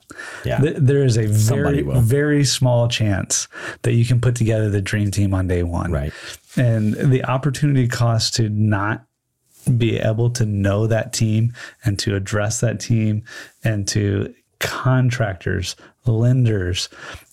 Yeah. 0.45 0.59
Th- 0.61 0.77
There 0.77 1.03
is 1.03 1.17
a 1.17 1.27
very, 1.27 1.83
very 1.83 2.45
small 2.45 2.87
chance 2.87 3.49
that 3.83 3.95
you 3.95 4.05
can 4.05 4.21
put 4.21 4.37
together 4.37 4.69
the 4.71 4.83
dream 4.83 5.11
team 5.11 5.35
on 5.35 5.49
day 5.49 5.63
one. 5.63 5.91
Right. 5.91 6.13
And 6.57 6.95
the 6.95 7.25
opportunity 7.25 7.89
cost 7.89 8.35
to 8.37 8.49
not 8.49 9.05
be 9.77 9.99
able 9.99 10.31
to 10.31 10.47
know 10.47 10.87
that 10.87 11.13
team 11.13 11.53
and 11.85 11.99
to 11.99 12.15
address 12.15 12.61
that 12.61 12.81
team 12.81 13.25
and 13.65 13.89
to 13.89 14.35
contractors, 14.61 15.77
lenders, 16.07 16.89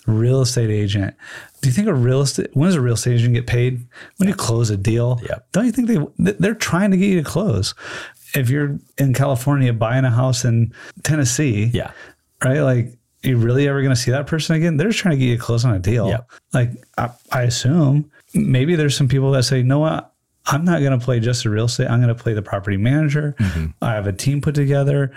real 0.07 0.41
estate 0.41 0.69
agent. 0.69 1.15
Do 1.61 1.69
you 1.69 1.73
think 1.73 1.87
a 1.87 1.93
real 1.93 2.21
estate 2.21 2.49
when 2.53 2.67
does 2.67 2.75
a 2.75 2.81
real 2.81 2.93
estate 2.95 3.15
agent 3.15 3.33
get 3.33 3.47
paid? 3.47 3.85
When 4.17 4.29
you 4.29 4.35
close 4.35 4.69
a 4.69 4.77
deal? 4.77 5.19
Yep. 5.27 5.47
Don't 5.51 5.65
you 5.65 5.71
think 5.71 5.87
they 6.17 6.33
they're 6.33 6.53
trying 6.55 6.91
to 6.91 6.97
get 6.97 7.07
you 7.09 7.23
to 7.23 7.29
close? 7.29 7.73
If 8.35 8.49
you're 8.49 8.77
in 8.97 9.13
California 9.13 9.71
buying 9.73 10.03
a 10.05 10.11
house 10.11 10.43
in 10.45 10.73
Tennessee, 11.03 11.71
Yeah. 11.73 11.91
right? 12.43 12.59
Like, 12.59 12.87
Are 13.23 13.27
you 13.29 13.37
really 13.37 13.67
ever 13.67 13.81
going 13.81 13.95
to 13.95 13.99
see 13.99 14.11
that 14.11 14.27
person 14.27 14.55
again? 14.55 14.77
They're 14.77 14.89
just 14.89 14.99
trying 14.99 15.13
to 15.17 15.17
get 15.17 15.31
you 15.31 15.37
close 15.39 15.63
on 15.63 15.73
a 15.73 15.79
deal. 15.79 16.09
Yep. 16.09 16.29
Like, 16.53 16.71
I, 16.97 17.09
I 17.31 17.43
assume 17.43 18.11
maybe 18.33 18.75
there's 18.75 18.95
some 18.95 19.07
people 19.07 19.31
that 19.31 19.43
say, 19.43 19.63
no, 19.63 19.79
what? 19.79 20.11
I'm 20.47 20.63
not 20.65 20.81
going 20.81 20.97
to 20.99 21.03
play 21.03 21.19
just 21.19 21.43
the 21.43 21.49
real 21.49 21.65
estate. 21.65 21.87
I'm 21.89 22.01
going 22.03 22.15
to 22.15 22.21
play 22.23 22.33
the 22.33 22.41
property 22.43 22.77
manager. 22.77 23.35
Mm-hmm. 23.39 23.65
I 23.81 23.93
have 23.93 24.05
a 24.05 24.13
team 24.13 24.41
put 24.41 24.53
together 24.53 25.11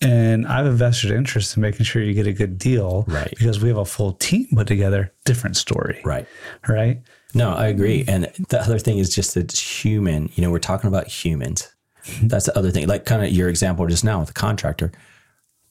and 0.00 0.46
I 0.46 0.58
have 0.58 0.66
a 0.66 0.72
vested 0.72 1.10
interest 1.10 1.56
in 1.56 1.62
making 1.62 1.84
sure 1.84 2.02
you 2.02 2.14
get 2.14 2.26
a 2.26 2.32
good 2.32 2.58
deal. 2.58 3.04
Right. 3.06 3.32
Because 3.36 3.60
we 3.60 3.68
have 3.68 3.78
a 3.78 3.84
full 3.84 4.12
team 4.12 4.48
put 4.54 4.66
together. 4.66 5.12
Different 5.24 5.56
story. 5.56 6.00
Right. 6.04 6.26
Right. 6.68 7.00
No, 7.34 7.52
I 7.52 7.66
agree. 7.66 8.04
And 8.06 8.30
the 8.48 8.60
other 8.60 8.78
thing 8.78 8.98
is 8.98 9.14
just 9.14 9.34
that 9.34 9.44
it's 9.44 9.84
human. 9.84 10.30
You 10.34 10.42
know, 10.42 10.50
we're 10.50 10.58
talking 10.58 10.88
about 10.88 11.08
humans. 11.08 11.72
Mm-hmm. 12.04 12.28
That's 12.28 12.46
the 12.46 12.56
other 12.56 12.70
thing. 12.70 12.86
Like 12.86 13.06
kind 13.06 13.24
of 13.24 13.32
your 13.32 13.48
example 13.48 13.86
just 13.86 14.04
now 14.04 14.20
with 14.20 14.28
the 14.28 14.34
contractor. 14.34 14.92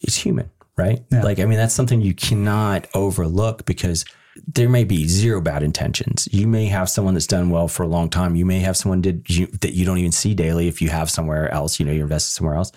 It's 0.01 0.17
human, 0.17 0.49
right? 0.77 1.01
Yeah. 1.11 1.23
Like 1.23 1.39
I 1.39 1.45
mean, 1.45 1.57
that's 1.57 1.73
something 1.73 2.01
you 2.01 2.13
cannot 2.13 2.87
overlook 2.93 3.65
because 3.65 4.03
there 4.47 4.67
may 4.67 4.83
be 4.83 5.07
zero 5.07 5.39
bad 5.41 5.63
intentions. 5.63 6.27
You 6.31 6.47
may 6.47 6.65
have 6.65 6.89
someone 6.89 7.13
that's 7.13 7.27
done 7.27 7.49
well 7.49 7.67
for 7.67 7.83
a 7.83 7.87
long 7.87 8.09
time. 8.09 8.35
You 8.35 8.45
may 8.45 8.59
have 8.59 8.75
someone 8.75 9.01
did 9.01 9.29
you, 9.29 9.47
that 9.61 9.73
you 9.73 9.85
don't 9.85 9.99
even 9.99 10.11
see 10.11 10.33
daily. 10.33 10.67
If 10.67 10.81
you 10.81 10.89
have 10.89 11.09
somewhere 11.09 11.49
else, 11.51 11.79
you 11.79 11.85
know, 11.85 11.91
you're 11.91 12.03
invested 12.03 12.31
somewhere 12.31 12.55
else, 12.55 12.71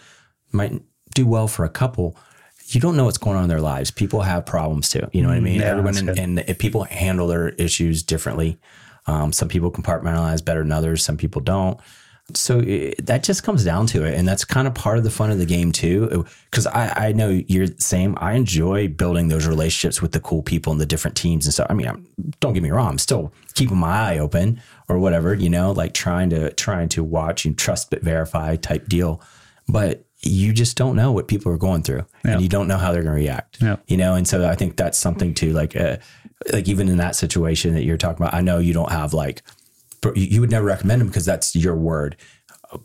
might 0.53 0.83
do 1.17 1.27
well 1.27 1.49
for 1.49 1.65
a 1.65 1.69
couple. 1.69 2.17
You 2.69 2.81
don't 2.81 2.97
know 2.97 3.05
what's 3.05 3.19
going 3.19 3.37
on 3.37 3.45
in 3.45 3.49
their 3.49 3.61
lives. 3.61 3.91
People 3.91 4.23
have 4.23 4.47
problems 4.47 4.89
too. 4.89 5.09
You 5.13 5.23
know 5.23 5.29
what 5.29 5.37
I 5.37 5.41
mean? 5.41 5.61
yeah, 5.61 5.71
Everyone 5.71 5.97
and, 5.97 6.19
and 6.19 6.39
if 6.41 6.59
people 6.59 6.85
handle 6.85 7.27
their 7.27 7.51
issues 7.51 8.03
differently. 8.03 8.59
Um, 9.09 9.33
some 9.33 9.49
people 9.49 9.71
compartmentalize 9.71 10.45
better 10.45 10.63
than 10.63 10.73
others. 10.73 11.05
Some 11.05 11.17
people 11.17 11.41
don't. 11.41 11.79
So 12.35 12.59
it, 12.59 13.07
that 13.07 13.23
just 13.23 13.45
comes 13.45 13.65
down 13.65 13.87
to 13.89 14.05
it, 14.05 14.19
and 14.19 14.27
that's 14.27 14.45
kind 14.45 14.67
of 14.67 14.75
part 14.75 14.99
of 14.99 15.05
the 15.05 15.11
fun 15.11 15.31
of 15.31 15.39
the 15.39 15.47
game 15.47 15.71
too. 15.71 16.27
Because 16.51 16.67
I, 16.67 17.09
I 17.09 17.13
know 17.13 17.29
you're 17.29 17.69
the 17.69 17.81
same. 17.81 18.17
I 18.21 18.33
enjoy 18.33 18.89
building 18.89 19.29
those 19.29 19.47
relationships 19.47 20.03
with 20.03 20.11
the 20.11 20.19
cool 20.19 20.43
people 20.43 20.73
and 20.73 20.81
the 20.81 20.87
different 20.87 21.17
teams 21.17 21.47
and 21.47 21.55
stuff. 21.55 21.69
I 21.71 21.75
mean, 21.75 21.87
I'm, 21.87 22.05
don't 22.41 22.53
get 22.53 22.65
me 22.65 22.73
wrong. 22.73 22.89
I'm 22.89 22.99
still 22.99 23.33
keeping 23.55 23.77
my 23.77 24.15
eye 24.15 24.19
open 24.19 24.61
or 24.89 24.99
whatever, 24.99 25.35
you 25.35 25.49
know, 25.49 25.71
like 25.71 25.95
trying 25.95 26.31
to 26.31 26.53
trying 26.55 26.89
to 26.91 27.05
watch 27.05 27.45
and 27.45 27.57
trust 27.57 27.91
but 27.91 28.03
verify 28.03 28.57
type 28.57 28.89
deal. 28.89 29.23
But 29.69 30.06
you 30.27 30.53
just 30.53 30.77
don't 30.77 30.97
know 30.97 31.13
what 31.13 31.29
people 31.29 31.53
are 31.53 31.57
going 31.59 31.83
through, 31.83 32.05
Yeah. 32.25 32.33
and 32.33 32.41
you 32.43 32.49
don't 32.49 32.69
know 32.69 32.77
how 32.79 32.93
they're 32.93 33.03
going 33.03 33.15
to 33.17 33.21
react. 33.23 33.59
Yeah. 33.61 33.77
You 33.87 33.97
know, 33.97 34.15
and 34.15 34.27
so 34.27 34.47
I 34.49 34.55
think 34.55 34.77
that's 34.77 34.99
something 34.99 35.35
too. 35.35 35.53
Like, 35.53 35.77
uh, 35.77 35.97
like 36.53 36.69
even 36.69 36.89
in 36.89 36.97
that 36.99 37.17
situation 37.17 37.75
that 37.75 37.85
you're 37.85 37.97
talking 37.97 38.23
about, 38.23 38.35
I 38.35 38.41
know 38.41 38.59
you 38.59 38.73
don't 38.75 38.91
have 38.93 39.15
like 39.15 39.43
you 40.15 40.41
would 40.41 40.51
never 40.51 40.67
recommend 40.67 41.01
them 41.01 41.09
because 41.09 41.25
that's 41.25 41.57
your 41.57 41.75
word. 41.75 42.17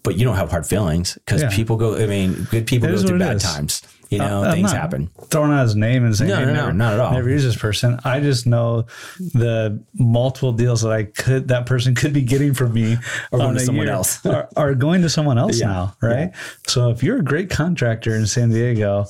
But 0.04 0.16
you 0.18 0.24
don't 0.26 0.38
have 0.38 0.50
hard 0.52 0.66
feelings 0.66 1.16
because 1.26 1.42
Yeah. 1.42 1.50
people 1.50 1.76
go. 1.76 1.96
I 2.02 2.06
mean, 2.08 2.48
good 2.50 2.66
people 2.68 2.90
go 2.90 2.98
through 2.98 3.20
bad 3.20 3.38
is. 3.38 3.44
times. 3.44 3.82
You 4.12 4.18
know, 4.20 4.44
I'm 4.44 4.52
things 4.52 4.72
happen. 4.74 5.10
Throwing 5.30 5.52
out 5.54 5.64
his 5.64 5.76
name 5.78 6.04
and 6.04 6.14
saying, 6.14 6.30
No, 6.30 6.36
hey, 6.40 6.46
no, 6.46 6.52
no, 6.54 6.60
never, 6.66 6.74
not 6.74 6.94
at 6.96 7.00
all. 7.00 7.14
Never 7.14 7.30
use 7.30 7.46
this 7.46 7.56
person. 7.56 7.98
I 8.04 8.20
just 8.20 8.46
know 8.46 8.86
the 9.20 9.82
multiple 9.94 10.52
deals 10.52 10.82
that 10.82 10.92
I 10.92 11.06
could 11.06 11.48
that 11.48 11.66
person 11.66 11.96
could 11.96 12.12
be 12.12 12.22
getting 12.22 12.54
from 12.54 12.74
me 12.74 12.98
Or 13.32 13.40
going 13.40 13.54
to 13.56 13.62
someone 13.62 13.88
else. 13.88 14.24
are, 14.26 14.50
are 14.58 14.76
going 14.76 15.02
to 15.04 15.10
someone 15.10 15.38
else 15.38 15.62
Yeah. 15.62 15.68
now, 15.68 15.96
right? 16.02 16.32
So 16.68 16.90
if 16.90 17.02
you're 17.02 17.18
a 17.20 17.24
great 17.24 17.50
contractor 17.50 18.14
in 18.14 18.28
San 18.28 18.50
Diego, 18.50 19.06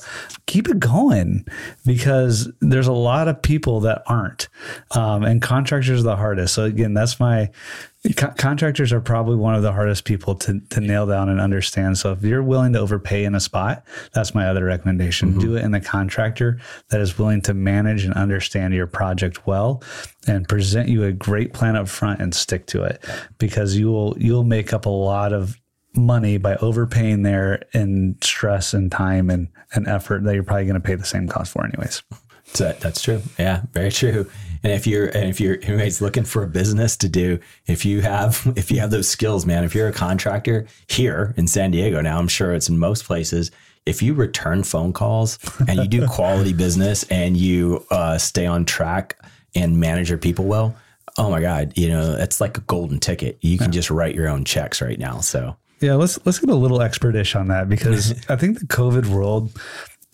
keep 0.46 0.68
it 0.68 0.78
going 0.78 1.46
because 1.84 2.48
there's 2.60 2.86
a 2.86 2.92
lot 2.92 3.26
of 3.26 3.42
people 3.42 3.80
that 3.80 4.02
aren't, 4.06 4.48
um, 4.92 5.24
and 5.24 5.42
contractors 5.42 6.00
are 6.00 6.04
the 6.04 6.16
hardest. 6.16 6.54
So 6.54 6.62
again, 6.62 6.94
that's 6.94 7.18
my 7.18 7.50
co- 8.16 8.32
contractors 8.36 8.92
are 8.92 9.00
probably 9.00 9.36
one 9.36 9.54
of 9.56 9.62
the 9.62 9.72
hardest 9.72 10.04
people 10.04 10.36
to, 10.36 10.60
to 10.70 10.80
nail 10.80 11.06
down 11.06 11.28
and 11.28 11.40
understand. 11.40 11.98
So 11.98 12.12
if 12.12 12.22
you're 12.22 12.42
willing 12.42 12.72
to 12.74 12.78
overpay 12.78 13.24
in 13.24 13.34
a 13.34 13.40
spot, 13.40 13.84
that's 14.12 14.32
my 14.32 14.46
other 14.48 14.64
recommendation. 14.64 14.91
Do 15.38 15.48
mm-hmm. 15.48 15.56
it 15.56 15.64
in 15.64 15.74
a 15.74 15.80
contractor 15.80 16.60
that 16.90 17.00
is 17.00 17.18
willing 17.18 17.42
to 17.42 17.54
manage 17.54 18.04
and 18.04 18.14
understand 18.14 18.74
your 18.74 18.86
project 18.86 19.46
well 19.46 19.82
and 20.26 20.48
present 20.48 20.88
you 20.88 21.04
a 21.04 21.12
great 21.12 21.52
plan 21.52 21.76
up 21.76 21.88
front 21.88 22.20
and 22.20 22.34
stick 22.34 22.66
to 22.68 22.82
it 22.82 23.04
because 23.38 23.76
you 23.76 23.90
will 23.90 24.16
you'll 24.18 24.44
make 24.44 24.72
up 24.72 24.86
a 24.86 24.90
lot 24.90 25.32
of 25.32 25.58
money 25.94 26.38
by 26.38 26.56
overpaying 26.56 27.22
there 27.22 27.62
in 27.74 28.16
stress 28.22 28.72
and 28.72 28.90
time 28.90 29.28
and, 29.30 29.48
and 29.74 29.86
effort 29.86 30.24
that 30.24 30.34
you're 30.34 30.42
probably 30.42 30.64
going 30.64 30.74
to 30.74 30.80
pay 30.80 30.94
the 30.94 31.04
same 31.04 31.28
cost 31.28 31.52
for 31.52 31.64
anyways. 31.64 32.02
So 32.46 32.64
that- 32.64 32.76
uh, 32.76 32.78
that's 32.80 33.02
true. 33.02 33.22
Yeah, 33.38 33.62
very 33.72 33.90
true. 33.90 34.30
And 34.62 34.72
if 34.72 34.86
you're 34.86 35.06
and 35.06 35.28
if 35.28 35.40
you're 35.40 35.58
anyways 35.62 36.00
looking 36.00 36.24
for 36.24 36.44
a 36.44 36.48
business 36.48 36.96
to 36.98 37.08
do, 37.08 37.40
if 37.66 37.84
you 37.84 38.00
have 38.02 38.52
if 38.56 38.70
you 38.70 38.80
have 38.80 38.90
those 38.90 39.08
skills, 39.08 39.44
man, 39.44 39.64
if 39.64 39.74
you're 39.74 39.88
a 39.88 39.92
contractor 39.92 40.66
here 40.88 41.34
in 41.36 41.48
San 41.48 41.70
Diego 41.70 42.00
now, 42.00 42.18
I'm 42.18 42.28
sure 42.28 42.52
it's 42.52 42.68
in 42.68 42.78
most 42.78 43.04
places. 43.04 43.50
If 43.86 44.02
you 44.02 44.14
return 44.14 44.62
phone 44.62 44.92
calls 44.92 45.38
and 45.66 45.78
you 45.78 45.88
do 45.88 46.06
quality 46.08 46.52
business 46.52 47.02
and 47.04 47.36
you 47.36 47.84
uh, 47.90 48.18
stay 48.18 48.46
on 48.46 48.64
track 48.64 49.18
and 49.54 49.78
manage 49.80 50.08
your 50.08 50.18
people 50.18 50.44
well, 50.44 50.76
oh 51.18 51.30
my 51.30 51.40
God, 51.40 51.72
you 51.76 51.88
know, 51.88 52.16
it's 52.18 52.40
like 52.40 52.56
a 52.58 52.62
golden 52.62 52.98
ticket. 53.00 53.38
You 53.40 53.58
can 53.58 53.72
just 53.72 53.90
write 53.90 54.14
your 54.14 54.28
own 54.28 54.44
checks 54.44 54.80
right 54.80 54.98
now. 54.98 55.18
So 55.20 55.56
Yeah, 55.80 55.94
let's 55.94 56.24
let's 56.24 56.38
get 56.38 56.50
a 56.50 56.54
little 56.54 56.78
expertish 56.78 57.38
on 57.38 57.48
that 57.48 57.68
because 57.68 58.12
I 58.28 58.36
think 58.36 58.60
the 58.60 58.66
COVID 58.66 59.06
world 59.06 59.50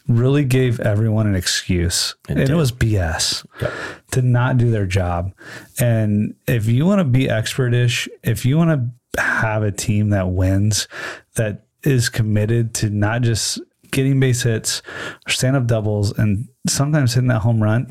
really 0.08 0.44
gave 0.44 0.80
everyone 0.80 1.26
an 1.26 1.34
excuse, 1.34 2.14
and 2.30 2.40
it 2.40 2.54
was 2.54 2.72
BS 2.72 3.46
Yep. 3.60 3.72
to 4.12 4.22
not 4.22 4.56
do 4.56 4.70
their 4.70 4.86
job. 4.86 5.34
And 5.78 6.34
if 6.46 6.66
you 6.66 6.86
want 6.86 7.00
to 7.00 7.04
be 7.04 7.26
expertish, 7.26 8.08
if 8.22 8.46
you 8.46 8.56
want 8.56 8.70
to 9.14 9.20
have 9.20 9.62
a 9.62 9.70
team 9.70 10.08
that 10.10 10.30
wins, 10.30 10.88
that 11.36 11.66
is 11.84 12.08
committed 12.08 12.74
to 12.74 12.90
not 12.90 13.22
just 13.22 13.60
getting 13.90 14.20
base 14.20 14.42
hits 14.42 14.82
or 15.26 15.30
stand 15.30 15.56
up 15.56 15.66
doubles 15.66 16.16
and 16.18 16.46
sometimes 16.66 17.14
hitting 17.14 17.28
that 17.28 17.40
home 17.40 17.62
run, 17.62 17.90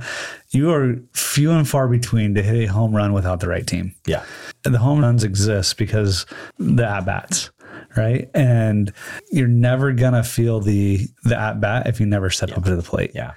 you 0.52 0.72
are 0.72 0.96
few 1.14 1.52
and 1.52 1.68
far 1.68 1.88
between 1.88 2.36
to 2.36 2.44
hit 2.44 2.70
a 2.70 2.72
home 2.72 2.96
run 2.96 3.14
without 3.14 3.40
the 3.40 3.48
right 3.48 3.66
team 3.66 3.96
yeah, 4.06 4.24
the 4.64 4.78
home 4.78 5.00
runs 5.00 5.24
exist 5.24 5.78
because 5.78 6.26
the 6.60 6.88
at 6.88 7.06
bats, 7.06 7.50
right? 7.96 8.30
And 8.34 8.94
you're 9.32 9.48
never 9.48 9.92
gonna 9.94 10.24
feel 10.24 10.60
the 10.60 11.08
the 11.24 11.40
at 11.40 11.60
bat 11.60 11.88
if 11.88 12.00
you 12.00 12.06
never 12.06 12.30
step 12.30 12.56
up 12.56 12.64
to 12.66 12.76
the 12.76 12.84
plate. 12.84 13.12
yeah, 13.16 13.34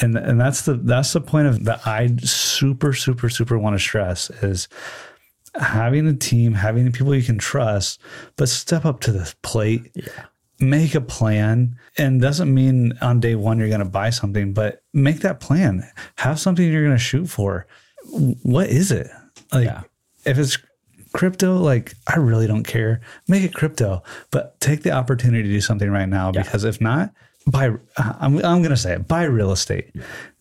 And 0.00 0.16
and 0.16 0.40
that's 0.40 0.62
the 0.62 0.74
that's 0.74 1.12
the 1.12 1.20
point 1.20 1.46
of 1.46 1.64
that 1.64 1.86
I 1.86 2.16
super 2.24 2.92
super 2.92 3.28
super 3.28 3.58
want 3.58 3.76
to 3.76 3.78
stress 3.78 4.30
is 4.42 4.68
having 5.54 6.06
a 6.06 6.14
team, 6.14 6.54
having 6.54 6.84
the 6.84 6.90
people 6.90 7.14
you 7.14 7.22
can 7.22 7.38
trust, 7.38 8.00
but 8.36 8.48
step 8.48 8.84
up 8.84 9.00
to 9.00 9.12
the 9.12 9.32
plate. 9.42 9.90
yeah, 9.94 10.04
Make 10.62 10.94
a 10.94 11.00
plan, 11.00 11.76
and 11.96 12.20
doesn't 12.20 12.52
mean 12.52 12.92
on 13.00 13.18
day 13.18 13.34
one 13.34 13.58
you're 13.58 13.68
going 13.68 13.78
to 13.80 13.86
buy 13.86 14.10
something, 14.10 14.52
but 14.52 14.82
make 14.92 15.20
that 15.20 15.40
plan. 15.40 15.82
Have 16.16 16.38
something 16.38 16.70
you're 16.70 16.84
going 16.84 16.94
to 16.96 17.02
shoot 17.02 17.26
for. 17.30 17.66
What 18.42 18.68
is 18.68 18.92
it? 18.92 19.08
Like, 19.52 19.64
Yeah. 19.66 19.82
if 20.26 20.38
it's 20.38 20.58
crypto, 21.14 21.56
like 21.56 21.94
I 22.06 22.18
really 22.18 22.46
don't 22.46 22.64
care. 22.64 23.00
Make 23.26 23.42
it 23.42 23.54
crypto, 23.54 24.02
but 24.30 24.60
take 24.60 24.82
the 24.82 24.90
opportunity 24.92 25.42
to 25.44 25.48
do 25.48 25.60
something 25.62 25.90
right 25.90 26.08
now 26.08 26.30
because 26.30 26.64
if 26.64 26.78
not, 26.80 27.12
buy. 27.46 27.70
I'm 27.96 28.36
I'm 28.44 28.60
going 28.60 28.68
to 28.68 28.76
say 28.76 28.92
it. 28.92 29.08
Buy 29.08 29.22
real 29.24 29.52
estate 29.52 29.90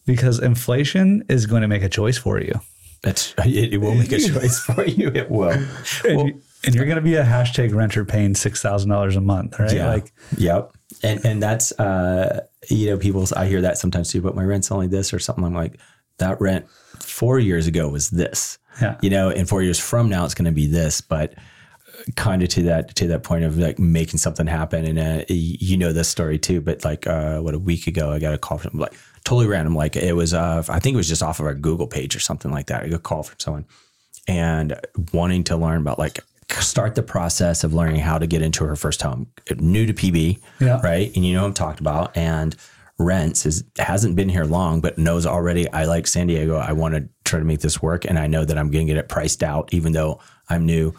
because 0.05 0.39
inflation 0.39 1.23
is 1.29 1.45
going 1.45 1.61
to 1.61 1.67
make 1.69 1.81
a 1.83 1.89
choice 1.89 2.17
for 2.17 2.41
you, 2.41 2.59
That's 3.01 3.33
it, 3.45 3.73
it 3.73 3.77
will 3.77 3.95
make 3.95 4.11
a 4.11 4.19
choice 4.33 4.59
for 4.59 4.85
you. 4.85 5.09
It 5.09 5.29
will. 5.29 5.49
and, 5.49 5.67
Well, 6.03 6.29
and 6.65 6.75
you're 6.75 6.85
going 6.85 6.97
to 6.97 7.01
be 7.01 7.15
a 7.15 7.23
hashtag 7.23 7.73
renter 7.73 8.03
paying 8.03 8.35
six 8.35 8.61
thousand 8.61 8.89
dollars 8.89 9.15
a 9.15 9.21
month, 9.21 9.59
right? 9.59 9.73
Yeah. 9.73 9.87
Like, 9.87 10.11
yep. 10.37 10.71
And 11.03 11.23
and 11.25 11.41
that's 11.41 11.71
uh 11.79 12.45
you 12.69 12.87
know 12.87 12.97
people 12.97 13.25
I 13.35 13.45
hear 13.45 13.61
that 13.61 13.77
sometimes 13.77 14.11
too. 14.11 14.21
But 14.21 14.35
my 14.35 14.43
rent's 14.43 14.71
only 14.71 14.87
this 14.87 15.13
or 15.13 15.19
something. 15.19 15.43
I'm 15.43 15.53
like 15.53 15.79
that 16.17 16.39
rent 16.41 16.69
four 16.99 17.39
years 17.39 17.67
ago 17.67 17.87
was 17.87 18.09
this. 18.09 18.57
Yeah. 18.81 18.97
You 19.01 19.09
know, 19.09 19.29
and 19.29 19.47
four 19.47 19.63
years 19.63 19.79
from 19.79 20.09
now 20.09 20.25
it's 20.25 20.33
going 20.33 20.45
to 20.45 20.51
be 20.51 20.67
this. 20.67 20.99
But 20.99 21.35
kind 22.15 22.41
of 22.43 22.49
to 22.49 22.63
that 22.63 22.95
to 22.95 23.07
that 23.07 23.23
point 23.23 23.43
of 23.45 23.57
like 23.57 23.79
making 23.79 24.17
something 24.17 24.47
happen. 24.47 24.85
And 24.85 24.99
uh, 24.99 25.25
you 25.29 25.77
know 25.77 25.93
this 25.93 26.09
story 26.09 26.37
too. 26.39 26.59
But 26.59 26.83
like 26.83 27.07
uh 27.07 27.39
what 27.39 27.53
a 27.53 27.59
week 27.59 27.87
ago 27.87 28.11
I 28.11 28.19
got 28.19 28.33
a 28.33 28.37
call 28.37 28.57
from 28.57 28.77
like 28.79 28.93
totally 29.23 29.47
random. 29.47 29.75
Like 29.75 29.95
it 29.95 30.15
was 30.15 30.33
uh 30.33 30.63
I 30.69 30.79
think 30.79 30.93
it 30.95 30.97
was 30.97 31.07
just 31.09 31.23
off 31.23 31.39
of 31.39 31.45
a 31.47 31.53
Google 31.55 31.87
page 31.87 32.15
or 32.15 32.19
something 32.19 32.51
like 32.51 32.67
that. 32.67 32.83
I 32.83 32.87
got 32.89 32.95
a 32.95 32.99
call 32.99 33.23
from 33.23 33.39
someone 33.39 33.65
and 34.27 34.79
wanting 35.13 35.43
to 35.45 35.57
learn 35.57 35.81
about 35.81 35.97
like 35.99 36.19
start 36.59 36.95
the 36.95 37.03
process 37.03 37.63
of 37.63 37.73
learning 37.73 38.01
how 38.01 38.17
to 38.17 38.27
get 38.27 38.41
into 38.41 38.63
her 38.65 38.75
first 38.75 39.01
home 39.03 39.27
new 39.57 39.85
to 39.85 39.93
pb 39.93 40.39
Yeah. 40.59 40.81
right 40.81 41.15
and 41.15 41.23
you 41.23 41.33
know 41.35 41.45
i'm 41.45 41.53
talked 41.53 41.79
about 41.79 42.17
and 42.17 42.55
rents 42.97 43.45
is 43.45 43.63
hasn't 43.77 44.15
been 44.15 44.29
here 44.29 44.45
long 44.45 44.81
but 44.81 44.97
knows 44.97 45.25
already 45.27 45.71
i 45.71 45.85
like 45.85 46.07
san 46.07 46.25
diego 46.27 46.57
i 46.57 46.71
want 46.73 46.95
to 46.95 47.07
try 47.23 47.37
to 47.39 47.45
make 47.45 47.59
this 47.59 47.81
work 47.83 48.03
and 48.03 48.17
i 48.17 48.25
know 48.27 48.43
that 48.45 48.57
i'm 48.57 48.71
going 48.71 48.87
to 48.87 48.93
get 48.93 48.99
it 48.99 49.07
priced 49.07 49.43
out 49.43 49.69
even 49.73 49.93
though 49.93 50.19
i'm 50.49 50.65
new 50.65 50.91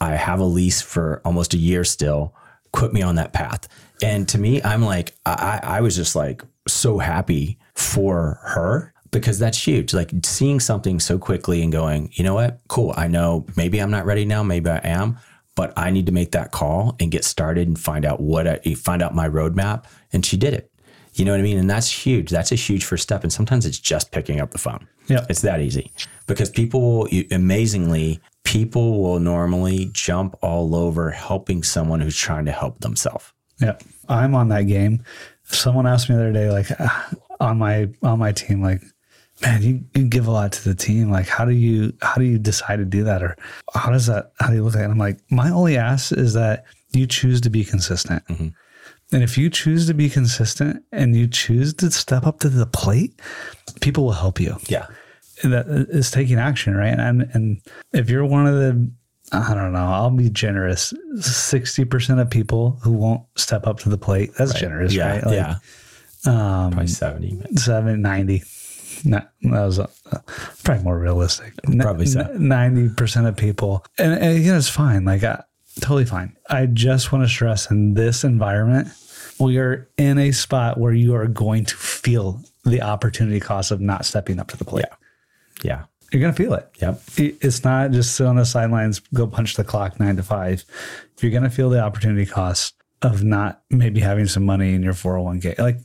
i 0.00 0.10
have 0.16 0.40
a 0.40 0.44
lease 0.44 0.82
for 0.82 1.22
almost 1.24 1.54
a 1.54 1.58
year 1.58 1.84
still 1.84 2.34
put 2.72 2.92
me 2.92 3.00
on 3.00 3.14
that 3.14 3.32
path 3.32 3.68
and 4.02 4.28
to 4.28 4.38
me 4.38 4.60
i'm 4.64 4.82
like 4.82 5.14
i 5.24 5.60
i 5.62 5.80
was 5.80 5.94
just 5.94 6.14
like 6.16 6.42
so 6.72 6.98
happy 6.98 7.58
for 7.74 8.40
her 8.44 8.92
because 9.10 9.38
that's 9.38 9.66
huge. 9.66 9.92
Like 9.92 10.10
seeing 10.24 10.60
something 10.60 11.00
so 11.00 11.18
quickly 11.18 11.62
and 11.62 11.72
going, 11.72 12.10
you 12.12 12.24
know 12.24 12.34
what? 12.34 12.60
Cool. 12.68 12.94
I 12.96 13.08
know 13.08 13.46
maybe 13.56 13.80
I'm 13.80 13.90
not 13.90 14.06
ready 14.06 14.24
now. 14.24 14.42
Maybe 14.42 14.70
I 14.70 14.78
am, 14.78 15.18
but 15.56 15.72
I 15.76 15.90
need 15.90 16.06
to 16.06 16.12
make 16.12 16.32
that 16.32 16.52
call 16.52 16.96
and 17.00 17.10
get 17.10 17.24
started 17.24 17.68
and 17.68 17.78
find 17.78 18.04
out 18.04 18.20
what 18.20 18.46
I 18.46 18.74
find 18.74 19.02
out 19.02 19.14
my 19.14 19.28
roadmap. 19.28 19.84
And 20.12 20.24
she 20.24 20.36
did 20.36 20.54
it. 20.54 20.70
You 21.14 21.24
know 21.24 21.32
what 21.32 21.40
I 21.40 21.42
mean? 21.42 21.58
And 21.58 21.68
that's 21.68 21.90
huge. 21.90 22.30
That's 22.30 22.52
a 22.52 22.56
huge 22.56 22.84
first 22.84 23.02
step. 23.02 23.24
And 23.24 23.32
sometimes 23.32 23.66
it's 23.66 23.80
just 23.80 24.12
picking 24.12 24.40
up 24.40 24.52
the 24.52 24.58
phone. 24.58 24.86
Yeah. 25.08 25.26
It's 25.28 25.42
that 25.42 25.60
easy 25.60 25.90
because 26.28 26.50
people 26.50 26.80
will, 26.80 27.08
amazingly, 27.32 28.20
people 28.44 29.02
will 29.02 29.18
normally 29.18 29.90
jump 29.92 30.36
all 30.40 30.74
over 30.76 31.10
helping 31.10 31.64
someone 31.64 32.00
who's 32.00 32.16
trying 32.16 32.44
to 32.44 32.52
help 32.52 32.78
themselves. 32.78 33.32
Yeah, 33.60 33.76
I'm 34.08 34.34
on 34.34 34.48
that 34.48 34.62
game. 34.62 35.04
Someone 35.52 35.86
asked 35.86 36.08
me 36.08 36.16
the 36.16 36.22
other 36.22 36.32
day, 36.32 36.50
like 36.50 36.68
ah, 36.78 37.10
on 37.40 37.58
my 37.58 37.88
on 38.02 38.18
my 38.18 38.32
team, 38.32 38.62
like, 38.62 38.82
man, 39.42 39.62
you, 39.62 39.84
you 39.94 40.06
give 40.08 40.26
a 40.26 40.30
lot 40.30 40.52
to 40.52 40.68
the 40.68 40.74
team. 40.74 41.10
Like, 41.10 41.26
how 41.28 41.44
do 41.44 41.52
you 41.52 41.92
how 42.02 42.14
do 42.16 42.24
you 42.24 42.38
decide 42.38 42.76
to 42.76 42.84
do 42.84 43.04
that, 43.04 43.22
or 43.22 43.36
how 43.74 43.90
does 43.90 44.06
that 44.06 44.32
how 44.40 44.48
do 44.48 44.54
you 44.54 44.62
look 44.64 44.74
at 44.74 44.80
it? 44.80 44.84
And 44.84 44.92
I'm 44.92 44.98
like, 44.98 45.18
my 45.30 45.50
only 45.50 45.76
ask 45.76 46.12
is 46.12 46.34
that 46.34 46.64
you 46.92 47.06
choose 47.06 47.40
to 47.42 47.50
be 47.50 47.64
consistent. 47.64 48.22
And 48.28 49.24
if 49.24 49.36
you 49.36 49.50
choose 49.50 49.86
to 49.88 49.94
be 49.94 50.08
consistent 50.08 50.84
and 50.92 51.16
you 51.16 51.26
choose 51.26 51.74
to 51.74 51.90
step 51.90 52.26
up 52.26 52.38
to 52.40 52.48
the 52.48 52.66
plate, 52.66 53.20
people 53.80 54.04
will 54.04 54.12
help 54.12 54.38
you 54.40 54.56
Yeah. 54.68 54.86
that 55.42 55.66
is 55.90 56.10
taking 56.12 56.38
action, 56.38 56.76
right? 56.76 56.96
And 56.98 57.28
and 57.32 57.60
if 57.92 58.08
you're 58.08 58.24
one 58.24 58.46
of 58.46 58.54
the, 58.54 58.90
I 59.32 59.54
don't 59.54 59.72
know, 59.72 59.78
I'll 59.86 60.10
be 60.10 60.28
generous. 60.30 60.92
Sixty 61.20 61.84
percent 61.84 62.18
of 62.20 62.28
people 62.30 62.78
who 62.82 62.92
won't 62.92 63.22
step 63.36 63.66
up 63.66 63.78
to 63.80 63.88
the 63.88 63.98
plate, 63.98 64.30
that's 64.36 64.54
generous, 64.58 64.92
Yeah. 64.94 65.08
right? 65.12 65.26
Like 65.26 65.34
yeah. 65.34 65.54
Um, 66.26 66.72
Probably 66.72 66.86
70. 66.88 67.36
but- 67.40 67.58
seven 67.58 68.02
ninety. 68.02 68.42
No, 69.04 69.22
that 69.42 69.50
was 69.64 69.78
uh, 69.78 69.86
probably 70.64 70.82
more 70.84 70.98
realistic. 70.98 71.54
Probably 71.78 72.04
so. 72.06 72.22
Ninety 72.38 72.88
percent 72.90 73.26
of 73.26 73.36
people, 73.36 73.84
and, 73.98 74.12
and 74.12 74.36
again, 74.38 74.56
it's 74.56 74.68
fine. 74.68 75.04
Like, 75.06 75.22
I, 75.24 75.42
totally 75.80 76.04
fine. 76.04 76.36
I 76.50 76.66
just 76.66 77.10
want 77.12 77.24
to 77.24 77.28
stress 77.28 77.70
in 77.70 77.94
this 77.94 78.24
environment, 78.24 78.88
we 79.38 79.56
are 79.58 79.88
in 79.96 80.18
a 80.18 80.32
spot 80.32 80.76
where 80.78 80.92
you 80.92 81.14
are 81.14 81.26
going 81.28 81.64
to 81.66 81.76
feel 81.76 82.42
the 82.64 82.82
opportunity 82.82 83.40
cost 83.40 83.70
of 83.70 83.80
not 83.80 84.04
stepping 84.04 84.38
up 84.38 84.48
to 84.48 84.56
the 84.58 84.64
plate. 84.66 84.84
Yeah. 85.62 85.84
You're 86.12 86.20
gonna 86.20 86.32
feel 86.32 86.54
it. 86.54 86.68
Yep. 86.80 87.02
It's 87.16 87.64
not 87.64 87.92
just 87.92 88.16
sit 88.16 88.26
on 88.26 88.36
the 88.36 88.44
sidelines, 88.44 89.00
go 89.14 89.26
punch 89.26 89.56
the 89.56 89.64
clock 89.64 90.00
nine 90.00 90.16
to 90.16 90.22
five. 90.22 90.64
You're 91.20 91.30
gonna 91.30 91.50
feel 91.50 91.70
the 91.70 91.80
opportunity 91.80 92.26
cost 92.26 92.74
of 93.02 93.24
not 93.24 93.62
maybe 93.70 94.00
having 94.00 94.26
some 94.26 94.44
money 94.44 94.74
in 94.74 94.82
your 94.82 94.92
401k. 94.92 95.58
Like, 95.58 95.78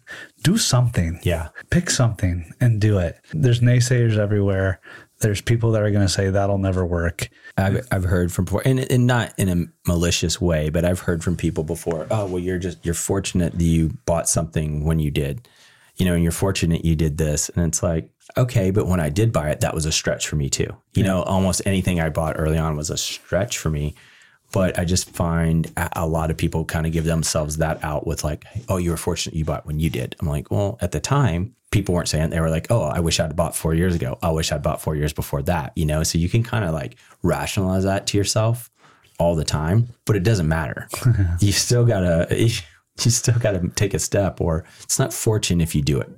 do 0.43 0.57
something. 0.57 1.19
Yeah. 1.23 1.49
Pick 1.69 1.89
something 1.89 2.51
and 2.59 2.81
do 2.81 2.97
it. 2.97 3.19
There's 3.31 3.61
naysayers 3.61 4.17
everywhere. 4.17 4.81
There's 5.19 5.39
people 5.41 5.71
that 5.71 5.81
are 5.81 5.91
gonna 5.91 6.09
say 6.09 6.29
that'll 6.29 6.57
never 6.57 6.85
work. 6.85 7.29
I've, 7.57 7.87
I've 7.89 8.03
heard 8.03 8.33
from 8.33 8.45
before, 8.45 8.63
and, 8.65 8.79
and 8.79 9.07
not 9.07 9.33
in 9.37 9.47
a 9.49 9.89
malicious 9.89 10.41
way, 10.41 10.69
but 10.69 10.83
I've 10.83 10.99
heard 10.99 11.23
from 11.23 11.37
people 11.37 11.63
before. 11.63 12.05
Oh, 12.11 12.25
well, 12.25 12.39
you're 12.39 12.59
just 12.59 12.85
you're 12.85 12.93
fortunate 12.93 13.53
that 13.53 13.63
you 13.63 13.97
bought 14.05 14.27
something 14.27 14.83
when 14.83 14.99
you 14.99 15.11
did, 15.11 15.47
you 15.95 16.05
know, 16.05 16.15
and 16.15 16.21
you're 16.21 16.33
fortunate 16.33 16.83
you 16.83 16.97
did 16.97 17.17
this, 17.17 17.47
and 17.49 17.65
it's 17.65 17.81
like, 17.81 18.09
okay, 18.37 18.71
but 18.71 18.87
when 18.87 18.99
I 18.99 19.09
did 19.09 19.31
buy 19.31 19.49
it, 19.49 19.61
that 19.61 19.73
was 19.73 19.85
a 19.85 19.91
stretch 19.91 20.27
for 20.27 20.35
me 20.35 20.49
too. 20.49 20.75
You 20.93 21.03
know, 21.03 21.23
almost 21.23 21.61
anything 21.65 21.99
I 21.99 22.09
bought 22.09 22.35
early 22.37 22.57
on 22.57 22.75
was 22.75 22.89
a 22.89 22.97
stretch 22.97 23.57
for 23.57 23.69
me. 23.69 23.95
But 24.51 24.77
I 24.79 24.85
just 24.85 25.09
find 25.09 25.71
a, 25.75 25.89
a 25.97 26.07
lot 26.07 26.31
of 26.31 26.37
people 26.37 26.65
kind 26.65 26.85
of 26.85 26.93
give 26.93 27.03
themselves 27.03 27.57
that 27.57 27.83
out 27.83 28.07
with 28.07 28.23
like, 28.23 28.45
oh, 28.69 28.77
you 28.77 28.91
were 28.91 28.97
fortunate 28.97 29.35
you 29.35 29.43
bought 29.43 29.65
when 29.65 29.79
you 29.79 29.89
did. 29.89 30.15
I'm 30.19 30.27
like, 30.27 30.49
well, 30.49 30.77
at 30.81 30.91
the 30.91 30.99
time, 30.99 31.55
people 31.71 31.93
weren't 31.93 32.07
saying 32.07 32.29
they 32.29 32.39
were 32.39 32.49
like, 32.49 32.67
oh, 32.69 32.83
I 32.83 32.99
wish 32.99 33.19
I'd 33.19 33.35
bought 33.35 33.55
four 33.55 33.73
years 33.73 33.95
ago. 33.95 34.17
I 34.21 34.31
wish 34.31 34.51
I'd 34.51 34.63
bought 34.63 34.81
four 34.81 34.95
years 34.95 35.11
before 35.11 35.41
that. 35.43 35.73
You 35.75 35.85
know, 35.85 36.03
so 36.03 36.17
you 36.17 36.29
can 36.29 36.43
kind 36.43 36.63
of 36.63 36.73
like 36.73 36.95
rationalize 37.21 37.83
that 37.83 38.07
to 38.07 38.17
yourself 38.17 38.69
all 39.19 39.35
the 39.35 39.45
time, 39.45 39.89
but 40.05 40.15
it 40.15 40.23
doesn't 40.23 40.47
matter. 40.47 40.87
you 41.39 41.51
still 41.51 41.85
gotta, 41.85 42.27
you 42.39 43.11
still 43.11 43.37
gotta 43.39 43.67
take 43.75 43.93
a 43.93 43.99
step, 43.99 44.39
or 44.39 44.63
it's 44.83 44.99
not 44.99 45.11
fortune 45.11 45.59
if 45.59 45.75
you 45.75 45.81
do 45.81 45.99
it. 45.99 46.09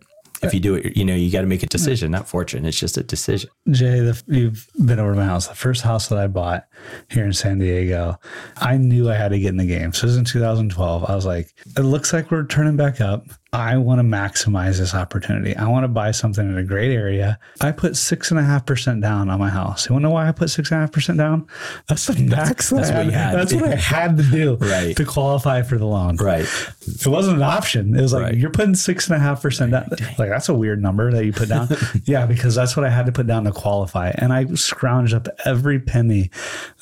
If 0.44 0.54
you 0.54 0.60
do 0.60 0.76
it, 0.76 0.96
you 0.96 1.04
know, 1.04 1.16
you 1.16 1.32
got 1.32 1.42
to 1.42 1.48
make 1.48 1.64
a 1.64 1.68
decision, 1.68 2.12
not 2.12 2.28
fortune. 2.28 2.66
It's 2.66 2.80
just 2.80 2.98
a 2.98 3.04
decision. 3.04 3.50
Jay, 3.72 4.00
the, 4.00 4.22
you've 4.28 4.68
been 4.86 5.00
over 5.00 5.14
to 5.14 5.18
my 5.18 5.26
house. 5.26 5.48
The 5.48 5.56
first 5.56 5.82
house 5.82 6.08
that 6.10 6.18
I 6.18 6.28
bought 6.28 6.68
here 7.10 7.26
in 7.26 7.34
San 7.34 7.60
Diego, 7.60 8.20
I 8.58 8.78
knew 8.78 9.10
I 9.10 9.16
had 9.16 9.30
to 9.30 9.40
get 9.40 9.50
in 9.50 9.58
the 9.58 9.66
game. 9.66 9.94
So 9.94 10.06
it 10.06 10.10
was 10.10 10.18
in 10.18 10.26
2012. 10.26 11.10
I 11.10 11.16
was 11.16 11.26
like, 11.26 11.54
it 11.76 11.82
looks 11.82 12.14
like 12.14 12.32
we're 12.32 12.46
turning 12.46 12.78
back 12.78 13.02
up. 13.02 13.26
I 13.54 13.78
want 13.78 14.00
to 14.00 14.04
maximize 14.04 14.78
this 14.78 14.94
opportunity. 14.94 15.56
I 15.56 15.68
want 15.70 15.86
to 15.86 15.88
buy 15.88 16.12
something 16.12 16.46
in 16.48 16.58
a 16.58 16.64
great 16.64 16.94
area. 16.94 17.40
I 17.62 17.72
put 17.72 17.96
six 17.96 18.30
and 18.30 18.40
a 18.40 18.44
half 18.44 18.66
percent 18.66 19.02
down 19.02 19.30
on 19.30 19.40
my 19.40 19.50
house. 19.50 19.88
You 19.88 19.94
want 19.94 20.04
to 20.04 20.10
know 20.10 20.14
why 20.14 20.28
I 20.28 20.34
put 20.34 20.50
six 20.50 20.70
and 20.70 20.80
a 20.80 20.82
half 20.82 20.92
percent 20.92 21.18
down? 21.18 21.48
That's 21.88 22.08
the 22.08 22.22
max. 22.22 22.70
that's 22.70 22.90
that 22.90 23.06
what 23.06 23.14
had. 23.14 23.34
That's 23.36 23.54
what 23.54 23.64
I 23.64 23.76
had 23.76 24.18
to 24.18 24.24
do 24.24 24.56
Right. 24.62 24.96
to 24.98 25.06
qualify 25.06 25.62
for 25.62 25.78
the 25.78 25.86
loan. 25.86 26.18
Right. 26.18 26.46
It 26.86 27.08
wasn't 27.08 27.38
an 27.38 27.44
option. 27.44 27.96
It 27.96 28.02
was 28.02 28.12
like 28.14 28.24
Right. 28.24 28.36
you're 28.36 28.52
putting 28.52 28.76
six 28.76 29.08
and 29.08 29.16
a 29.16 29.20
half 29.20 29.42
percent 29.42 29.72
down. 29.72 29.90
Like 30.18 30.30
that's 30.30 30.50
a 30.50 30.54
weird 30.54 30.82
number 30.82 31.10
that 31.12 31.24
you 31.26 31.32
put 31.32 31.48
down. 31.50 31.70
yeah, 32.04 32.26
because 32.26 32.54
that's 32.54 32.76
what 32.76 32.86
I 32.86 32.90
had 32.90 33.06
to 33.06 33.12
put 33.14 33.28
down 33.28 33.46
to 33.46 33.52
qualify. 33.52 34.12
And 34.16 34.34
I 34.34 34.44
scrounged 34.46 35.14
up 35.14 35.28
every 35.46 35.80
penny 35.80 36.32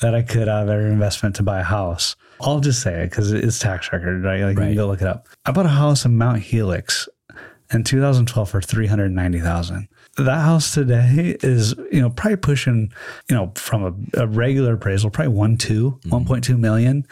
that 0.00 0.14
I 0.16 0.22
could 0.22 0.48
out 0.48 0.64
of 0.64 0.68
every 0.68 0.90
investment 0.90 1.36
to 1.36 1.42
buy 1.44 1.60
a 1.60 1.64
house. 1.64 2.16
I'll 2.40 2.60
just 2.60 2.82
say 2.82 3.02
it 3.02 3.10
because 3.10 3.32
it's 3.32 3.58
tax 3.58 3.90
record, 3.92 4.22
right? 4.24 4.42
Like 4.42 4.56
you 4.56 4.62
can 4.62 4.74
go 4.74 4.86
look 4.86 5.00
it 5.02 5.08
up. 5.08 5.26
I 5.44 5.52
bought 5.52 5.66
a 5.66 5.70
house 5.70 6.04
in 6.04 6.16
Mount 6.18 6.40
Helix 6.40 7.08
in 7.72 7.82
2012 7.84 8.48
for 8.50 8.60
390,000. 8.60 9.88
That 10.18 10.40
house 10.40 10.72
today 10.72 11.36
is, 11.42 11.74
you 11.92 12.00
know, 12.00 12.10
probably 12.10 12.36
pushing, 12.36 12.92
you 13.28 13.36
know, 13.36 13.52
from 13.54 14.08
a, 14.14 14.22
a 14.22 14.26
regular 14.26 14.74
appraisal, 14.74 15.10
probably 15.10 15.34
one, 15.34 15.56
two, 15.56 15.98
1.2 16.06 16.58
million 16.58 17.06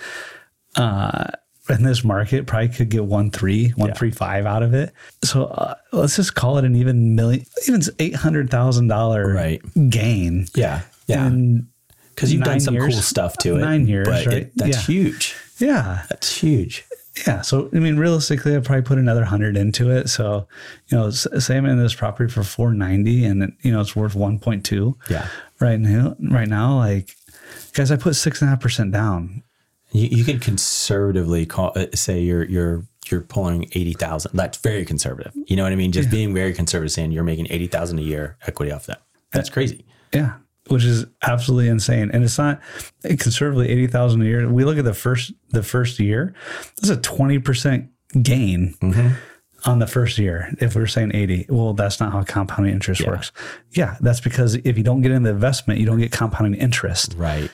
uh, 0.77 1.25
in 1.69 1.83
this 1.83 2.05
market 2.05 2.47
probably 2.47 2.69
could 2.69 2.89
get 2.91 3.05
one 3.05 3.31
three, 3.31 3.71
one 3.71 3.93
three 3.95 4.11
five 4.11 4.45
out 4.47 4.63
of 4.63 4.75
it. 4.75 4.93
So 5.23 5.45
uh, 5.45 5.75
let's 5.93 6.17
just 6.17 6.35
call 6.35 6.59
it 6.59 6.65
an 6.65 6.77
even 6.77 7.15
million, 7.15 7.45
even 7.67 7.81
eight 7.99 8.15
hundred 8.15 8.51
thousand 8.51 8.89
dollar 8.89 9.33
Right. 9.33 9.63
gain. 9.91 10.47
Yeah. 10.55 10.83
Yeah. 11.07 11.27
in 11.27 11.69
Because 12.15 12.33
you've 12.33 12.43
done 12.45 12.61
some 12.61 12.75
years. 12.75 12.93
cool 12.95 13.03
stuff 13.03 13.37
to 13.39 13.57
it. 13.57 13.61
Nine 13.61 13.87
years, 13.87 14.07
but 14.09 14.27
right? 14.27 14.37
It, 14.39 14.53
that's 14.57 14.77
Yeah. 14.77 14.83
huge. 14.95 15.35
yeah, 15.59 16.03
That's 16.09 16.37
huge. 16.39 16.85
yeah. 17.27 17.41
So 17.43 17.69
I 17.75 17.79
mean, 17.79 17.97
realistically, 17.97 18.55
I'd 18.57 18.65
probably 18.65 18.83
put 18.83 18.99
another 18.99 19.25
hundred 19.25 19.57
into 19.57 19.91
it. 19.91 20.09
So 20.09 20.47
you 20.89 20.99
know, 20.99 21.07
s- 21.09 21.27
in 21.51 21.79
this 21.79 21.95
property 21.95 22.33
for 22.33 22.43
four 22.43 22.73
ninety, 22.75 23.25
and 23.25 23.43
it, 23.43 23.51
you 23.63 23.73
know 23.73 23.81
it's 23.81 23.95
worth 23.97 24.15
one 24.15 24.39
point 24.39 24.65
two. 24.65 24.97
Yeah. 25.09 25.27
Right 25.61 25.79
now, 25.81 26.17
right 26.31 26.49
now, 26.49 26.77
like 26.79 27.15
guys, 27.73 27.91
I 27.91 27.97
put 27.97 28.15
six 28.17 28.41
and 28.43 28.49
a 28.49 28.51
half 28.51 28.61
percent 28.61 28.93
down. 28.93 29.43
You, 29.93 30.09
you 30.09 30.25
could 30.25 30.41
conservatively 30.41 31.47
call 31.47 31.73
uh, 31.77 31.87
say 31.95 32.21
you're 32.21 32.45
you're 32.45 32.85
you're 33.11 33.21
pulling 33.21 33.65
eighty 33.73 33.93
thousand. 33.93 34.33
That's 34.35 34.59
very 34.59 34.85
conservative. 34.85 35.33
You 35.47 35.55
know 35.57 35.63
what 35.63 35.73
I 35.73 35.77
mean? 35.77 35.93
Just 35.93 36.11
being 36.11 36.35
very 36.35 36.53
conservative, 36.53 36.91
saying 36.93 37.13
you're 37.13 37.23
making 37.25 37.47
eighty 37.51 37.69
thousand 37.69 37.99
a 38.01 38.03
year 38.03 38.37
equity 38.47 38.73
off 38.73 38.87
that. 38.87 39.03
That's 39.33 39.51
crazy. 39.51 39.85
Yeah, 40.13 40.35
which 40.69 40.85
is 40.85 41.07
absolutely 41.23 41.69
insane. 41.69 42.11
And 42.13 42.25
it's 42.25 42.39
not 42.39 42.61
conservatively 43.03 43.69
eighty 43.69 43.87
thousand 43.87 44.23
a 44.23 44.25
year. 44.25 44.49
We 44.49 44.65
look 44.65 44.79
at 44.79 44.85
the 44.85 44.95
first 44.95 45.33
the 45.51 45.63
first 45.63 45.99
year. 45.99 46.35
That's 46.77 46.91
a 46.91 46.97
twenty 46.97 47.39
percent 47.39 47.91
gain 48.23 48.75
on 49.65 49.79
the 49.79 49.87
first 49.87 50.19
year. 50.19 50.55
If 50.61 50.75
we 50.75 50.83
are 50.83 50.87
saying 50.87 51.13
eighty, 51.15 51.47
well, 51.49 51.75
that's 51.75 52.01
not 52.01 52.13
how 52.13 52.23
compounding 52.23 52.73
interest 52.73 53.07
works. 53.07 53.33
Yeah, 53.73 53.97
that's 54.01 54.21
because 54.21 54.55
if 54.55 54.79
you 54.79 54.85
don't 54.85 55.03
get 55.03 55.13
in 55.13 55.23
the 55.23 55.31
investment, 55.31 55.81
you 55.81 55.87
don't 55.87 55.99
get 55.99 56.13
compounding 56.13 56.61
interest. 56.61 57.15
Right. 57.17 57.51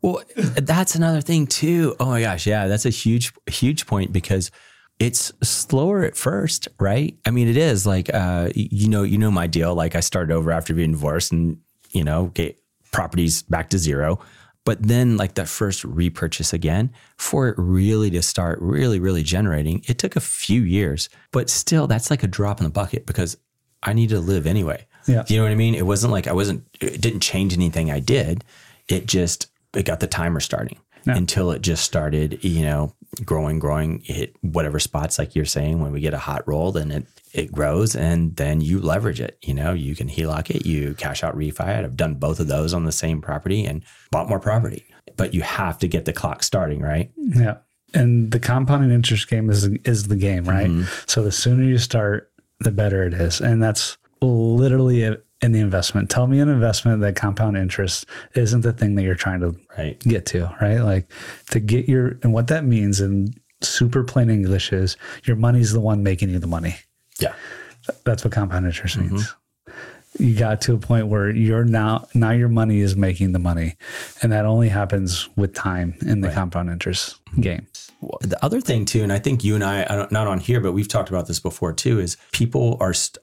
Well, 0.00 0.22
that's 0.36 0.94
another 0.94 1.20
thing 1.20 1.48
too. 1.48 1.96
Oh 1.98 2.06
my 2.06 2.20
gosh, 2.20 2.46
yeah, 2.46 2.68
that's 2.68 2.86
a 2.86 2.90
huge, 2.90 3.32
huge 3.48 3.86
point 3.86 4.12
because 4.12 4.52
it's 5.00 5.32
slower 5.42 6.04
at 6.04 6.16
first, 6.16 6.68
right? 6.78 7.18
I 7.26 7.30
mean, 7.30 7.48
it 7.48 7.56
is 7.56 7.84
like, 7.84 8.12
uh, 8.14 8.50
you 8.54 8.88
know, 8.88 9.02
you 9.02 9.18
know 9.18 9.32
my 9.32 9.48
deal. 9.48 9.74
Like 9.74 9.96
I 9.96 10.00
started 10.00 10.32
over 10.32 10.52
after 10.52 10.72
being 10.72 10.92
divorced, 10.92 11.32
and 11.32 11.58
you 11.90 12.04
know, 12.04 12.26
get 12.34 12.60
properties 12.92 13.42
back 13.42 13.70
to 13.70 13.78
zero. 13.78 14.20
But 14.64 14.82
then, 14.82 15.16
like 15.16 15.34
that 15.34 15.48
first 15.48 15.82
repurchase 15.82 16.52
again, 16.52 16.92
for 17.16 17.48
it 17.48 17.54
really 17.56 18.10
to 18.10 18.20
start 18.20 18.58
really, 18.60 19.00
really 19.00 19.22
generating, 19.22 19.82
it 19.88 19.98
took 19.98 20.14
a 20.14 20.20
few 20.20 20.62
years. 20.62 21.08
But 21.32 21.48
still, 21.48 21.86
that's 21.86 22.10
like 22.10 22.22
a 22.22 22.26
drop 22.26 22.60
in 22.60 22.64
the 22.64 22.70
bucket 22.70 23.06
because 23.06 23.38
I 23.82 23.94
need 23.94 24.10
to 24.10 24.20
live 24.20 24.46
anyway. 24.46 24.86
Yeah. 25.06 25.24
You 25.26 25.38
know 25.38 25.44
what 25.44 25.52
I 25.52 25.54
mean? 25.54 25.74
It 25.74 25.86
wasn't 25.86 26.12
like 26.12 26.26
I 26.26 26.32
wasn't, 26.32 26.64
it 26.80 27.00
didn't 27.00 27.20
change 27.20 27.54
anything 27.54 27.90
I 27.90 28.00
did. 28.00 28.44
It 28.88 29.06
just, 29.06 29.46
it 29.74 29.84
got 29.84 30.00
the 30.00 30.06
timer 30.06 30.40
starting 30.40 30.78
until 31.06 31.50
it 31.52 31.62
just 31.62 31.84
started, 31.84 32.44
you 32.44 32.60
know, 32.62 32.94
growing, 33.24 33.58
growing, 33.58 34.00
hit 34.04 34.36
whatever 34.42 34.78
spots, 34.78 35.18
like 35.18 35.34
you're 35.34 35.44
saying, 35.44 35.80
when 35.80 35.92
we 35.92 36.00
get 36.00 36.14
a 36.14 36.18
hot 36.18 36.46
roll, 36.46 36.72
then 36.72 36.90
it, 36.90 37.06
it 37.32 37.52
grows 37.52 37.96
and 37.96 38.36
then 38.36 38.60
you 38.60 38.80
leverage 38.80 39.20
it. 39.20 39.38
You 39.42 39.54
know, 39.54 39.72
you 39.72 39.94
can 39.94 40.08
HELOC 40.08 40.50
it, 40.50 40.66
you 40.66 40.94
cash 40.94 41.24
out 41.24 41.36
refi 41.36 41.78
it. 41.78 41.84
I've 41.84 41.96
done 41.96 42.14
both 42.14 42.40
of 42.40 42.48
those 42.48 42.74
on 42.74 42.84
the 42.84 42.92
same 42.92 43.20
property 43.20 43.64
and 43.64 43.82
bought 44.10 44.28
more 44.28 44.40
property. 44.40 44.86
But 45.16 45.34
you 45.34 45.42
have 45.42 45.78
to 45.78 45.88
get 45.88 46.04
the 46.04 46.12
clock 46.12 46.42
starting, 46.42 46.80
right? 46.80 47.10
Yeah. 47.16 47.58
And 47.94 48.30
the 48.30 48.38
compounding 48.38 48.90
interest 48.90 49.28
game 49.28 49.50
is 49.50 49.64
is 49.64 50.08
the 50.08 50.16
game, 50.16 50.44
right? 50.44 50.68
Mm-hmm. 50.68 50.92
So 51.06 51.22
the 51.22 51.32
sooner 51.32 51.64
you 51.64 51.78
start, 51.78 52.30
the 52.60 52.70
better 52.70 53.02
it 53.04 53.14
is. 53.14 53.40
And 53.40 53.62
that's 53.62 53.96
literally 54.20 55.02
it 55.02 55.24
in 55.40 55.52
the 55.52 55.60
investment. 55.60 56.10
Tell 56.10 56.26
me 56.26 56.40
an 56.40 56.48
investment 56.48 57.00
that 57.00 57.16
compound 57.16 57.56
interest 57.56 58.06
isn't 58.34 58.62
the 58.62 58.72
thing 58.72 58.96
that 58.96 59.02
you're 59.02 59.14
trying 59.14 59.40
to 59.40 59.54
Right. 59.76 59.98
get 60.00 60.26
to, 60.26 60.54
right? 60.60 60.78
Like 60.78 61.10
to 61.50 61.60
get 61.60 61.88
your 61.88 62.18
and 62.22 62.32
what 62.32 62.48
that 62.48 62.64
means 62.64 63.00
in 63.00 63.34
super 63.60 64.04
plain 64.04 64.30
English 64.30 64.72
is 64.72 64.96
your 65.24 65.36
money's 65.36 65.72
the 65.72 65.80
one 65.80 66.02
making 66.02 66.30
you 66.30 66.38
the 66.38 66.46
money. 66.46 66.76
Yeah. 67.18 67.34
That's 68.04 68.24
what 68.24 68.32
compound 68.32 68.66
interest 68.66 68.98
mm-hmm. 68.98 69.16
means. 69.16 69.34
You 70.18 70.34
got 70.34 70.60
to 70.62 70.74
a 70.74 70.78
point 70.78 71.06
where 71.06 71.30
you're 71.30 71.64
now 71.64 72.08
now 72.14 72.30
your 72.30 72.48
money 72.48 72.80
is 72.80 72.96
making 72.96 73.32
the 73.32 73.38
money, 73.38 73.76
and 74.20 74.32
that 74.32 74.46
only 74.46 74.68
happens 74.68 75.28
with 75.36 75.54
time 75.54 75.94
in 76.00 76.22
the 76.22 76.30
compound 76.30 76.70
interest 76.70 77.22
mm-hmm. 77.30 77.42
game. 77.42 77.66
Well, 78.00 78.18
the 78.20 78.42
other 78.44 78.60
thing 78.60 78.84
too, 78.84 79.02
and 79.02 79.12
I 79.12 79.18
think 79.18 79.44
you 79.44 79.54
and 79.54 79.62
I, 79.62 79.84
don't, 79.84 80.12
on 80.16 80.38
here, 80.40 80.60
but 80.60 80.72
we've 80.72 80.88
talked 80.88 81.08
about 81.08 81.26
this 81.26 81.40
before 81.40 81.72
too, 81.72 82.00
is 82.00 82.16
people 82.32 82.76
are 82.80 82.94
st- 82.94 83.18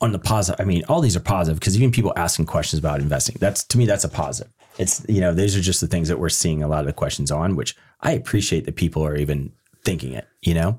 on 0.00 0.12
the 0.12 0.18
positive. 0.18 0.60
I 0.60 0.64
mean, 0.64 0.82
all 0.88 1.00
these 1.00 1.16
are 1.16 1.20
positive 1.20 1.58
because 1.58 1.76
even 1.76 1.90
people 1.90 2.12
asking 2.16 2.46
questions 2.46 2.78
about 2.78 3.00
investing, 3.00 3.36
that's 3.38 3.64
to 3.64 3.78
me, 3.78 3.86
that's 3.86 4.04
a 4.04 4.08
positive. 4.08 4.52
It's, 4.78 5.04
you 5.08 5.20
know, 5.20 5.32
these 5.32 5.56
are 5.56 5.60
just 5.60 5.80
the 5.80 5.86
things 5.86 6.08
that 6.08 6.18
we're 6.18 6.28
seeing 6.28 6.62
a 6.62 6.68
lot 6.68 6.80
of 6.80 6.86
the 6.86 6.92
questions 6.92 7.30
on, 7.30 7.56
which 7.56 7.74
I 8.02 8.12
appreciate 8.12 8.66
that 8.66 8.76
people 8.76 9.04
are 9.06 9.16
even 9.16 9.52
thinking 9.84 10.12
it, 10.12 10.28
you 10.42 10.52
know? 10.52 10.78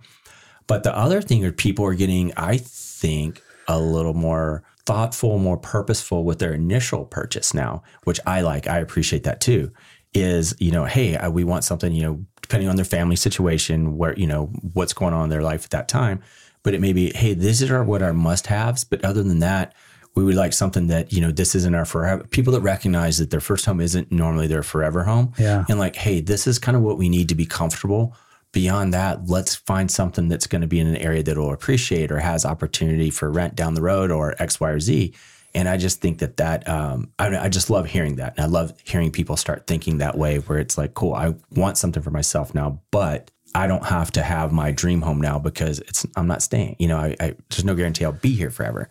But 0.68 0.84
the 0.84 0.96
other 0.96 1.22
thing 1.22 1.44
are 1.46 1.52
people 1.52 1.86
are 1.86 1.96
getting, 1.96 2.32
I 2.38 2.58
think, 2.58 3.42
a 3.68 3.80
little 3.80 4.14
more 4.14 4.64
thoughtful, 4.86 5.40
more 5.40 5.58
purposeful 5.58 6.24
with 6.24 6.40
their 6.40 6.54
initial 6.54 7.06
purchase 7.06 7.54
now, 7.54 7.84
which 8.04 8.20
I 8.26 8.42
like. 8.42 8.68
I 8.68 8.80
appreciate 8.80 9.24
that 9.24 9.42
too. 9.42 9.72
Is, 10.14 10.56
you 10.60 10.72
know, 10.72 10.86
hey, 10.86 11.18
I- 11.18 11.30
we 11.30 11.44
want 11.44 11.64
something, 11.64 11.92
you 11.92 12.04
know, 12.04 12.26
depending 12.42 12.70
on 12.70 12.76
their 12.76 12.86
family 12.86 13.16
situation, 13.16 13.98
where, 13.98 14.14
you 14.18 14.28
know, 14.28 14.46
what's 14.74 14.94
going 14.94 15.14
on 15.14 15.26
in 15.26 15.30
their 15.30 15.42
life 15.42 15.66
at 15.66 15.72
that 15.72 15.88
time. 15.88 16.22
But 16.64 16.74
it 16.74 16.82
may 16.82 16.94
be, 16.94 17.12
hey, 17.14 17.34
these 17.34 17.64
are 17.70 17.84
what 17.84 18.02
our 18.02 18.14
must 18.14 18.48
haves. 18.48 18.84
But 18.84 19.06
other 19.06 19.24
than 19.24 19.40
that, 19.40 19.74
we 20.16 20.24
would 20.24 20.36
like 20.36 20.54
something 20.54 20.88
that, 20.88 21.14
you 21.14 21.22
know, 21.22 21.32
this 21.32 21.54
isn't 21.54 21.76
our 21.76 21.86
forever. 21.86 22.24
People 22.24 22.52
that 22.54 22.62
recognize 22.62 23.20
that 23.20 23.30
their 23.30 23.40
first 23.40 23.66
home 23.66 23.80
isn't 23.80 24.12
normally 24.12 24.48
their 24.48 24.64
forever 24.64 25.04
home. 25.04 25.34
Yeah. 25.38 25.64
And 25.70 25.78
like, 25.78 25.96
hey, 25.96 26.22
this 26.22 26.48
is 26.48 26.58
kind 26.58 26.76
of 26.76 26.82
what 26.82 26.98
we 26.98 27.08
need 27.08 27.30
to 27.30 27.36
be 27.36 27.46
comfortable. 27.46 28.16
Beyond 28.52 28.94
that, 28.94 29.30
let's 29.30 29.56
find 29.56 29.92
something 29.92 30.28
that's 30.28 30.48
going 30.48 30.62
to 30.62 30.68
be 30.68 30.80
in 30.80 30.88
an 30.88 30.98
area 30.98 31.22
that 31.22 31.38
will 31.38 31.54
appreciate 31.54 32.12
or 32.12 32.20
has 32.20 32.46
opportunity 32.46 33.12
for 33.12 33.30
rent 33.32 33.56
down 33.56 33.76
the 33.76 33.82
road 33.82 34.10
or 34.10 34.36
X, 34.42 34.60
Y, 34.60 34.70
or 34.70 34.80
Z. 34.80 35.14
And 35.54 35.70
I 35.70 35.78
just 35.78 36.02
think 36.02 36.20
that 36.20 36.38
that 36.38 36.68
um, 36.68 37.12
I, 37.20 37.38
I 37.38 37.50
just 37.50 37.70
love 37.70 37.88
hearing 37.88 38.16
that, 38.18 38.36
and 38.38 38.46
I 38.46 38.48
love 38.48 38.74
hearing 38.84 39.12
people 39.12 39.38
start 39.38 39.68
thinking 39.68 40.00
that 40.00 40.18
way, 40.18 40.38
where 40.38 40.60
it's 40.60 40.78
like, 40.78 40.94
cool, 40.94 41.14
I 41.14 41.36
want 41.52 41.78
something 41.78 42.04
for 42.04 42.12
myself 42.12 42.54
now, 42.54 42.82
but 42.92 43.32
I 43.58 43.66
don't 43.66 43.86
have 43.86 44.12
to 44.12 44.22
have 44.22 44.52
my 44.52 44.72
dream 44.72 45.02
home 45.02 45.20
now 45.20 45.40
because 45.40 45.80
it's 45.80 46.06
I'm 46.16 46.28
not 46.28 46.44
staying. 46.44 46.76
You 46.78 46.90
know, 46.90 46.98
I, 46.98 47.16
I 47.20 47.36
there's 47.50 47.66
no 47.66 47.74
guarantee 47.74 48.06
I'll 48.06 48.12
be 48.12 48.36
here 48.36 48.52
forever. 48.52 48.88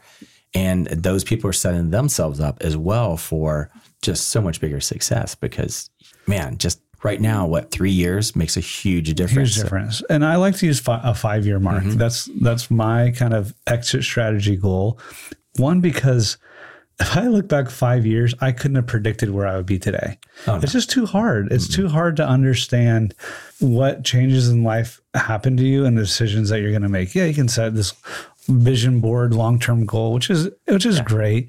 And 0.54 0.86
those 0.88 1.22
people 1.22 1.48
are 1.48 1.52
setting 1.52 1.90
themselves 1.90 2.40
up 2.40 2.58
as 2.62 2.76
well 2.76 3.16
for 3.16 3.70
just 4.02 4.28
so 4.28 4.40
much 4.40 4.60
bigger 4.60 4.80
success 4.80 5.36
because, 5.36 5.88
man, 6.26 6.58
just 6.58 6.80
right 7.04 7.20
now, 7.20 7.46
what 7.46 7.70
three 7.70 7.92
years 7.92 8.34
makes 8.34 8.56
a 8.56 8.60
huge 8.60 9.14
difference. 9.14 9.54
Huge 9.54 9.62
difference. 9.62 10.02
And 10.10 10.24
I 10.24 10.34
like 10.34 10.56
to 10.56 10.66
use 10.66 10.80
fi- 10.80 11.00
a 11.04 11.14
five 11.14 11.46
year 11.46 11.60
mark. 11.60 11.84
Mm-hmm. 11.84 11.98
That's 11.98 12.28
that's 12.40 12.68
my 12.68 13.12
kind 13.12 13.34
of 13.34 13.54
exit 13.68 14.02
strategy 14.02 14.56
goal. 14.56 14.98
One 15.58 15.80
because 15.80 16.38
if 16.98 17.16
I 17.16 17.26
look 17.26 17.48
back 17.48 17.68
five 17.68 18.06
years, 18.06 18.34
I 18.40 18.52
couldn't 18.52 18.76
have 18.76 18.86
predicted 18.86 19.30
where 19.30 19.46
I 19.46 19.56
would 19.56 19.66
be 19.66 19.78
today. 19.78 20.18
Oh, 20.46 20.56
it's 20.56 20.72
just 20.72 20.90
too 20.90 21.04
hard. 21.04 21.52
It's 21.52 21.66
mm-hmm. 21.68 21.82
too 21.82 21.88
hard 21.88 22.16
to 22.16 22.26
understand 22.26 23.14
what 23.60 24.04
changes 24.04 24.48
in 24.48 24.64
life 24.64 25.00
happen 25.14 25.56
to 25.58 25.64
you 25.64 25.84
and 25.84 25.98
the 25.98 26.02
decisions 26.02 26.48
that 26.48 26.60
you're 26.60 26.70
going 26.70 26.82
to 26.82 26.88
make. 26.88 27.14
Yeah, 27.14 27.24
you 27.26 27.34
can 27.34 27.48
set 27.48 27.74
this 27.74 27.92
vision 28.48 29.00
board 29.00 29.34
long 29.34 29.58
term 29.58 29.84
goal, 29.84 30.12
which 30.12 30.30
is 30.30 30.48
which 30.66 30.86
is 30.86 31.00
great. 31.00 31.48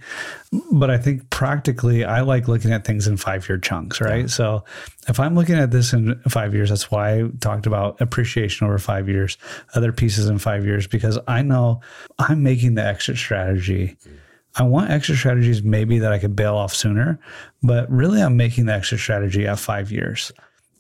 But 0.72 0.90
I 0.90 0.98
think 0.98 1.30
practically, 1.30 2.04
I 2.04 2.22
like 2.22 2.48
looking 2.48 2.74
at 2.74 2.86
things 2.86 3.08
in 3.08 3.16
five 3.16 3.48
year 3.48 3.58
chunks, 3.58 4.02
right? 4.02 4.30
So 4.30 4.66
if 5.08 5.20
I'm 5.20 5.36
looking 5.36 5.56
at 5.56 5.72
this 5.72 5.94
in 5.94 6.20
five 6.28 6.54
years, 6.54 6.70
that's 6.70 6.90
why 6.92 7.20
I 7.20 7.30
talked 7.40 7.68
about 7.68 8.02
appreciation 8.02 8.68
over 8.68 8.80
five 8.80 9.08
years, 9.08 9.38
other 9.76 9.92
pieces 9.94 10.28
in 10.28 10.40
five 10.40 10.66
years, 10.66 10.88
because 10.88 11.20
I 11.28 11.42
know 11.42 11.82
I'm 12.20 12.44
making 12.44 12.76
the 12.76 12.84
exit 12.84 13.18
strategy. 13.18 13.96
Mm. 14.06 14.18
I 14.58 14.64
want 14.64 14.90
exit 14.90 15.18
strategies 15.18 15.62
maybe 15.62 16.00
that 16.00 16.12
I 16.12 16.20
could 16.20 16.36
bail 16.36 16.56
off 16.56 16.74
sooner, 16.74 17.20
but 17.62 17.90
really 17.92 18.22
I'm 18.22 18.36
making 18.36 18.66
the 18.66 18.74
exit 18.74 19.00
strategy 19.00 19.48
at 19.48 19.60
five 19.60 19.92
years. 19.92 20.32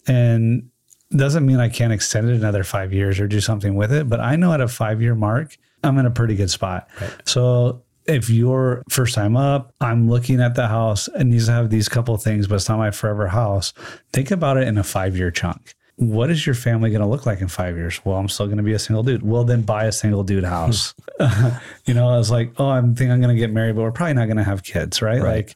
And 0.07 0.69
doesn't 1.11 1.45
mean 1.45 1.59
I 1.59 1.69
can't 1.69 1.93
extend 1.93 2.29
it 2.29 2.35
another 2.35 2.63
five 2.63 2.91
years 2.91 3.19
or 3.19 3.27
do 3.27 3.39
something 3.39 3.75
with 3.75 3.93
it, 3.93 4.09
but 4.09 4.19
I 4.19 4.35
know 4.35 4.51
at 4.51 4.61
a 4.61 4.67
five 4.67 5.01
year 5.01 5.15
mark, 5.15 5.57
I'm 5.83 5.97
in 5.99 6.05
a 6.05 6.11
pretty 6.11 6.35
good 6.35 6.49
spot. 6.49 6.89
Right. 6.99 7.11
So 7.25 7.83
if 8.07 8.29
you're 8.29 8.83
first 8.89 9.15
time 9.15 9.37
up, 9.37 9.73
I'm 9.79 10.09
looking 10.09 10.41
at 10.41 10.55
the 10.55 10.67
house 10.67 11.07
and 11.07 11.29
needs 11.29 11.45
to 11.45 11.51
have 11.51 11.69
these 11.69 11.87
couple 11.87 12.15
of 12.15 12.23
things, 12.23 12.47
but 12.47 12.55
it's 12.55 12.67
not 12.67 12.77
my 12.77 12.91
forever 12.91 13.27
house. 13.27 13.73
Think 14.11 14.31
about 14.31 14.57
it 14.57 14.67
in 14.67 14.77
a 14.77 14.83
five 14.83 15.15
year 15.15 15.29
chunk. 15.29 15.75
What 15.97 16.29
is 16.29 16.45
your 16.45 16.55
family 16.55 16.91
going 16.91 17.01
to 17.01 17.07
look 17.07 17.25
like 17.25 17.41
in 17.41 17.47
five 17.47 17.75
years? 17.75 17.99
Well, 18.05 18.17
I'm 18.17 18.29
still 18.29 18.45
going 18.45 18.57
to 18.57 18.63
be 18.63 18.73
a 18.73 18.79
single 18.79 19.03
dude. 19.03 19.23
Well, 19.23 19.43
then 19.43 19.63
buy 19.63 19.85
a 19.85 19.91
single 19.91 20.23
dude 20.23 20.43
house. 20.43 20.93
Hmm. 21.19 21.49
you 21.85 21.93
know, 21.93 22.09
I 22.09 22.17
was 22.17 22.29
like, 22.29 22.53
oh, 22.57 22.69
I'm 22.69 22.95
thinking 22.95 23.11
I'm 23.11 23.21
going 23.21 23.35
to 23.35 23.39
get 23.39 23.51
married, 23.51 23.75
but 23.75 23.81
we're 23.81 23.91
probably 23.91 24.13
not 24.13 24.25
going 24.25 24.37
to 24.37 24.43
have 24.43 24.63
kids, 24.63 25.01
right? 25.01 25.21
Right. 25.21 25.47
Like, 25.47 25.55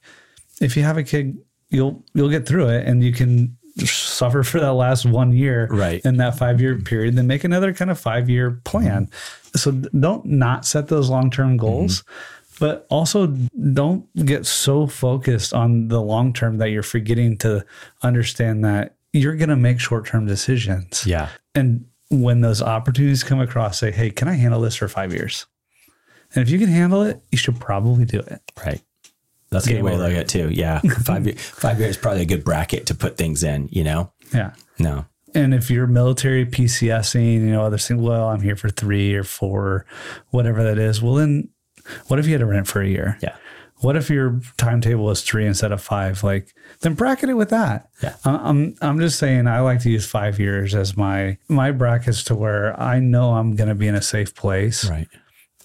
if 0.60 0.76
you 0.76 0.84
have 0.84 0.98
a 0.98 1.04
kid, 1.04 1.38
you'll 1.70 2.04
you'll 2.14 2.30
get 2.30 2.48
through 2.48 2.70
it, 2.70 2.88
and 2.88 3.04
you 3.04 3.14
can 3.14 3.58
suffer 3.80 4.44
for 4.44 4.60
that 4.60 4.74
last 4.74 5.06
one 5.06 5.32
year 5.32 5.68
Right. 5.72 6.02
in 6.04 6.18
that 6.18 6.38
five 6.38 6.62
year 6.62 6.78
period, 6.78 7.16
then 7.16 7.28
make 7.28 7.44
another 7.44 7.74
kind 7.74 7.90
of 7.92 8.00
five 8.00 8.30
year 8.30 8.60
plan. 8.64 9.08
Mm-hmm. 9.08 9.58
So 9.58 9.72
don't 9.72 10.26
not 10.26 10.66
set 10.66 10.88
those 10.88 11.10
long 11.10 11.30
term 11.30 11.58
goals, 11.58 12.02
mm-hmm. 12.02 12.66
but 12.66 12.86
also 12.90 13.28
don't 13.28 14.06
get 14.26 14.46
so 14.46 14.88
focused 14.88 15.54
on 15.54 15.88
the 15.88 16.02
long 16.02 16.34
term 16.34 16.58
that 16.58 16.70
you're 16.70 16.84
forgetting 16.84 17.38
to 17.40 17.66
understand 18.02 18.64
that 18.66 18.96
you're 19.14 19.36
going 19.36 19.50
to 19.50 19.56
make 19.56 19.80
short 19.80 20.06
term 20.06 20.26
decisions. 20.26 21.06
Yeah. 21.06 21.30
And 21.56 21.86
when 22.10 22.42
those 22.42 22.62
opportunities 22.62 23.24
come 23.24 23.40
across, 23.40 23.80
say, 23.80 23.92
hey, 23.92 24.10
can 24.10 24.28
I 24.28 24.34
handle 24.34 24.62
this 24.62 24.76
for 24.76 24.88
five 24.88 25.14
years? 25.14 25.46
And 26.34 26.42
if 26.42 26.50
you 26.50 26.60
can 26.60 26.70
handle 26.70 27.02
it, 27.04 27.22
you 27.32 27.38
should 27.38 27.60
probably 27.60 28.06
do 28.06 28.20
it. 28.20 28.42
Right. 28.66 28.82
That's 29.50 29.68
a 29.68 29.74
good 29.74 29.84
way 29.84 29.92
to 29.92 29.98
look 29.98 30.14
at 30.14 30.18
it 30.18 30.28
too. 30.30 30.50
Yeah. 30.50 30.80
five 31.04 31.26
year, 31.26 31.36
five 31.36 31.80
years 31.80 31.92
is 31.92 31.98
probably 31.98 32.22
a 32.22 32.26
good 32.26 32.46
bracket 32.46 32.86
to 32.86 32.96
put 32.96 33.18
things 33.18 33.44
in, 33.44 33.68
you 33.72 33.84
know? 33.84 34.14
Yeah. 34.34 34.54
No. 34.80 35.06
And 35.34 35.54
if 35.54 35.70
you're 35.70 35.88
military 35.88 36.46
PCSing, 36.46 37.34
you 37.34 37.52
know, 37.52 37.66
other 37.66 37.78
things, 37.78 38.02
well, 38.02 38.30
I'm 38.30 38.42
here 38.42 38.56
for 38.56 38.70
three 38.70 39.14
or 39.14 39.24
four, 39.24 39.86
whatever 40.30 40.64
that 40.64 40.78
is. 40.78 41.02
Well, 41.02 41.16
then 41.16 41.50
what 42.08 42.20
if 42.20 42.26
you 42.26 42.34
had 42.34 42.40
to 42.40 42.46
rent 42.46 42.68
for 42.68 42.82
a 42.82 42.88
year? 42.88 43.18
Yeah. 43.22 43.36
What 43.82 43.96
if 43.96 44.10
your 44.10 44.40
timetable 44.58 45.10
is 45.10 45.22
three 45.24 45.46
instead 45.46 45.72
of 45.72 45.82
five? 45.82 46.24
Like, 46.24 46.54
then 46.82 46.94
bracket 46.94 47.30
it 47.30 47.34
with 47.34 47.50
that. 47.50 47.90
Yeah. 48.04 48.16
I'm 48.26 48.76
I'm 48.82 49.00
just 49.00 49.18
saying 49.20 49.48
I 49.48 49.60
like 49.62 49.82
to 49.82 49.90
use 49.90 50.06
five 50.06 50.40
years 50.40 50.74
as 50.76 50.96
my 50.96 51.38
my 51.48 51.72
brackets 51.72 52.24
to 52.26 52.36
where 52.36 52.80
I 52.80 53.00
know 53.00 53.34
I'm 53.34 53.56
going 53.56 53.70
to 53.70 53.76
be 53.76 53.88
in 53.88 53.96
a 53.96 54.02
safe 54.02 54.36
place. 54.36 54.90
Right. 54.90 55.08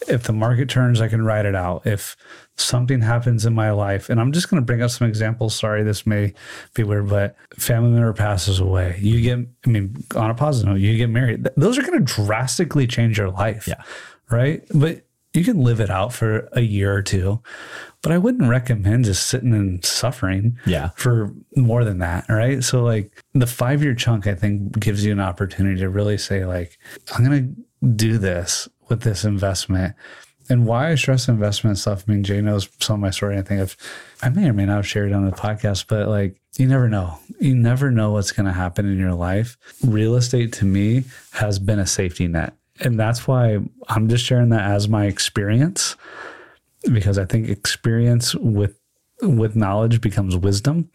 If 0.08 0.24
the 0.24 0.32
market 0.34 0.68
turns, 0.68 1.00
I 1.00 1.08
can 1.08 1.24
ride 1.24 1.46
it 1.46 1.54
out. 1.54 1.86
If 1.86 2.16
something 2.56 3.00
happens 3.00 3.44
in 3.46 3.54
my 3.54 3.70
life, 3.70 4.08
and 4.10 4.20
I'm 4.20 4.32
just 4.32 4.48
going 4.50 4.60
to 4.62 4.64
bring 4.64 4.82
up 4.82 4.90
some 4.90 5.06
examples. 5.08 5.54
Sorry, 5.54 5.82
this 5.82 6.06
may 6.06 6.32
be 6.74 6.82
weird, 6.82 7.08
but 7.08 7.34
family 7.58 7.90
member 7.90 8.12
passes 8.12 8.60
away. 8.60 8.98
You 9.00 9.20
get, 9.22 9.46
I 9.66 9.68
mean, 9.68 10.04
on 10.14 10.30
a 10.30 10.34
positive 10.34 10.70
note, 10.72 10.80
you 10.80 10.96
get 10.96 11.08
married. 11.10 11.44
Th- 11.44 11.54
Those 11.56 11.78
are 11.78 11.82
going 11.82 11.98
to 12.04 12.14
drastically 12.24 12.86
change 12.86 13.16
your 13.18 13.30
life. 13.30 13.66
Yeah. 13.66 13.82
Right. 14.30 14.64
But 14.74 15.02
you 15.32 15.44
can 15.44 15.62
live 15.62 15.80
it 15.80 15.90
out 15.90 16.12
for 16.12 16.48
a 16.52 16.60
year 16.62 16.94
or 16.94 17.02
two. 17.02 17.40
But 18.06 18.14
I 18.14 18.18
wouldn't 18.18 18.48
recommend 18.48 19.04
just 19.06 19.26
sitting 19.26 19.52
and 19.52 19.84
suffering 19.84 20.56
Yeah. 20.64 20.90
for 20.94 21.32
more 21.56 21.84
than 21.84 21.98
that. 21.98 22.26
Right. 22.28 22.62
So, 22.62 22.84
like, 22.84 23.10
the 23.34 23.48
five 23.48 23.82
year 23.82 23.96
chunk, 23.96 24.28
I 24.28 24.34
think, 24.36 24.78
gives 24.78 25.04
you 25.04 25.10
an 25.10 25.18
opportunity 25.18 25.80
to 25.80 25.88
really 25.90 26.16
say, 26.16 26.44
like, 26.46 26.78
I'm 27.12 27.24
going 27.24 27.56
to 27.82 27.88
do 27.88 28.16
this 28.16 28.68
with 28.88 29.00
this 29.00 29.24
investment. 29.24 29.96
And 30.48 30.66
why 30.66 30.92
I 30.92 30.94
stress 30.94 31.26
investment 31.26 31.78
stuff, 31.78 32.04
I 32.06 32.12
mean, 32.12 32.22
Jay 32.22 32.40
knows 32.40 32.68
some 32.78 32.94
of 32.94 33.00
my 33.00 33.10
story. 33.10 33.36
I 33.38 33.42
think 33.42 33.60
if 33.60 33.76
I 34.22 34.28
may 34.28 34.48
or 34.48 34.52
may 34.52 34.66
not 34.66 34.76
have 34.76 34.86
shared 34.86 35.10
it 35.10 35.14
on 35.14 35.24
the 35.24 35.32
podcast, 35.32 35.86
but 35.88 36.06
like, 36.06 36.40
you 36.58 36.68
never 36.68 36.88
know. 36.88 37.18
You 37.40 37.56
never 37.56 37.90
know 37.90 38.12
what's 38.12 38.30
going 38.30 38.46
to 38.46 38.52
happen 38.52 38.86
in 38.86 39.00
your 39.00 39.14
life. 39.14 39.56
Real 39.84 40.14
estate 40.14 40.52
to 40.52 40.64
me 40.64 41.02
has 41.32 41.58
been 41.58 41.80
a 41.80 41.86
safety 41.88 42.28
net. 42.28 42.52
And 42.78 43.00
that's 43.00 43.26
why 43.26 43.58
I'm 43.88 44.06
just 44.08 44.24
sharing 44.24 44.50
that 44.50 44.70
as 44.70 44.88
my 44.88 45.06
experience 45.06 45.96
because 46.92 47.18
I 47.18 47.24
think 47.24 47.48
experience 47.48 48.34
with 48.34 48.78
with 49.22 49.56
knowledge 49.56 50.00
becomes 50.00 50.36
wisdom. 50.36 50.90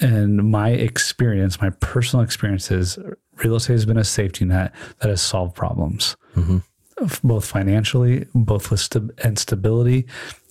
And 0.00 0.50
my 0.50 0.70
experience, 0.70 1.60
my 1.60 1.70
personal 1.70 2.24
experience 2.24 2.70
is 2.70 2.98
real 3.44 3.56
estate 3.56 3.74
has 3.74 3.86
been 3.86 3.98
a 3.98 4.04
safety 4.04 4.44
net 4.46 4.74
that 5.00 5.08
has 5.08 5.20
solved 5.20 5.54
problems, 5.54 6.16
mm-hmm. 6.34 6.58
f- 7.02 7.20
both 7.22 7.44
financially, 7.44 8.26
both 8.34 8.70
with 8.70 8.80
st- 8.80 9.10
and 9.22 9.38
stability 9.38 10.06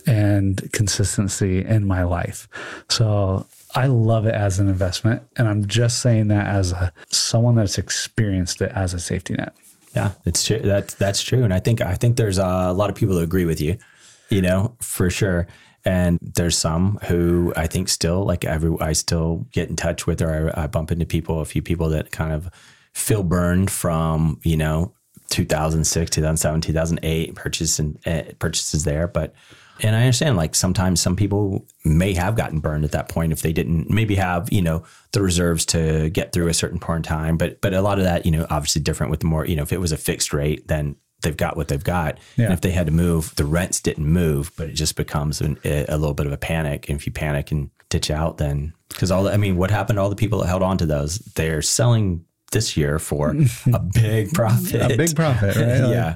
and 0.05 0.71
consistency 0.71 1.65
in 1.65 1.85
my 1.85 2.03
life. 2.03 2.47
So 2.89 3.47
I 3.75 3.87
love 3.87 4.25
it 4.25 4.35
as 4.35 4.59
an 4.59 4.67
investment, 4.67 5.23
and 5.35 5.47
I'm 5.47 5.65
just 5.67 5.99
saying 5.99 6.27
that 6.29 6.47
as 6.47 6.71
a 6.71 6.93
someone 7.09 7.55
that's 7.55 7.77
experienced 7.77 8.61
it 8.61 8.71
as 8.73 8.93
a 8.93 8.99
safety 8.99 9.33
net. 9.33 9.55
Yeah, 9.95 10.11
it's 10.25 10.45
true. 10.45 10.59
That's 10.59 10.93
that's 10.93 11.21
true, 11.21 11.43
and 11.43 11.53
I 11.53 11.59
think 11.59 11.81
I 11.81 11.95
think 11.95 12.17
there's 12.17 12.37
a 12.37 12.71
lot 12.71 12.89
of 12.89 12.95
people 12.95 13.15
who 13.15 13.21
agree 13.21 13.45
with 13.45 13.59
you, 13.59 13.77
you 14.29 14.41
know, 14.41 14.75
for 14.79 15.09
sure. 15.09 15.47
And 15.85 16.19
there's 16.21 16.57
some 16.57 16.99
who 17.03 17.53
I 17.55 17.67
think 17.67 17.89
still 17.89 18.25
like 18.25 18.45
every 18.45 18.75
I 18.79 18.93
still 18.93 19.47
get 19.51 19.69
in 19.69 19.75
touch 19.75 20.05
with, 20.05 20.21
or 20.21 20.53
I, 20.55 20.63
I 20.63 20.67
bump 20.67 20.91
into 20.91 21.05
people, 21.05 21.39
a 21.39 21.45
few 21.45 21.61
people 21.61 21.89
that 21.89 22.11
kind 22.11 22.33
of 22.33 22.49
feel 22.93 23.23
burned 23.23 23.71
from 23.71 24.39
you 24.43 24.57
know 24.57 24.93
2006, 25.29 26.09
2007, 26.11 26.61
2008 26.61 27.35
purchase 27.35 27.79
and 27.79 27.99
uh, 28.05 28.23
purchases 28.39 28.83
there, 28.83 29.07
but. 29.07 29.33
And 29.81 29.95
I 29.95 30.01
understand, 30.01 30.35
like 30.35 30.55
sometimes 30.55 30.99
some 30.99 31.15
people 31.15 31.65
may 31.85 32.13
have 32.13 32.35
gotten 32.35 32.59
burned 32.59 32.83
at 32.83 32.91
that 32.91 33.07
point 33.07 33.31
if 33.31 33.41
they 33.41 33.53
didn't 33.53 33.89
maybe 33.89 34.15
have 34.15 34.51
you 34.51 34.61
know 34.61 34.83
the 35.13 35.21
reserves 35.21 35.65
to 35.67 36.09
get 36.09 36.33
through 36.33 36.49
a 36.49 36.53
certain 36.53 36.79
point 36.79 36.97
in 36.97 37.03
time. 37.03 37.37
But 37.37 37.61
but 37.61 37.73
a 37.73 37.81
lot 37.81 37.97
of 37.97 38.03
that 38.03 38.25
you 38.25 38.31
know 38.33 38.45
obviously 38.49 38.81
different 38.81 39.09
with 39.09 39.21
the 39.21 39.27
more 39.27 39.45
you 39.45 39.55
know 39.55 39.63
if 39.63 39.71
it 39.71 39.79
was 39.79 39.93
a 39.93 39.97
fixed 39.97 40.33
rate 40.33 40.67
then 40.67 40.97
they've 41.21 41.37
got 41.37 41.57
what 41.57 41.67
they've 41.67 41.83
got. 41.83 42.17
Yeah. 42.37 42.45
And 42.45 42.53
if 42.53 42.61
they 42.61 42.71
had 42.71 42.87
to 42.87 42.91
move, 42.91 43.35
the 43.35 43.45
rents 43.45 43.81
didn't 43.81 44.05
move, 44.05 44.51
but 44.57 44.69
it 44.69 44.73
just 44.73 44.95
becomes 44.95 45.41
an, 45.41 45.59
a, 45.63 45.97
little 45.97 46.13
bit 46.13 46.25
of 46.25 46.31
a 46.33 46.37
panic. 46.37 46.89
And 46.89 46.99
if 46.99 47.05
you 47.05 47.11
panic 47.11 47.51
and 47.51 47.69
ditch 47.89 48.11
out, 48.11 48.37
then 48.37 48.73
because 48.89 49.11
all 49.11 49.23
the, 49.23 49.33
I 49.33 49.37
mean, 49.37 49.57
what 49.57 49.71
happened 49.71 49.97
to 49.97 50.01
all 50.01 50.09
the 50.09 50.15
people 50.15 50.39
that 50.39 50.47
held 50.47 50.63
on 50.63 50.77
to 50.79 50.85
those? 50.85 51.19
They're 51.19 51.61
selling 51.61 52.25
this 52.51 52.75
year 52.75 52.97
for 52.99 53.29
a 53.73 53.79
big 53.79 54.33
profit. 54.33 54.91
A 54.91 54.97
big 54.97 55.15
profit, 55.15 55.55
right? 55.55 55.65
Like- 55.81 55.93
yeah. 55.93 56.15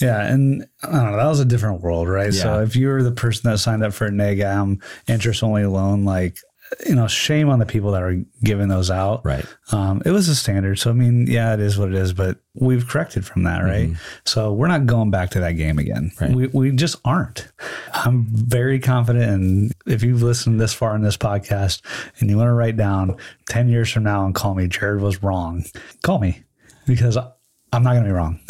Yeah, 0.00 0.22
and 0.26 0.66
I 0.82 0.90
don't 0.90 1.10
know, 1.12 1.16
that 1.16 1.26
was 1.26 1.38
a 1.40 1.44
different 1.44 1.82
world, 1.82 2.08
right? 2.08 2.32
So 2.32 2.60
if 2.62 2.74
you 2.74 2.88
were 2.88 3.02
the 3.02 3.12
person 3.12 3.50
that 3.50 3.58
signed 3.58 3.84
up 3.84 3.92
for 3.92 4.06
a 4.06 4.10
NEGAM 4.10 4.60
um, 4.60 4.80
interest 5.06 5.42
only 5.42 5.64
loan, 5.66 6.04
like 6.04 6.38
you 6.86 6.94
know, 6.94 7.06
shame 7.06 7.48
on 7.48 7.58
the 7.58 7.66
people 7.66 7.92
that 7.92 8.02
are 8.02 8.22
giving 8.42 8.68
those 8.68 8.90
out. 8.90 9.24
Right. 9.24 9.44
Um, 9.72 10.02
it 10.04 10.10
was 10.10 10.28
a 10.28 10.34
standard. 10.34 10.78
So 10.78 10.90
I 10.90 10.92
mean, 10.92 11.26
yeah, 11.26 11.54
it 11.54 11.60
is 11.60 11.78
what 11.78 11.88
it 11.88 11.94
is, 11.94 12.12
but 12.12 12.38
we've 12.54 12.86
corrected 12.86 13.24
from 13.24 13.44
that, 13.44 13.60
right? 13.60 13.90
So 14.24 14.52
we're 14.52 14.68
not 14.68 14.86
going 14.86 15.10
back 15.10 15.30
to 15.30 15.40
that 15.40 15.52
game 15.52 15.78
again. 15.78 16.12
Mm-hmm. 16.14 16.24
Right. 16.24 16.52
We 16.52 16.70
we 16.70 16.76
just 16.76 16.96
aren't. 17.04 17.48
I'm 17.92 18.26
very 18.28 18.78
confident 18.78 19.30
and 19.30 19.72
if 19.86 20.02
you've 20.02 20.22
listened 20.22 20.60
this 20.60 20.72
far 20.72 20.94
in 20.94 21.02
this 21.02 21.16
podcast 21.16 21.82
and 22.18 22.30
you 22.30 22.36
want 22.36 22.48
to 22.48 22.54
write 22.54 22.76
down 22.76 23.16
10 23.48 23.68
years 23.68 23.90
from 23.90 24.04
now 24.04 24.24
and 24.24 24.34
call 24.34 24.54
me 24.54 24.66
Jared 24.66 25.00
was 25.00 25.22
wrong, 25.22 25.64
call 26.02 26.18
me 26.18 26.42
because 26.86 27.16
I'm 27.16 27.82
not 27.82 27.92
going 27.92 28.04
to 28.04 28.08
be 28.08 28.12
wrong. 28.12 28.40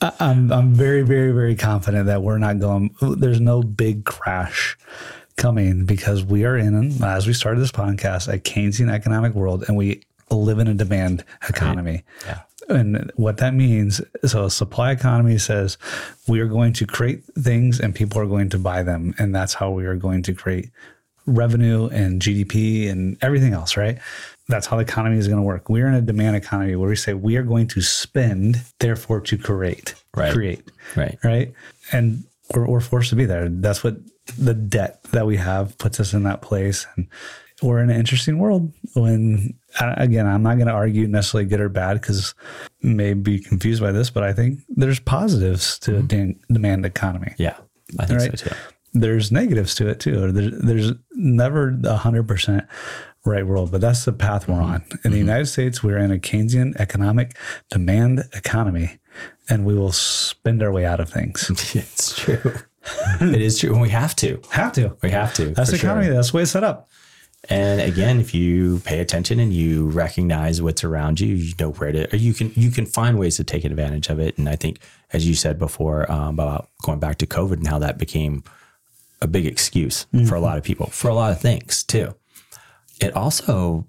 I'm 0.20 0.52
I'm 0.52 0.74
very 0.74 1.02
very 1.02 1.32
very 1.32 1.54
confident 1.54 2.06
that 2.06 2.22
we're 2.22 2.38
not 2.38 2.58
going. 2.58 2.94
There's 3.00 3.40
no 3.40 3.62
big 3.62 4.04
crash 4.04 4.76
coming 5.36 5.84
because 5.84 6.24
we 6.24 6.44
are 6.44 6.56
in 6.56 7.02
as 7.02 7.26
we 7.26 7.32
started 7.32 7.60
this 7.60 7.72
podcast 7.72 8.32
a 8.32 8.38
Keynesian 8.38 8.90
economic 8.92 9.34
world 9.34 9.64
and 9.68 9.76
we 9.76 10.02
live 10.30 10.58
in 10.58 10.66
a 10.66 10.74
demand 10.74 11.24
economy. 11.48 12.02
Yeah. 12.24 12.40
And 12.68 13.12
what 13.14 13.36
that 13.36 13.54
means, 13.54 14.00
so 14.24 14.46
a 14.46 14.50
supply 14.50 14.90
economy 14.90 15.38
says 15.38 15.78
we 16.26 16.40
are 16.40 16.48
going 16.48 16.72
to 16.74 16.86
create 16.86 17.22
things 17.38 17.78
and 17.78 17.94
people 17.94 18.20
are 18.20 18.26
going 18.26 18.48
to 18.50 18.58
buy 18.58 18.82
them, 18.82 19.14
and 19.18 19.32
that's 19.32 19.54
how 19.54 19.70
we 19.70 19.86
are 19.86 19.94
going 19.94 20.22
to 20.24 20.34
create 20.34 20.70
revenue 21.26 21.86
and 21.88 22.20
GDP 22.20 22.90
and 22.90 23.16
everything 23.22 23.52
else, 23.52 23.76
right? 23.76 23.98
That's 24.48 24.66
how 24.66 24.76
the 24.76 24.82
economy 24.82 25.18
is 25.18 25.28
going 25.28 25.38
to 25.38 25.42
work. 25.42 25.68
We're 25.68 25.86
in 25.86 25.94
a 25.94 26.00
demand 26.00 26.36
economy 26.36 26.74
where 26.76 26.88
we 26.88 26.96
say 26.96 27.14
we 27.14 27.36
are 27.36 27.42
going 27.42 27.68
to 27.68 27.80
spend, 27.82 28.62
therefore 28.80 29.20
to 29.22 29.38
create, 29.38 29.94
Right. 30.16 30.32
create, 30.32 30.62
Right. 30.96 31.18
right? 31.22 31.52
And 31.92 32.24
we're, 32.54 32.66
we're 32.66 32.80
forced 32.80 33.10
to 33.10 33.16
be 33.16 33.26
there. 33.26 33.48
That's 33.48 33.84
what 33.84 33.96
the 34.38 34.54
debt 34.54 35.02
that 35.12 35.26
we 35.26 35.36
have 35.36 35.76
puts 35.78 36.00
us 36.00 36.12
in 36.12 36.24
that 36.24 36.42
place. 36.42 36.86
And 36.96 37.08
we're 37.62 37.78
in 37.82 37.90
an 37.90 37.96
interesting 37.98 38.38
world 38.38 38.72
when, 38.94 39.54
again, 39.80 40.26
I'm 40.26 40.42
not 40.42 40.56
going 40.56 40.66
to 40.66 40.74
argue 40.74 41.06
necessarily 41.06 41.48
good 41.48 41.60
or 41.60 41.68
bad 41.68 41.94
because 41.94 42.34
may 42.82 43.14
be 43.14 43.38
confused 43.38 43.82
by 43.82 43.92
this, 43.92 44.10
but 44.10 44.22
I 44.22 44.32
think 44.32 44.60
there's 44.68 45.00
positives 45.00 45.78
to 45.80 45.92
mm-hmm. 45.92 46.00
a 46.00 46.02
de- 46.02 46.36
demand 46.52 46.84
economy 46.84 47.34
Yeah. 47.38 47.56
I 47.98 48.06
think 48.06 48.20
Right. 48.20 48.38
so 48.38 48.48
too. 48.48 48.56
there's 48.94 49.30
negatives 49.32 49.74
to 49.76 49.88
it 49.88 50.00
too. 50.00 50.32
There's, 50.32 50.60
there's 50.60 50.92
never 51.12 51.78
a 51.84 51.96
hundred 51.96 52.28
percent 52.28 52.64
right 53.24 53.46
world, 53.46 53.72
but 53.72 53.80
that's 53.80 54.04
the 54.04 54.12
path 54.12 54.48
we're 54.48 54.56
mm-hmm. 54.56 54.64
on. 54.64 54.82
In 54.82 54.88
the 54.88 55.08
mm-hmm. 55.08 55.18
United 55.18 55.46
States, 55.46 55.82
we're 55.82 55.98
in 55.98 56.12
a 56.12 56.18
Keynesian 56.18 56.76
economic 56.76 57.36
demand 57.70 58.24
economy, 58.32 58.98
and 59.48 59.64
we 59.64 59.74
will 59.74 59.92
spend 59.92 60.62
our 60.62 60.72
way 60.72 60.84
out 60.84 61.00
of 61.00 61.08
things. 61.08 61.50
It's 61.74 62.16
true. 62.16 62.54
It 63.20 63.42
is 63.42 63.58
true. 63.58 63.72
And 63.72 63.80
we 63.80 63.90
have 63.90 64.14
to. 64.16 64.40
Have 64.50 64.72
to. 64.74 64.96
We 65.02 65.10
have 65.10 65.34
to. 65.34 65.50
That's 65.50 65.70
the 65.70 65.76
economy. 65.76 66.06
Sure. 66.06 66.14
That's 66.14 66.30
the 66.30 66.36
way 66.36 66.42
it's 66.42 66.52
set 66.52 66.64
up. 66.64 66.88
And 67.48 67.80
again, 67.80 68.18
if 68.18 68.34
you 68.34 68.80
pay 68.80 68.98
attention 68.98 69.38
and 69.38 69.52
you 69.52 69.88
recognize 69.88 70.60
what's 70.60 70.82
around 70.82 71.20
you, 71.20 71.34
you 71.34 71.54
know 71.60 71.70
where 71.72 71.92
to, 71.92 72.12
or 72.12 72.16
you 72.16 72.34
can 72.34 72.50
you 72.56 72.70
can 72.70 72.86
find 72.86 73.18
ways 73.18 73.36
to 73.36 73.44
take 73.44 73.64
advantage 73.64 74.08
of 74.08 74.18
it. 74.18 74.36
And 74.36 74.48
I 74.48 74.56
think, 74.56 74.80
as 75.12 75.28
you 75.28 75.34
said 75.34 75.58
before, 75.58 76.10
um, 76.10 76.34
about 76.34 76.68
going 76.82 76.98
back 76.98 77.18
to 77.18 77.26
COVID 77.26 77.54
and 77.54 77.68
how 77.68 77.78
that 77.78 77.98
became 77.98 78.42
a 79.22 79.26
big 79.28 79.46
excuse 79.46 80.06
mm-hmm. 80.12 80.26
for 80.26 80.34
a 80.34 80.40
lot 80.40 80.58
of 80.58 80.64
people 80.64 80.86
for 80.86 81.08
a 81.08 81.14
lot 81.14 81.30
of 81.30 81.40
things 81.40 81.84
too. 81.84 82.14
It 83.00 83.14
also 83.14 83.86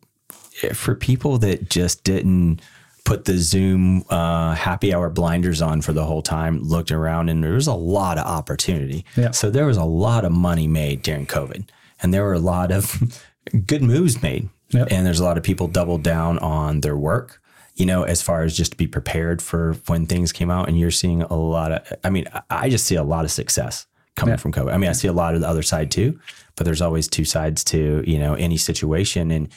for 0.74 0.96
people 0.96 1.38
that 1.40 1.70
just 1.70 2.04
didn't 2.04 2.62
put 3.08 3.24
the 3.24 3.38
Zoom 3.38 4.04
uh, 4.10 4.54
happy 4.54 4.94
hour 4.94 5.10
blinders 5.10 5.62
on 5.62 5.82
for 5.82 5.94
the 5.94 6.04
whole 6.04 6.22
time, 6.22 6.62
looked 6.62 6.92
around, 6.92 7.30
and 7.30 7.42
there 7.42 7.54
was 7.54 7.68
a 7.68 7.74
lot 7.74 8.18
of 8.18 8.26
opportunity. 8.26 9.06
Yeah. 9.16 9.32
So 9.32 9.50
there 9.50 9.66
was 9.66 9.78
a 9.78 9.86
lot 9.86 10.26
of 10.26 10.34
money 10.34 10.68
made 10.68 11.04
during 11.04 11.26
COVID, 11.26 11.70
and 12.02 12.14
there 12.14 12.24
were 12.24 12.34
a 12.34 12.40
lot 12.40 12.70
of 12.70 13.24
good 13.66 13.82
moves 13.82 14.22
made. 14.22 14.50
Yep. 14.72 14.90
And 14.92 15.08
there's 15.08 15.22
a 15.22 15.24
lot 15.24 15.38
of 15.38 15.44
people 15.44 15.70
doubled 15.70 16.04
down 16.04 16.38
on 16.40 16.82
their 16.82 16.98
work, 16.98 17.42
you 17.76 17.86
know, 17.86 18.04
as 18.04 18.22
far 18.22 18.44
as 18.44 18.58
just 18.58 18.72
to 18.74 18.78
be 18.78 18.88
prepared 18.88 19.42
for 19.42 19.76
when 19.86 20.06
things 20.06 20.34
came 20.34 20.52
out. 20.52 20.68
And 20.68 20.78
you're 20.78 20.92
seeing 20.92 21.22
a 21.22 21.36
lot 21.36 21.72
of, 21.72 21.94
I 22.04 22.10
mean, 22.10 22.26
I 22.50 22.70
just 22.70 22.86
see 22.86 22.96
a 22.96 23.04
lot 23.04 23.24
of 23.24 23.32
success 23.32 23.88
coming 24.18 24.34
yeah. 24.34 24.38
from 24.38 24.52
COVID. 24.52 24.74
I 24.74 24.78
mean, 24.78 24.90
I 24.90 24.94
see 24.94 25.08
a 25.08 25.14
lot 25.14 25.36
of 25.36 25.42
the 25.42 25.48
other 25.48 25.62
side 25.64 25.90
too, 25.92 26.20
but 26.56 26.66
there's 26.66 26.82
always 26.82 27.08
two 27.08 27.24
sides 27.24 27.64
to, 27.66 28.04
you 28.06 28.18
know, 28.18 28.34
any 28.34 28.58
situation 28.58 29.32
and 29.32 29.50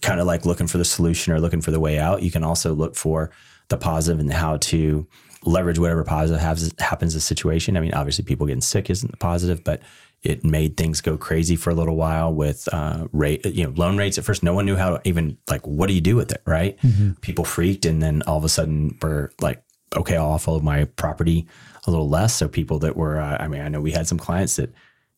kind 0.00 0.18
of 0.18 0.26
like 0.26 0.44
looking 0.44 0.66
for 0.66 0.78
the 0.78 0.84
solution 0.84 1.32
or 1.32 1.38
looking 1.38 1.60
for 1.60 1.70
the 1.70 1.78
way 1.78 1.98
out. 1.98 2.22
You 2.22 2.30
can 2.30 2.42
also 2.42 2.74
look 2.74 2.96
for 2.96 3.30
the 3.68 3.76
positive 3.76 4.18
and 4.18 4.32
how 4.32 4.56
to 4.56 5.06
leverage 5.44 5.78
whatever 5.78 6.04
positive 6.04 6.40
has, 6.40 6.72
happens 6.78 7.14
in 7.14 7.18
the 7.18 7.22
situation. 7.22 7.76
I 7.76 7.80
mean, 7.80 7.94
obviously 7.94 8.24
people 8.24 8.46
getting 8.46 8.60
sick 8.60 8.90
isn't 8.90 9.10
the 9.10 9.16
positive, 9.18 9.62
but 9.62 9.82
it 10.22 10.44
made 10.44 10.76
things 10.76 11.00
go 11.00 11.16
crazy 11.16 11.56
for 11.56 11.70
a 11.70 11.74
little 11.74 11.96
while 11.96 12.32
with 12.32 12.68
uh, 12.72 13.08
rate, 13.12 13.44
you 13.44 13.64
know, 13.64 13.70
loan 13.70 13.96
rates. 13.96 14.18
At 14.18 14.24
first, 14.24 14.42
no 14.42 14.54
one 14.54 14.66
knew 14.66 14.76
how 14.76 14.96
to 14.96 15.08
even 15.08 15.36
like, 15.50 15.66
what 15.66 15.88
do 15.88 15.94
you 15.94 16.00
do 16.00 16.16
with 16.16 16.30
it, 16.32 16.42
right? 16.46 16.78
Mm-hmm. 16.78 17.14
People 17.20 17.44
freaked, 17.44 17.84
and 17.84 18.00
then 18.00 18.22
all 18.22 18.38
of 18.38 18.44
a 18.44 18.48
sudden, 18.48 18.96
we're 19.02 19.30
like, 19.40 19.62
okay, 19.96 20.16
I'll 20.16 20.38
offload 20.38 20.62
my 20.62 20.84
property 20.84 21.48
a 21.86 21.90
little 21.90 22.08
less. 22.08 22.34
So 22.34 22.48
people 22.48 22.78
that 22.80 22.96
were, 22.96 23.20
uh, 23.20 23.36
I 23.40 23.48
mean, 23.48 23.60
I 23.60 23.68
know 23.68 23.80
we 23.80 23.92
had 23.92 24.06
some 24.06 24.18
clients 24.18 24.56
that 24.56 24.72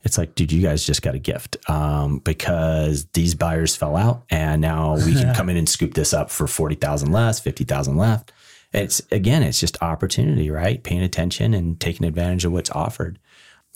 it's 0.04 0.18
like, 0.18 0.34
dude, 0.34 0.52
you 0.52 0.60
guys 0.60 0.84
just 0.84 1.02
got 1.02 1.14
a 1.14 1.18
gift 1.18 1.56
um, 1.68 2.18
because 2.18 3.06
these 3.14 3.34
buyers 3.34 3.74
fell 3.74 3.96
out, 3.96 4.24
and 4.28 4.60
now 4.60 4.96
we 4.96 5.14
can 5.14 5.34
come 5.36 5.48
in 5.48 5.56
and 5.56 5.68
scoop 5.68 5.94
this 5.94 6.12
up 6.12 6.30
for 6.30 6.46
forty 6.46 6.74
thousand 6.74 7.10
less, 7.10 7.40
fifty 7.40 7.64
thousand 7.64 7.96
left. 7.96 8.32
It's 8.72 9.00
again, 9.10 9.42
it's 9.42 9.58
just 9.58 9.82
opportunity, 9.82 10.50
right? 10.50 10.82
Paying 10.82 11.02
attention 11.02 11.54
and 11.54 11.80
taking 11.80 12.06
advantage 12.06 12.44
of 12.44 12.52
what's 12.52 12.70
offered. 12.70 13.18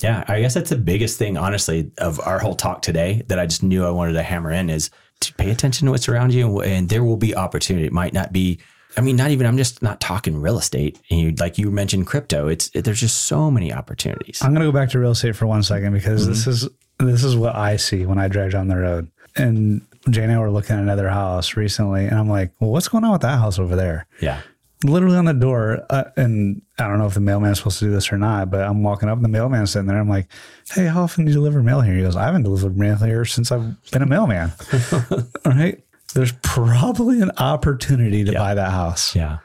Yeah, 0.00 0.22
I 0.28 0.40
guess 0.40 0.54
that's 0.54 0.70
the 0.70 0.76
biggest 0.76 1.18
thing, 1.18 1.36
honestly, 1.36 1.90
of 1.98 2.20
our 2.20 2.38
whole 2.38 2.54
talk 2.54 2.82
today 2.82 3.22
that 3.26 3.38
I 3.38 3.46
just 3.46 3.62
knew 3.62 3.84
I 3.84 3.90
wanted 3.90 4.12
to 4.12 4.22
hammer 4.22 4.52
in 4.52 4.70
is 4.70 4.90
to 5.20 5.34
pay 5.34 5.50
attention 5.50 5.86
to 5.86 5.92
what's 5.92 6.08
around 6.08 6.34
you, 6.34 6.60
and 6.60 6.88
there 6.88 7.02
will 7.02 7.16
be 7.16 7.34
opportunity. 7.34 7.86
It 7.86 7.92
might 7.92 8.12
not 8.12 8.32
be 8.32 8.60
I 8.96 9.00
mean, 9.00 9.16
not 9.16 9.30
even, 9.30 9.46
I'm 9.46 9.56
just 9.56 9.82
not 9.82 10.00
talking 10.00 10.40
real 10.40 10.58
estate. 10.58 10.98
And 11.10 11.20
you, 11.20 11.30
like 11.32 11.58
you 11.58 11.70
mentioned 11.70 12.06
crypto, 12.06 12.48
it's, 12.48 12.70
it, 12.74 12.84
there's 12.84 13.00
just 13.00 13.24
so 13.24 13.50
many 13.50 13.72
opportunities. 13.72 14.42
I'm 14.42 14.52
going 14.52 14.64
to 14.64 14.72
go 14.72 14.72
back 14.72 14.90
to 14.90 14.98
real 14.98 15.12
estate 15.12 15.36
for 15.36 15.46
one 15.46 15.62
second 15.62 15.92
because 15.92 16.22
mm-hmm. 16.22 16.30
this 16.30 16.46
is, 16.46 16.68
this 16.98 17.24
is 17.24 17.36
what 17.36 17.54
I 17.54 17.76
see 17.76 18.06
when 18.06 18.18
I 18.18 18.28
drive 18.28 18.52
down 18.52 18.68
the 18.68 18.76
road. 18.76 19.10
And 19.36 19.82
Jay 20.10 20.24
and 20.24 20.32
I 20.32 20.38
were 20.38 20.50
looking 20.50 20.76
at 20.76 20.82
another 20.82 21.08
house 21.08 21.56
recently 21.56 22.06
and 22.06 22.18
I'm 22.18 22.28
like, 22.28 22.52
well, 22.60 22.70
what's 22.70 22.88
going 22.88 23.04
on 23.04 23.12
with 23.12 23.22
that 23.22 23.38
house 23.38 23.58
over 23.58 23.76
there? 23.76 24.06
Yeah. 24.20 24.40
Literally 24.84 25.16
on 25.16 25.24
the 25.24 25.34
door. 25.34 25.84
Uh, 25.90 26.04
and 26.16 26.62
I 26.78 26.88
don't 26.88 26.98
know 26.98 27.06
if 27.06 27.14
the 27.14 27.20
mailman's 27.20 27.58
supposed 27.58 27.80
to 27.80 27.86
do 27.86 27.90
this 27.90 28.12
or 28.12 28.18
not, 28.18 28.50
but 28.50 28.62
I'm 28.62 28.82
walking 28.82 29.08
up 29.08 29.16
and 29.16 29.24
the 29.24 29.28
mailman's 29.28 29.72
sitting 29.72 29.88
there. 29.88 29.98
I'm 29.98 30.08
like, 30.08 30.28
hey, 30.70 30.86
how 30.86 31.02
often 31.02 31.24
do 31.24 31.30
you 31.30 31.36
deliver 31.36 31.62
mail 31.62 31.80
here? 31.80 31.94
He 31.94 32.02
goes, 32.02 32.16
I 32.16 32.24
haven't 32.24 32.44
delivered 32.44 32.76
mail 32.76 32.96
here 32.96 33.24
since 33.24 33.52
I've 33.52 33.90
been 33.90 34.02
a 34.02 34.06
mailman. 34.06 34.52
All 34.92 35.26
right 35.52 35.82
there's 36.14 36.32
probably 36.42 37.20
an 37.20 37.30
opportunity 37.38 38.24
to 38.24 38.32
buy 38.32 38.54
that 38.54 38.70
house. 38.70 39.14
Yeah. 39.14 39.38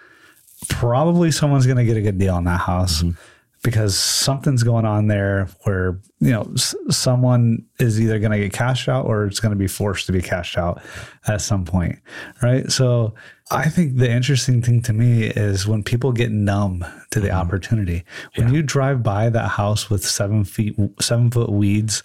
Probably 0.69 1.31
someone's 1.31 1.65
going 1.65 1.77
to 1.77 1.85
get 1.85 1.97
a 1.97 2.01
good 2.01 2.17
deal 2.17 2.35
on 2.35 2.45
that 2.45 2.61
house 2.61 3.03
mm-hmm. 3.03 3.19
because 3.63 3.97
something's 3.97 4.63
going 4.63 4.85
on 4.85 5.07
there 5.07 5.49
where, 5.63 5.99
you 6.19 6.31
know, 6.31 6.49
s- 6.53 6.75
someone 6.89 7.65
is 7.79 7.99
either 7.99 8.17
going 8.19 8.31
to 8.31 8.39
get 8.39 8.53
cashed 8.53 8.87
out 8.87 9.05
or 9.05 9.25
it's 9.25 9.41
going 9.41 9.51
to 9.51 9.57
be 9.57 9.67
forced 9.67 10.05
to 10.05 10.13
be 10.13 10.21
cashed 10.21 10.57
out 10.57 10.81
at 11.27 11.41
some 11.41 11.65
point. 11.65 11.99
Right. 12.41 12.71
So 12.71 13.13
I 13.51 13.69
think 13.69 13.97
the 13.97 14.09
interesting 14.09 14.61
thing 14.61 14.81
to 14.83 14.93
me 14.93 15.23
is 15.23 15.67
when 15.67 15.83
people 15.83 16.11
get 16.11 16.31
numb 16.31 16.85
to 17.11 17.19
the 17.19 17.27
mm-hmm. 17.27 17.37
opportunity. 17.37 18.03
When 18.35 18.47
yeah. 18.47 18.55
you 18.55 18.63
drive 18.63 19.03
by 19.03 19.29
that 19.29 19.49
house 19.49 19.89
with 19.89 20.05
seven 20.05 20.43
feet, 20.43 20.75
seven 21.01 21.29
foot 21.29 21.51
weeds 21.51 22.03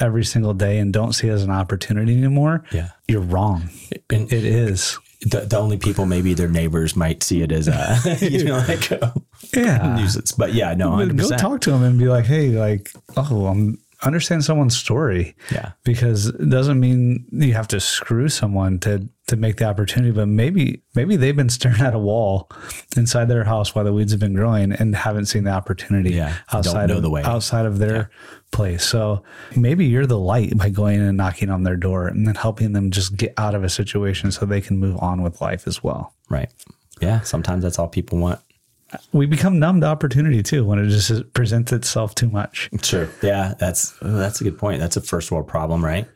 every 0.00 0.24
single 0.24 0.52
day 0.52 0.78
and 0.78 0.92
don't 0.92 1.12
see 1.12 1.28
it 1.28 1.32
as 1.32 1.42
an 1.42 1.50
opportunity 1.50 2.16
anymore, 2.16 2.64
yeah. 2.72 2.90
you're 3.08 3.20
wrong. 3.20 3.70
And 4.10 4.32
it 4.32 4.44
is. 4.44 4.98
The, 5.22 5.40
the 5.40 5.58
only 5.58 5.76
people 5.76 6.06
maybe 6.06 6.32
their 6.32 6.48
neighbors 6.48 6.96
might 6.96 7.22
see 7.22 7.42
it 7.42 7.52
as 7.52 7.68
a 7.68 8.16
you 8.26 8.42
know 8.42 8.64
like 8.66 8.90
yeah 9.54 9.94
nuisance 9.98 10.32
but 10.32 10.54
yeah 10.54 10.72
no 10.72 10.92
100%. 10.92 11.18
go 11.18 11.36
talk 11.36 11.60
to 11.60 11.72
them 11.72 11.82
and 11.82 11.98
be 11.98 12.08
like 12.08 12.24
hey 12.24 12.48
like 12.58 12.90
oh 13.18 13.48
I'm 13.48 13.78
understand 14.02 14.44
someone's 14.44 14.76
story. 14.76 15.34
Yeah. 15.50 15.72
Because 15.84 16.26
it 16.26 16.48
doesn't 16.48 16.80
mean 16.80 17.26
you 17.32 17.54
have 17.54 17.68
to 17.68 17.80
screw 17.80 18.28
someone 18.28 18.78
to 18.80 19.08
to 19.26 19.36
make 19.36 19.58
the 19.58 19.64
opportunity, 19.64 20.10
but 20.10 20.26
maybe 20.26 20.82
maybe 20.94 21.16
they've 21.16 21.36
been 21.36 21.48
staring 21.48 21.80
at 21.80 21.94
a 21.94 21.98
wall 21.98 22.50
inside 22.96 23.26
their 23.26 23.44
house 23.44 23.74
while 23.74 23.84
the 23.84 23.92
weeds 23.92 24.10
have 24.10 24.20
been 24.20 24.34
growing 24.34 24.72
and 24.72 24.96
haven't 24.96 25.26
seen 25.26 25.44
the 25.44 25.50
opportunity 25.50 26.14
yeah. 26.14 26.36
outside 26.52 26.90
of 26.90 27.02
the 27.02 27.10
way. 27.10 27.22
outside 27.22 27.66
of 27.66 27.78
their 27.78 27.96
yeah. 27.96 28.06
place. 28.50 28.84
So 28.84 29.22
maybe 29.56 29.86
you're 29.86 30.06
the 30.06 30.18
light 30.18 30.56
by 30.56 30.70
going 30.70 31.00
and 31.00 31.16
knocking 31.16 31.50
on 31.50 31.62
their 31.62 31.76
door 31.76 32.08
and 32.08 32.26
then 32.26 32.34
helping 32.34 32.72
them 32.72 32.90
just 32.90 33.16
get 33.16 33.32
out 33.36 33.54
of 33.54 33.62
a 33.62 33.68
situation 33.68 34.32
so 34.32 34.46
they 34.46 34.60
can 34.60 34.78
move 34.78 34.96
on 34.98 35.22
with 35.22 35.40
life 35.40 35.66
as 35.66 35.82
well. 35.82 36.12
Right. 36.28 36.50
Yeah. 37.00 37.20
Sometimes 37.20 37.62
that's 37.62 37.78
all 37.78 37.88
people 37.88 38.18
want 38.18 38.40
we 39.12 39.26
become 39.26 39.58
numb 39.58 39.80
to 39.80 39.86
opportunity 39.86 40.42
too 40.42 40.64
when 40.64 40.78
it 40.78 40.88
just 40.88 41.32
presents 41.32 41.72
itself 41.72 42.14
too 42.14 42.28
much. 42.28 42.70
Sure. 42.82 43.08
Yeah, 43.22 43.54
that's 43.58 43.94
that's 44.02 44.40
a 44.40 44.44
good 44.44 44.58
point. 44.58 44.80
That's 44.80 44.96
a 44.96 45.00
first 45.00 45.30
world 45.30 45.48
problem, 45.48 45.84
right? 45.84 46.06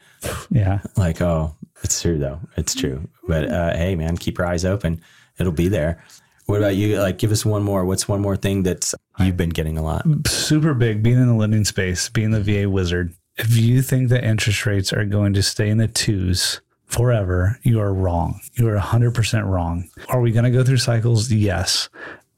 Yeah. 0.51 0.81
Like, 0.97 1.21
oh, 1.21 1.55
it's 1.83 2.01
true 2.01 2.19
though. 2.19 2.41
It's 2.57 2.75
true. 2.75 3.09
But 3.29 3.51
uh, 3.51 3.77
hey, 3.77 3.95
man, 3.95 4.17
keep 4.17 4.39
your 4.39 4.47
eyes 4.47 4.65
open. 4.65 5.01
It'll 5.39 5.53
be 5.53 5.69
there. 5.69 6.03
What 6.47 6.59
about 6.59 6.77
you? 6.77 7.01
Like, 7.01 7.19
give 7.19 7.33
us 7.33 7.45
one 7.45 7.63
more. 7.63 7.85
What's 7.85 8.07
one 8.07 8.21
more 8.21 8.37
thing 8.37 8.65
that 8.65 8.93
you've 9.19 9.37
been 9.37 9.51
getting 9.51 9.79
a 9.79 9.83
lot? 9.83 10.05
Super 10.27 10.75
big. 10.75 11.03
Being 11.03 11.17
in 11.17 11.27
the 11.27 11.35
lending 11.35 11.65
space, 11.65 12.09
being 12.11 12.33
the 12.33 12.41
VA 12.41 12.69
wizard. 12.69 13.15
If 13.37 13.57
you 13.57 13.83
think 13.83 14.11
that 14.11 14.25
interest 14.25 14.65
rates 14.67 14.93
are 14.93 15.05
going 15.05 15.33
to 15.33 15.43
stay 15.43 15.69
in 15.69 15.79
the 15.79 15.89
twos 15.89 16.61
forever, 16.87 17.59
you 17.63 17.81
are 17.81 17.93
wrong. 17.93 18.41
You 18.55 18.69
are 18.69 18.79
100% 18.79 19.47
wrong. 19.47 19.89
Are 20.09 20.21
we 20.21 20.31
going 20.33 20.45
to 20.45 20.51
go 20.51 20.63
through 20.63 20.77
cycles? 20.77 21.33
Yes 21.33 21.89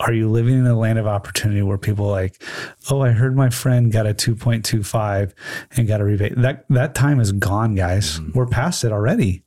are 0.00 0.12
you 0.12 0.28
living 0.30 0.58
in 0.58 0.66
a 0.66 0.78
land 0.78 0.98
of 0.98 1.06
opportunity 1.06 1.62
where 1.62 1.78
people 1.78 2.06
like, 2.06 2.42
oh, 2.90 3.00
I 3.02 3.10
heard 3.10 3.36
my 3.36 3.50
friend 3.50 3.90
got 3.90 4.06
a 4.06 4.12
2.25 4.12 5.32
and 5.76 5.88
got 5.88 6.00
a 6.00 6.04
rebate? 6.04 6.34
That 6.36 6.66
that 6.68 6.94
time 6.94 7.20
is 7.20 7.32
gone, 7.32 7.74
guys. 7.74 8.18
Mm-hmm. 8.18 8.38
We're 8.38 8.46
past 8.46 8.84
it 8.84 8.92
already. 8.92 9.42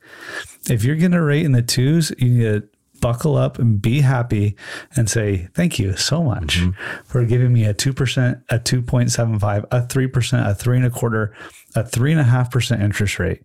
If 0.70 0.84
you're 0.84 0.95
getting 0.95 1.14
a 1.14 1.24
rate 1.24 1.45
in 1.45 1.52
the 1.52 1.62
twos, 1.62 2.12
you 2.18 2.30
need 2.30 2.43
to 2.43 2.68
buckle 3.00 3.38
up 3.38 3.60
and 3.60 3.82
be 3.82 4.02
happy 4.02 4.56
and 4.95 5.10
say, 5.10 5.47
thank 5.54 5.80
you 5.80 5.95
so 5.95 6.24
much 6.24 6.60
mm-hmm. 6.60 7.04
for 7.06 7.24
giving 7.24 7.54
me 7.54 7.64
a 7.64 7.74
2%, 7.74 8.43
a 8.50 8.60
2.75, 8.60 9.64
a 9.72 9.82
3%, 9.82 10.50
a 10.50 10.54
three 10.54 10.78
and 10.78 10.86
a 10.86 10.89
quarter, 10.89 11.34
a 11.76 11.86
three 11.86 12.12
and 12.12 12.20
a 12.20 12.26
half 12.26 12.52
percent 12.52 12.82
interest 12.82 13.18
rate 13.18 13.41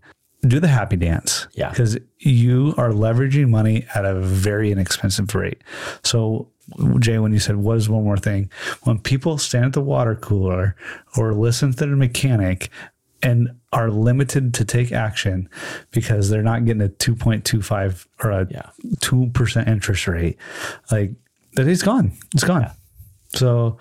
do 0.47 0.61
the 0.61 0.69
happy 0.69 0.97
dance. 0.97 1.49
Yeah. 1.55 1.71
Because 1.71 1.99
you 2.19 2.75
are 2.77 2.91
leveraging 2.91 3.49
money 3.49 3.87
at 3.95 4.05
a 4.05 4.15
very 4.15 4.71
inexpensive 4.73 5.35
rate. 5.35 5.63
So 6.03 6.51
Jay, 6.99 7.19
when 7.19 7.33
you 7.33 7.39
said, 7.39 7.57
what 7.57 7.77
is 7.77 7.89
one 7.89 8.05
more 8.05 8.17
thing? 8.17 8.51
When 8.83 8.99
people 8.99 9.39
stand 9.39 9.67
at 9.67 9.73
the 9.73 9.81
water 9.81 10.15
cooler 10.15 10.77
or 11.17 11.35
listen 11.35 11.73
to 11.73 11.87
the 11.87 11.97
mechanic 11.97 12.71
and 13.23 13.51
are 13.73 13.91
limited 13.91 14.55
to 14.55 14.65
take 14.65 14.93
action 14.93 15.49
because 15.91 16.29
they're 16.29 16.43
not 16.43 16.65
getting 16.65 16.83
a 16.83 16.89
2.25 16.89 18.07
or 18.23 18.31
a 18.31 18.47
yeah. 18.51 18.71
2% 18.97 19.69
interest 19.69 20.07
rate, 20.07 20.39
like 20.91 21.13
that 21.55 21.67
is 21.67 21.83
gone. 21.83 22.13
It's 22.35 22.45
gone. 22.45 22.63
Yeah. 22.63 22.73
So 23.29 23.79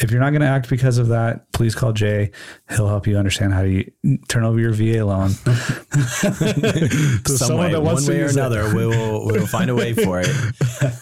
if 0.00 0.10
you're 0.10 0.20
not 0.20 0.30
going 0.30 0.40
to 0.40 0.48
act 0.48 0.68
because 0.68 0.98
of 0.98 1.08
that, 1.08 1.52
please 1.52 1.74
call 1.74 1.92
Jay. 1.92 2.32
He'll 2.68 2.88
help 2.88 3.06
you 3.06 3.16
understand 3.16 3.54
how 3.54 3.62
to 3.62 3.84
turn 4.28 4.42
over 4.42 4.58
your 4.58 4.72
VA 4.72 5.04
loan. 5.04 5.30
Some 7.26 7.58
way, 7.58 7.76
one 7.76 8.04
way 8.04 8.22
or 8.22 8.28
another, 8.28 8.74
we 8.74 8.86
will 8.86 9.26
we 9.26 9.38
will 9.38 9.46
find 9.46 9.70
a 9.70 9.74
way 9.74 9.92
for 9.92 10.20
it. 10.20 10.26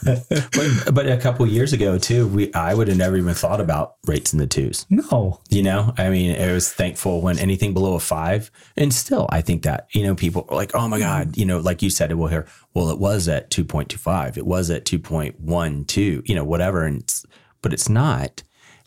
but, 0.84 0.94
but 0.94 1.08
a 1.08 1.16
couple 1.16 1.46
years 1.46 1.72
ago 1.72 1.96
too, 1.96 2.28
we 2.28 2.52
I 2.52 2.74
would 2.74 2.88
have 2.88 2.98
never 2.98 3.16
even 3.16 3.32
thought 3.32 3.62
about 3.62 3.96
rates 4.06 4.34
in 4.34 4.38
the 4.38 4.46
twos. 4.46 4.84
No, 4.90 5.40
you 5.48 5.62
know, 5.62 5.94
I 5.96 6.10
mean, 6.10 6.32
it 6.32 6.52
was 6.52 6.70
thankful 6.70 7.22
when 7.22 7.38
anything 7.38 7.72
below 7.72 7.94
a 7.94 8.00
five, 8.00 8.50
and 8.76 8.92
still, 8.92 9.26
I 9.30 9.40
think 9.40 9.62
that 9.62 9.86
you 9.92 10.02
know, 10.02 10.14
people 10.14 10.44
are 10.50 10.56
like, 10.56 10.74
oh 10.74 10.86
my 10.86 10.98
god, 10.98 11.38
you 11.38 11.46
know, 11.46 11.60
like 11.60 11.80
you 11.82 11.88
said, 11.88 12.10
it 12.10 12.16
will 12.16 12.28
here, 12.28 12.46
well, 12.74 12.90
it 12.90 12.98
was 12.98 13.26
at 13.26 13.50
two 13.50 13.64
point 13.64 13.88
two 13.88 13.98
five, 13.98 14.36
it 14.36 14.46
was 14.46 14.68
at 14.68 14.84
two 14.84 14.98
point 14.98 15.40
one 15.40 15.86
two, 15.86 16.22
you 16.26 16.34
know, 16.34 16.44
whatever, 16.44 16.84
and 16.84 17.00
it's, 17.00 17.24
but 17.62 17.72
it's 17.72 17.88
not 17.88 18.42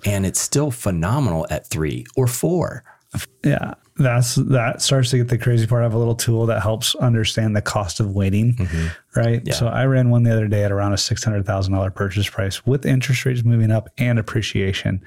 and 0.06 0.26
it's 0.26 0.39
still 0.39 0.72
phenomenal 0.72 1.45
at 1.49 1.68
three 1.68 2.06
or 2.16 2.28
four. 2.28 2.84
Yeah. 3.43 3.76
that's 3.97 4.36
that 4.36 4.82
starts 4.82 5.12
to 5.12 5.18
get 5.18 5.30
the 5.30 5.38
crazy 5.38 5.66
part. 5.66 5.82
I 5.82 5.84
have 5.84 5.93
a 5.93 5.97
little 5.97 6.16
tool 6.16 6.45
that 6.47 6.62
helps 6.62 6.95
understand 6.95 7.56
the 7.56 7.62
cost 7.62 7.99
of 8.01 8.12
waiting, 8.12 8.56
mm-hmm. 8.56 9.20
right? 9.20 9.53
So 9.53 9.68
I 9.68 9.86
ran 9.86 10.10
one 10.10 10.24
the 10.24 10.32
other 10.34 10.47
day 10.47 10.64
at 10.64 10.72
around 10.72 10.93
a 10.93 10.97
six 10.97 11.24
hundred 11.24 11.45
thousand 11.45 11.74
dollar 11.74 11.91
purchase 11.91 12.30
price 12.30 12.66
with 12.66 12.86
interest 12.86 13.26
rates 13.26 13.43
moving 13.43 13.72
up 13.72 13.89
and 13.97 14.20
appreciation. 14.20 15.03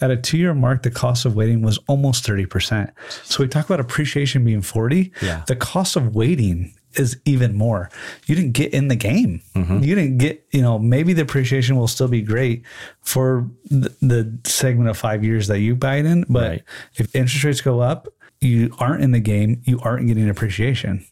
At 0.00 0.10
a 0.10 0.16
two 0.16 0.38
year 0.38 0.54
mark, 0.54 0.82
the 0.82 0.90
cost 0.90 1.24
of 1.24 1.36
waiting 1.36 1.62
was 1.62 1.78
almost 1.86 2.24
thirty 2.24 2.46
percent. 2.46 2.90
So 3.22 3.44
we 3.44 3.48
talk 3.48 3.66
about 3.66 3.78
appreciation 3.78 4.44
being 4.44 4.62
forty. 4.62 5.12
Yeah. 5.22 5.44
The 5.46 5.54
cost 5.54 5.94
of 5.94 6.16
waiting 6.16 6.74
is 6.94 7.16
even 7.24 7.54
more. 7.54 7.90
You 8.26 8.34
didn't 8.34 8.52
get 8.52 8.72
in 8.74 8.88
the 8.88 8.96
game. 8.96 9.42
Mm-hmm. 9.54 9.82
You 9.82 9.94
didn't 9.94 10.18
get, 10.18 10.46
you 10.50 10.62
know, 10.62 10.78
maybe 10.78 11.12
the 11.12 11.22
appreciation 11.22 11.76
will 11.76 11.88
still 11.88 12.08
be 12.08 12.22
great 12.22 12.64
for 13.02 13.48
the, 13.70 13.94
the 14.00 14.38
segment 14.44 14.88
of 14.90 14.96
five 14.98 15.24
years 15.24 15.46
that 15.48 15.60
you 15.60 15.74
buy 15.74 15.96
it 15.96 16.06
in. 16.06 16.24
But 16.28 16.48
Right. 16.48 16.62
if 16.96 17.14
interest 17.14 17.44
rates 17.44 17.60
go 17.60 17.80
up, 17.80 18.08
you 18.40 18.74
aren't 18.78 19.02
in 19.02 19.12
the 19.12 19.20
game, 19.20 19.62
you 19.64 19.78
aren't 19.80 20.06
getting 20.08 20.28
appreciation. 20.28 21.04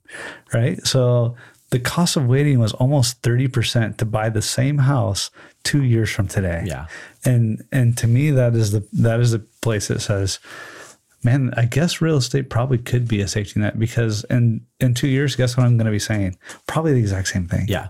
Right. 0.53 0.85
So 0.87 1.37
the 1.71 1.79
cost 1.79 2.17
of 2.17 2.27
waiting 2.27 2.59
was 2.59 2.73
almost 2.73 3.23
30% 3.23 3.97
to 3.99 4.05
buy 4.05 4.29
the 4.29 4.43
same 4.43 4.79
house 4.79 5.31
two 5.63 5.85
years 5.85 6.11
from 6.11 6.27
today. 6.27 6.65
Yeah. 6.67 6.87
And 7.25 7.63
and 7.71 7.97
to 7.99 8.07
me 8.09 8.33
that 8.33 8.55
is 8.57 8.73
the 8.73 8.85
that 8.95 9.21
is 9.21 9.31
the 9.31 9.39
place 9.63 9.87
that 9.89 10.01
says, 10.01 10.41
man, 11.23 11.53
I 11.57 11.65
guess 11.67 12.01
real 12.01 12.17
estate 12.17 12.51
probably 12.51 12.79
could 12.79 13.07
be 13.09 13.21
a 13.21 13.29
safety 13.29 13.61
net 13.61 13.79
because 13.79 14.25
in 14.25 14.67
in 14.79 14.95
two 14.95 15.09
years, 15.09 15.37
guess 15.37 15.57
what 15.57 15.67
I'm 15.67 15.77
gonna 15.77 15.91
be 15.91 15.99
saying? 15.99 16.37
Probably 16.67 16.93
the 16.93 17.01
exact 17.01 17.29
same 17.29 17.47
thing. 17.49 17.67
Yeah. 17.69 17.89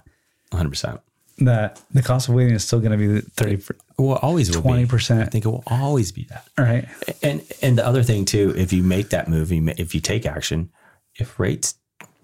100%. 0.52 1.00
That 1.38 1.80
the 1.92 2.02
cost 2.02 2.28
of 2.28 2.34
waiting 2.34 2.54
is 2.54 2.64
still 2.64 2.80
gonna 2.80 2.98
be 2.98 3.20
30 3.20 3.62
Well, 3.98 4.18
always 4.20 4.54
will 4.54 4.62
be. 4.62 4.84
20%. 4.84 5.22
I 5.22 5.24
think 5.26 5.44
it 5.44 5.48
will 5.48 5.64
always 5.66 6.12
be 6.12 6.24
that. 6.24 6.46
right. 6.58 6.86
And 7.22 7.42
and 7.62 7.78
the 7.78 7.86
other 7.86 8.02
thing 8.02 8.24
too, 8.24 8.52
if 8.56 8.72
you 8.72 8.82
make 8.82 9.10
that 9.10 9.28
move, 9.28 9.50
if 9.52 9.94
you 9.94 10.00
take 10.00 10.26
action, 10.26 10.70
if 11.16 11.38
rates 11.40 11.74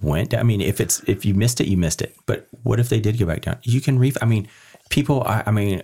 went, 0.02 0.30
down, 0.30 0.40
I 0.40 0.42
mean, 0.42 0.60
if 0.60 0.80
it's 0.80 1.00
if 1.06 1.24
you 1.24 1.32
missed 1.34 1.60
it, 1.60 1.66
you 1.68 1.76
missed 1.78 2.02
it. 2.02 2.14
But 2.26 2.46
what 2.62 2.78
if 2.78 2.88
they 2.90 3.00
did 3.00 3.18
go 3.18 3.24
back 3.26 3.42
down? 3.42 3.58
You 3.62 3.80
can 3.80 3.98
ref. 3.98 4.16
I 4.20 4.26
mean, 4.26 4.48
people. 4.90 5.22
I, 5.22 5.44
I 5.46 5.50
mean, 5.50 5.82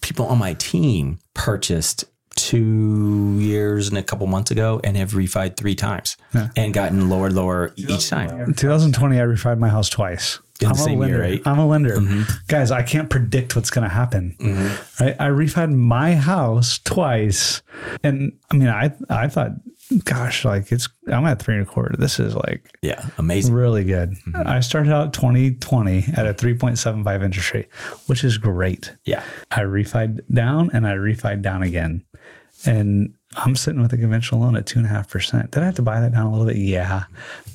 people 0.00 0.24
on 0.26 0.38
my 0.38 0.54
team 0.54 1.18
purchased 1.34 2.04
two 2.36 3.36
years 3.38 3.88
and 3.88 3.98
a 3.98 4.02
couple 4.02 4.26
months 4.26 4.50
ago 4.50 4.80
and 4.84 4.96
have 4.96 5.12
refied 5.12 5.56
three 5.56 5.74
times 5.74 6.16
and 6.56 6.72
gotten 6.72 7.08
lower, 7.08 7.26
and 7.26 7.36
lower 7.36 7.72
each 7.76 8.08
time. 8.08 8.30
In 8.40 8.54
2020, 8.54 9.18
I 9.18 9.22
refied 9.24 9.58
my 9.58 9.68
house 9.68 9.88
twice. 9.88 10.38
In 10.60 10.66
I'm 10.66 10.72
a 10.72 10.76
same 10.76 10.98
year, 11.02 11.18
lender. 11.18 11.20
right? 11.20 11.40
I'm 11.46 11.58
a 11.58 11.66
lender. 11.66 11.96
Mm-hmm. 11.96 12.22
Guys, 12.48 12.70
I 12.70 12.82
can't 12.82 13.08
predict 13.08 13.56
what's 13.56 13.70
going 13.70 13.88
to 13.88 13.94
happen. 13.94 14.36
Mm-hmm. 14.38 15.02
Right? 15.04 15.16
I 15.18 15.28
refied 15.28 15.72
my 15.74 16.14
house 16.14 16.78
twice. 16.80 17.62
And 18.04 18.32
I 18.50 18.56
mean, 18.56 18.68
I 18.68 18.92
I 19.08 19.28
thought, 19.28 19.52
gosh, 20.04 20.44
like 20.44 20.70
it's, 20.70 20.86
I'm 21.10 21.24
at 21.24 21.40
three 21.40 21.54
and 21.56 21.66
a 21.66 21.70
quarter. 21.70 21.96
This 21.96 22.20
is 22.20 22.34
like 22.34 22.70
Yeah, 22.82 23.02
amazing. 23.16 23.54
really 23.54 23.84
good. 23.84 24.10
Mm-hmm. 24.10 24.46
I 24.46 24.60
started 24.60 24.92
out 24.92 25.14
2020 25.14 26.04
at 26.14 26.26
a 26.26 26.34
3.75 26.34 27.24
interest 27.24 27.54
rate, 27.54 27.68
which 28.06 28.22
is 28.22 28.36
great. 28.36 28.94
Yeah, 29.06 29.22
I 29.50 29.60
refied 29.60 30.20
down 30.30 30.68
and 30.74 30.86
I 30.86 30.92
refied 30.92 31.40
down 31.40 31.62
again. 31.62 32.04
And 32.66 33.14
I'm 33.36 33.56
sitting 33.56 33.80
with 33.80 33.92
a 33.92 33.96
conventional 33.96 34.40
loan 34.40 34.56
at 34.56 34.66
two 34.66 34.78
and 34.78 34.86
a 34.86 34.90
half 34.90 35.08
percent. 35.08 35.50
Did 35.52 35.62
I 35.62 35.66
have 35.66 35.76
to 35.76 35.82
buy 35.82 36.00
that 36.00 36.12
down 36.12 36.26
a 36.26 36.30
little 36.30 36.46
bit? 36.46 36.56
Yeah. 36.56 37.04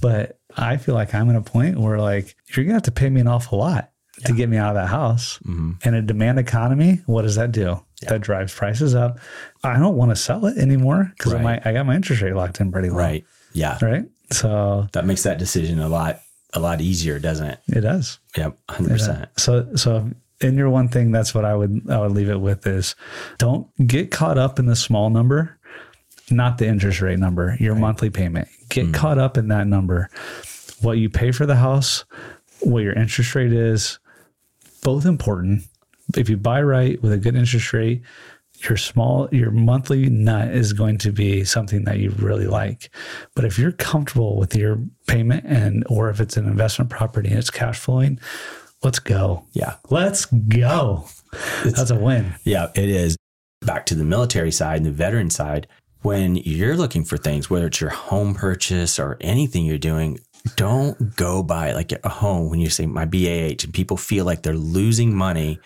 But 0.02 0.40
I 0.58 0.78
feel 0.78 0.96
like 0.96 1.14
I'm 1.14 1.30
at 1.30 1.36
a 1.36 1.42
point 1.42 1.78
where 1.78 2.00
like 2.00 2.36
you're 2.56 2.64
gonna 2.66 2.76
have 2.76 2.84
to 2.84 2.92
pay 2.92 3.10
me 3.10 3.22
an 3.22 3.28
awful 3.28 3.60
lot 3.60 3.92
to 4.24 4.32
get 4.34 4.48
me 4.48 4.56
out 4.58 4.70
of 4.70 4.76
that 4.76 4.88
house. 4.88 5.40
Mm-hmm. 5.46 5.72
And 5.84 5.96
a 5.96 6.02
demand 6.02 6.40
economy, 6.40 7.02
what 7.06 7.24
does 7.24 7.36
that 7.36 7.52
do? 7.52 7.84
That 8.08 8.22
drives 8.22 8.54
prices 8.54 8.94
up. 8.96 9.20
I 9.64 9.78
don't 9.80 9.96
want 9.98 10.12
to 10.12 10.16
sell 10.16 10.46
it 10.46 10.58
anymore 10.58 11.12
because 11.18 11.34
Right. 11.34 11.62
I 11.66 11.74
got 11.74 11.86
my 11.86 11.96
interest 11.96 12.22
rate 12.22 12.34
locked 12.36 12.62
in 12.62 12.72
pretty 12.72 12.90
low. 12.90 12.98
right. 12.98 13.26
Yeah, 13.54 13.78
Right. 13.82 14.06
So 14.32 14.88
that 14.94 15.06
makes 15.06 15.24
that 15.24 15.38
decision 15.40 15.80
a 15.80 15.88
lot 15.90 16.20
a 16.54 16.60
lot 16.60 16.80
easier, 16.82 17.20
doesn't 17.20 17.48
it? 17.48 17.60
it 17.68 17.82
does. 17.82 18.20
Yep, 18.38 18.58
hundred 18.70 18.90
percent. 18.90 19.30
So 19.38 19.76
so 19.76 20.10
in 20.42 20.58
your 20.58 20.70
one 20.70 20.90
thing, 20.90 21.12
that's 21.12 21.34
what 21.34 21.46
I 21.46 21.56
would 21.56 21.90
I 21.90 22.00
would 22.00 22.12
leave 22.12 22.30
it 22.30 22.42
with 22.42 22.68
is 22.68 22.96
don't 23.38 23.68
get 23.88 24.12
caught 24.12 24.38
up 24.38 24.60
in 24.60 24.66
the 24.66 24.76
small 24.76 25.10
number, 25.10 25.58
not 26.30 26.58
the 26.58 26.68
interest 26.68 27.02
rate 27.02 27.20
number, 27.20 27.56
your 27.60 27.76
monthly 27.76 28.10
payment. 28.10 28.48
Get 28.70 28.86
mm-hmm. 28.86 28.94
caught 28.94 29.18
up 29.18 29.38
in 29.38 29.48
that 29.50 29.68
number. 29.68 30.10
What 30.82 30.98
you 30.98 31.10
pay 31.10 31.32
for 31.32 31.46
the 31.46 31.56
house, 31.56 32.04
what 32.60 32.84
your 32.84 32.94
interest 32.94 33.34
rate 33.36 33.54
is, 33.54 34.00
both 34.84 35.06
important. 35.06 35.64
If 36.16 36.30
you 36.30 36.38
buy 36.38 36.62
right 36.62 37.02
with 37.02 37.12
a 37.12 37.18
good 37.18 37.36
interest 37.36 37.74
rate, 37.74 38.04
your 38.60 38.78
small 38.78 39.28
your 39.32 39.52
monthly 39.52 40.10
nut 40.10 40.50
is 40.50 40.74
going 40.74 40.98
to 41.00 41.12
be 41.12 41.44
something 41.44 41.84
that 41.86 42.00
you 42.00 42.12
really 42.12 42.48
like. 42.48 42.90
But 43.36 43.46
if 43.46 43.58
you're 43.58 43.72
comfortable 43.72 44.38
with 44.38 44.56
your 44.56 44.80
payment 45.08 45.46
and 45.46 45.84
or 45.90 46.10
if 46.10 46.20
it's 46.20 46.38
an 46.38 46.46
investment 46.46 46.90
property 46.90 47.30
and 47.30 47.40
it's 47.40 47.50
cash 47.50 47.80
flowing, 47.80 48.20
let's 48.84 49.00
go. 49.00 49.46
Yeah. 49.54 49.76
Let's 49.90 50.26
go. 50.26 51.06
That's 51.64 51.90
a 51.92 52.00
win. 52.00 52.36
Yeah, 52.44 52.68
it 52.76 52.90
is. 52.90 53.18
Back 53.62 53.86
to 53.88 53.96
the 53.96 54.04
military 54.04 54.52
side 54.52 54.78
and 54.78 54.86
the 54.86 54.92
veteran 54.92 55.30
side, 55.30 55.68
when 56.02 56.36
you're 56.36 56.78
looking 56.78 57.04
for 57.04 57.18
things, 57.18 57.50
whether 57.50 57.68
it's 57.68 57.82
your 57.82 57.90
home 57.90 58.36
purchase 58.36 59.00
or 59.00 59.18
anything 59.22 59.66
you're 59.66 59.78
doing, 59.78 60.20
don't 60.56 61.16
go 61.16 61.42
buy 61.42 61.74
like 61.74 61.92
a 62.04 62.10
home 62.10 62.50
when 62.50 62.60
you 62.60 62.70
say 62.70 62.86
my 62.86 63.06
BAH 63.06 63.64
and 63.64 63.74
people 63.74 63.98
feel 63.98 64.26
like 64.26 64.44
they're 64.44 64.54
losing 64.54 65.16
money 65.16 65.60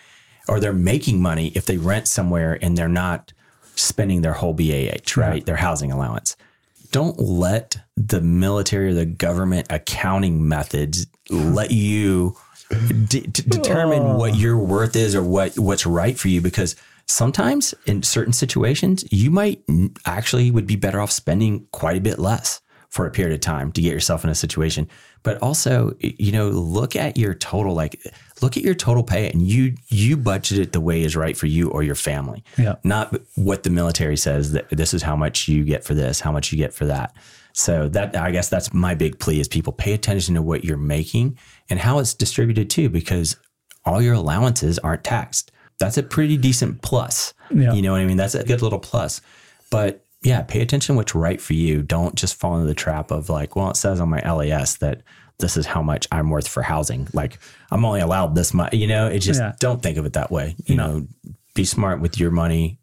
or 0.48 0.62
they're 0.62 0.72
making 0.72 1.22
money 1.22 1.52
if 1.56 1.66
they 1.66 1.78
rent 1.78 2.08
somewhere 2.08 2.58
and 2.62 2.78
they're 2.78 2.88
not 2.88 3.34
spending 3.76 4.22
their 4.22 4.34
whole 4.34 4.54
BAH, 4.54 5.18
right? 5.18 5.46
Their 5.46 5.58
housing 5.58 5.92
allowance. 5.92 6.38
Don't 6.92 7.20
let 7.20 7.78
the 7.98 8.22
military 8.22 8.90
or 8.90 8.94
the 8.94 9.06
government 9.06 9.68
accounting 9.70 10.48
methods 10.48 11.06
let 11.30 11.72
you 11.72 12.36
de- 12.70 13.22
determine 13.22 14.16
what 14.16 14.36
your 14.36 14.58
worth 14.58 14.96
is 14.96 15.16
or 15.16 15.24
what 15.24 15.58
what's 15.58 15.86
right 15.86 16.18
for 16.18 16.28
you 16.28 16.42
because 16.42 16.76
sometimes 17.08 17.74
in 17.86 18.04
certain 18.04 18.34
situations 18.34 19.04
you 19.12 19.32
might 19.32 19.64
actually 20.06 20.52
would 20.52 20.68
be 20.68 20.76
better 20.76 21.00
off 21.00 21.12
spending 21.12 21.66
quite 21.72 21.98
a 21.98 22.02
bit 22.02 22.20
less 22.20 22.62
for 22.90 23.06
a 23.06 23.12
period 23.12 23.34
of 23.34 23.40
time 23.40 23.72
to 23.72 23.82
get 23.82 23.94
yourself 23.94 24.24
in 24.24 24.32
a 24.32 24.36
situation. 24.36 24.88
But 25.22 25.38
also 25.42 25.96
you 26.00 26.32
know 26.32 26.50
look 26.50 26.96
at 26.96 27.18
your 27.18 27.34
total 27.34 27.74
like 27.74 28.02
look 28.42 28.56
at 28.58 28.64
your 28.64 28.76
total 28.76 29.04
pay 29.04 29.30
and 29.30 29.42
you 29.42 29.76
you 29.88 30.16
budget 30.18 30.60
it 30.60 30.72
the 30.72 30.82
way 30.82 31.04
is 31.04 31.16
right 31.16 31.36
for 31.36 31.48
you 31.48 31.70
or 31.70 31.84
your 31.84 31.96
family. 31.96 32.44
Yeah. 32.58 32.76
not 32.84 33.16
what 33.36 33.64
the 33.64 33.70
military 33.70 34.18
says 34.18 34.52
that 34.54 34.70
this 34.70 34.94
is 34.94 35.02
how 35.02 35.16
much 35.16 35.48
you 35.48 35.64
get 35.64 35.84
for 35.84 35.94
this 35.94 36.20
how 36.20 36.32
much 36.32 36.52
you 36.52 36.58
get 36.58 36.74
for 36.74 36.86
that 36.86 37.16
so 37.54 37.88
that 37.90 38.16
I 38.16 38.32
guess 38.32 38.50
that's 38.50 38.74
my 38.74 38.94
big 38.96 39.20
plea 39.20 39.40
is 39.40 39.48
people 39.48 39.74
pay 39.74 39.94
attention 39.94 40.36
to 40.36 40.42
what 40.42 40.64
you're 40.64 40.78
making 40.78 41.38
and 41.70 41.80
how 41.80 42.00
it's 42.00 42.14
distributed 42.14 42.70
too, 42.70 42.90
because 42.90 43.36
all 43.86 44.02
your 44.02 44.14
allowances 44.16 44.80
aren't 44.80 45.04
taxed. 45.04 45.52
That's 45.80 45.98
a 45.98 46.04
pretty 46.04 46.38
decent 46.38 46.82
plus. 46.82 47.34
Yeah. 47.52 47.74
You 47.74 47.82
know 47.82 47.94
what 47.94 48.02
I 48.02 48.06
mean? 48.06 48.18
That's 48.18 48.36
a 48.36 48.44
good 48.44 48.62
little 48.62 48.80
plus. 48.80 49.22
But 49.72 50.04
yeah, 50.22 50.42
pay 50.42 50.62
attention 50.62 50.94
to 50.94 50.98
what's 50.98 51.16
right 51.16 51.40
for 51.40 51.54
you. 51.54 51.82
Don't 51.82 52.16
just 52.16 52.36
fall 52.36 52.56
into 52.56 52.68
the 52.68 52.74
trap 52.76 53.12
of 53.12 53.30
like, 53.30 53.56
well, 53.56 53.72
it 53.72 53.78
says 53.78 54.00
on 54.02 54.10
my 54.10 54.20
LES 54.20 54.78
that 54.78 55.02
this 55.40 55.56
is 55.56 55.66
how 55.66 55.82
much 55.82 56.06
I'm 56.12 56.30
worth 56.30 56.48
for 56.50 56.62
housing. 56.62 57.08
Like 57.14 57.40
I'm 57.72 57.86
only 57.86 58.02
allowed 58.02 58.36
this 58.36 58.54
much. 58.54 58.74
You 58.74 58.88
know, 58.88 59.08
it 59.08 59.20
just 59.20 59.40
Yeah. 59.40 59.54
don't 59.60 59.82
think 59.82 59.98
of 59.98 60.06
it 60.06 60.14
that 60.14 60.30
way. 60.32 60.56
You 60.66 60.76
know, 60.76 61.08
be 61.56 61.64
smart 61.64 62.02
with 62.02 62.20
your 62.20 62.32
money 62.32 62.78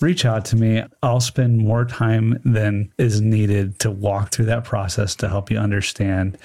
reach 0.00 0.24
out 0.24 0.44
to 0.46 0.56
me. 0.56 0.82
I'll 1.02 1.20
spend 1.20 1.58
more 1.58 1.84
time 1.84 2.40
than 2.44 2.92
is 2.98 3.20
needed 3.20 3.78
to 3.80 3.90
walk 3.90 4.30
through 4.30 4.46
that 4.46 4.64
process 4.64 5.14
to 5.16 5.28
help 5.28 5.50
you 5.50 5.58
understand 5.58 6.38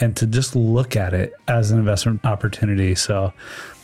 and 0.00 0.16
to 0.16 0.26
just 0.26 0.56
look 0.56 0.96
at 0.96 1.12
it 1.12 1.34
as 1.48 1.70
an 1.70 1.78
investment 1.78 2.24
opportunity. 2.24 2.94
So 2.94 3.32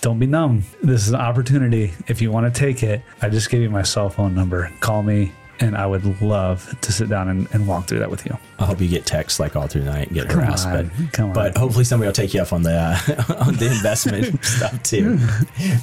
don't 0.00 0.18
be 0.18 0.26
numb. 0.26 0.64
This 0.82 1.06
is 1.06 1.10
an 1.10 1.20
opportunity. 1.20 1.92
If 2.06 2.22
you 2.22 2.30
want 2.30 2.52
to 2.52 2.58
take 2.58 2.82
it, 2.82 3.02
I 3.20 3.28
just 3.28 3.50
gave 3.50 3.62
you 3.62 3.70
my 3.70 3.82
cell 3.82 4.08
phone 4.08 4.34
number. 4.34 4.72
Call 4.80 5.02
me. 5.02 5.32
And 5.60 5.76
I 5.76 5.86
would 5.86 6.20
love 6.22 6.72
to 6.82 6.92
sit 6.92 7.08
down 7.08 7.28
and, 7.28 7.48
and 7.52 7.66
walk 7.66 7.86
through 7.88 7.98
that 7.98 8.10
with 8.10 8.24
you. 8.26 8.38
I 8.60 8.64
hope 8.64 8.80
you 8.80 8.88
get 8.88 9.06
texts 9.06 9.40
like 9.40 9.56
all 9.56 9.66
through 9.66 9.82
the 9.82 9.90
night 9.90 10.06
and 10.08 10.14
get 10.14 10.28
Come 10.28 10.40
harassed. 10.40 10.66
on, 10.68 10.90
but 11.16 11.34
but 11.34 11.56
hopefully 11.58 11.84
somebody 11.84 12.06
will 12.08 12.12
take 12.12 12.32
you 12.32 12.40
up 12.40 12.52
on 12.52 12.62
the 12.62 12.72
uh, 12.74 13.34
on 13.46 13.54
the 13.56 13.66
investment 13.66 14.44
stuff 14.44 14.80
too. 14.82 15.18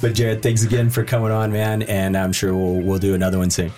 But 0.00 0.14
Jared, 0.14 0.42
thanks 0.42 0.64
again 0.64 0.88
for 0.90 1.04
coming 1.04 1.30
on, 1.30 1.52
man, 1.52 1.82
and 1.82 2.16
I'm 2.16 2.32
sure 2.32 2.54
we'll 2.54 2.80
we'll 2.80 2.98
do 2.98 3.14
another 3.14 3.38
one 3.38 3.50
soon. 3.50 3.70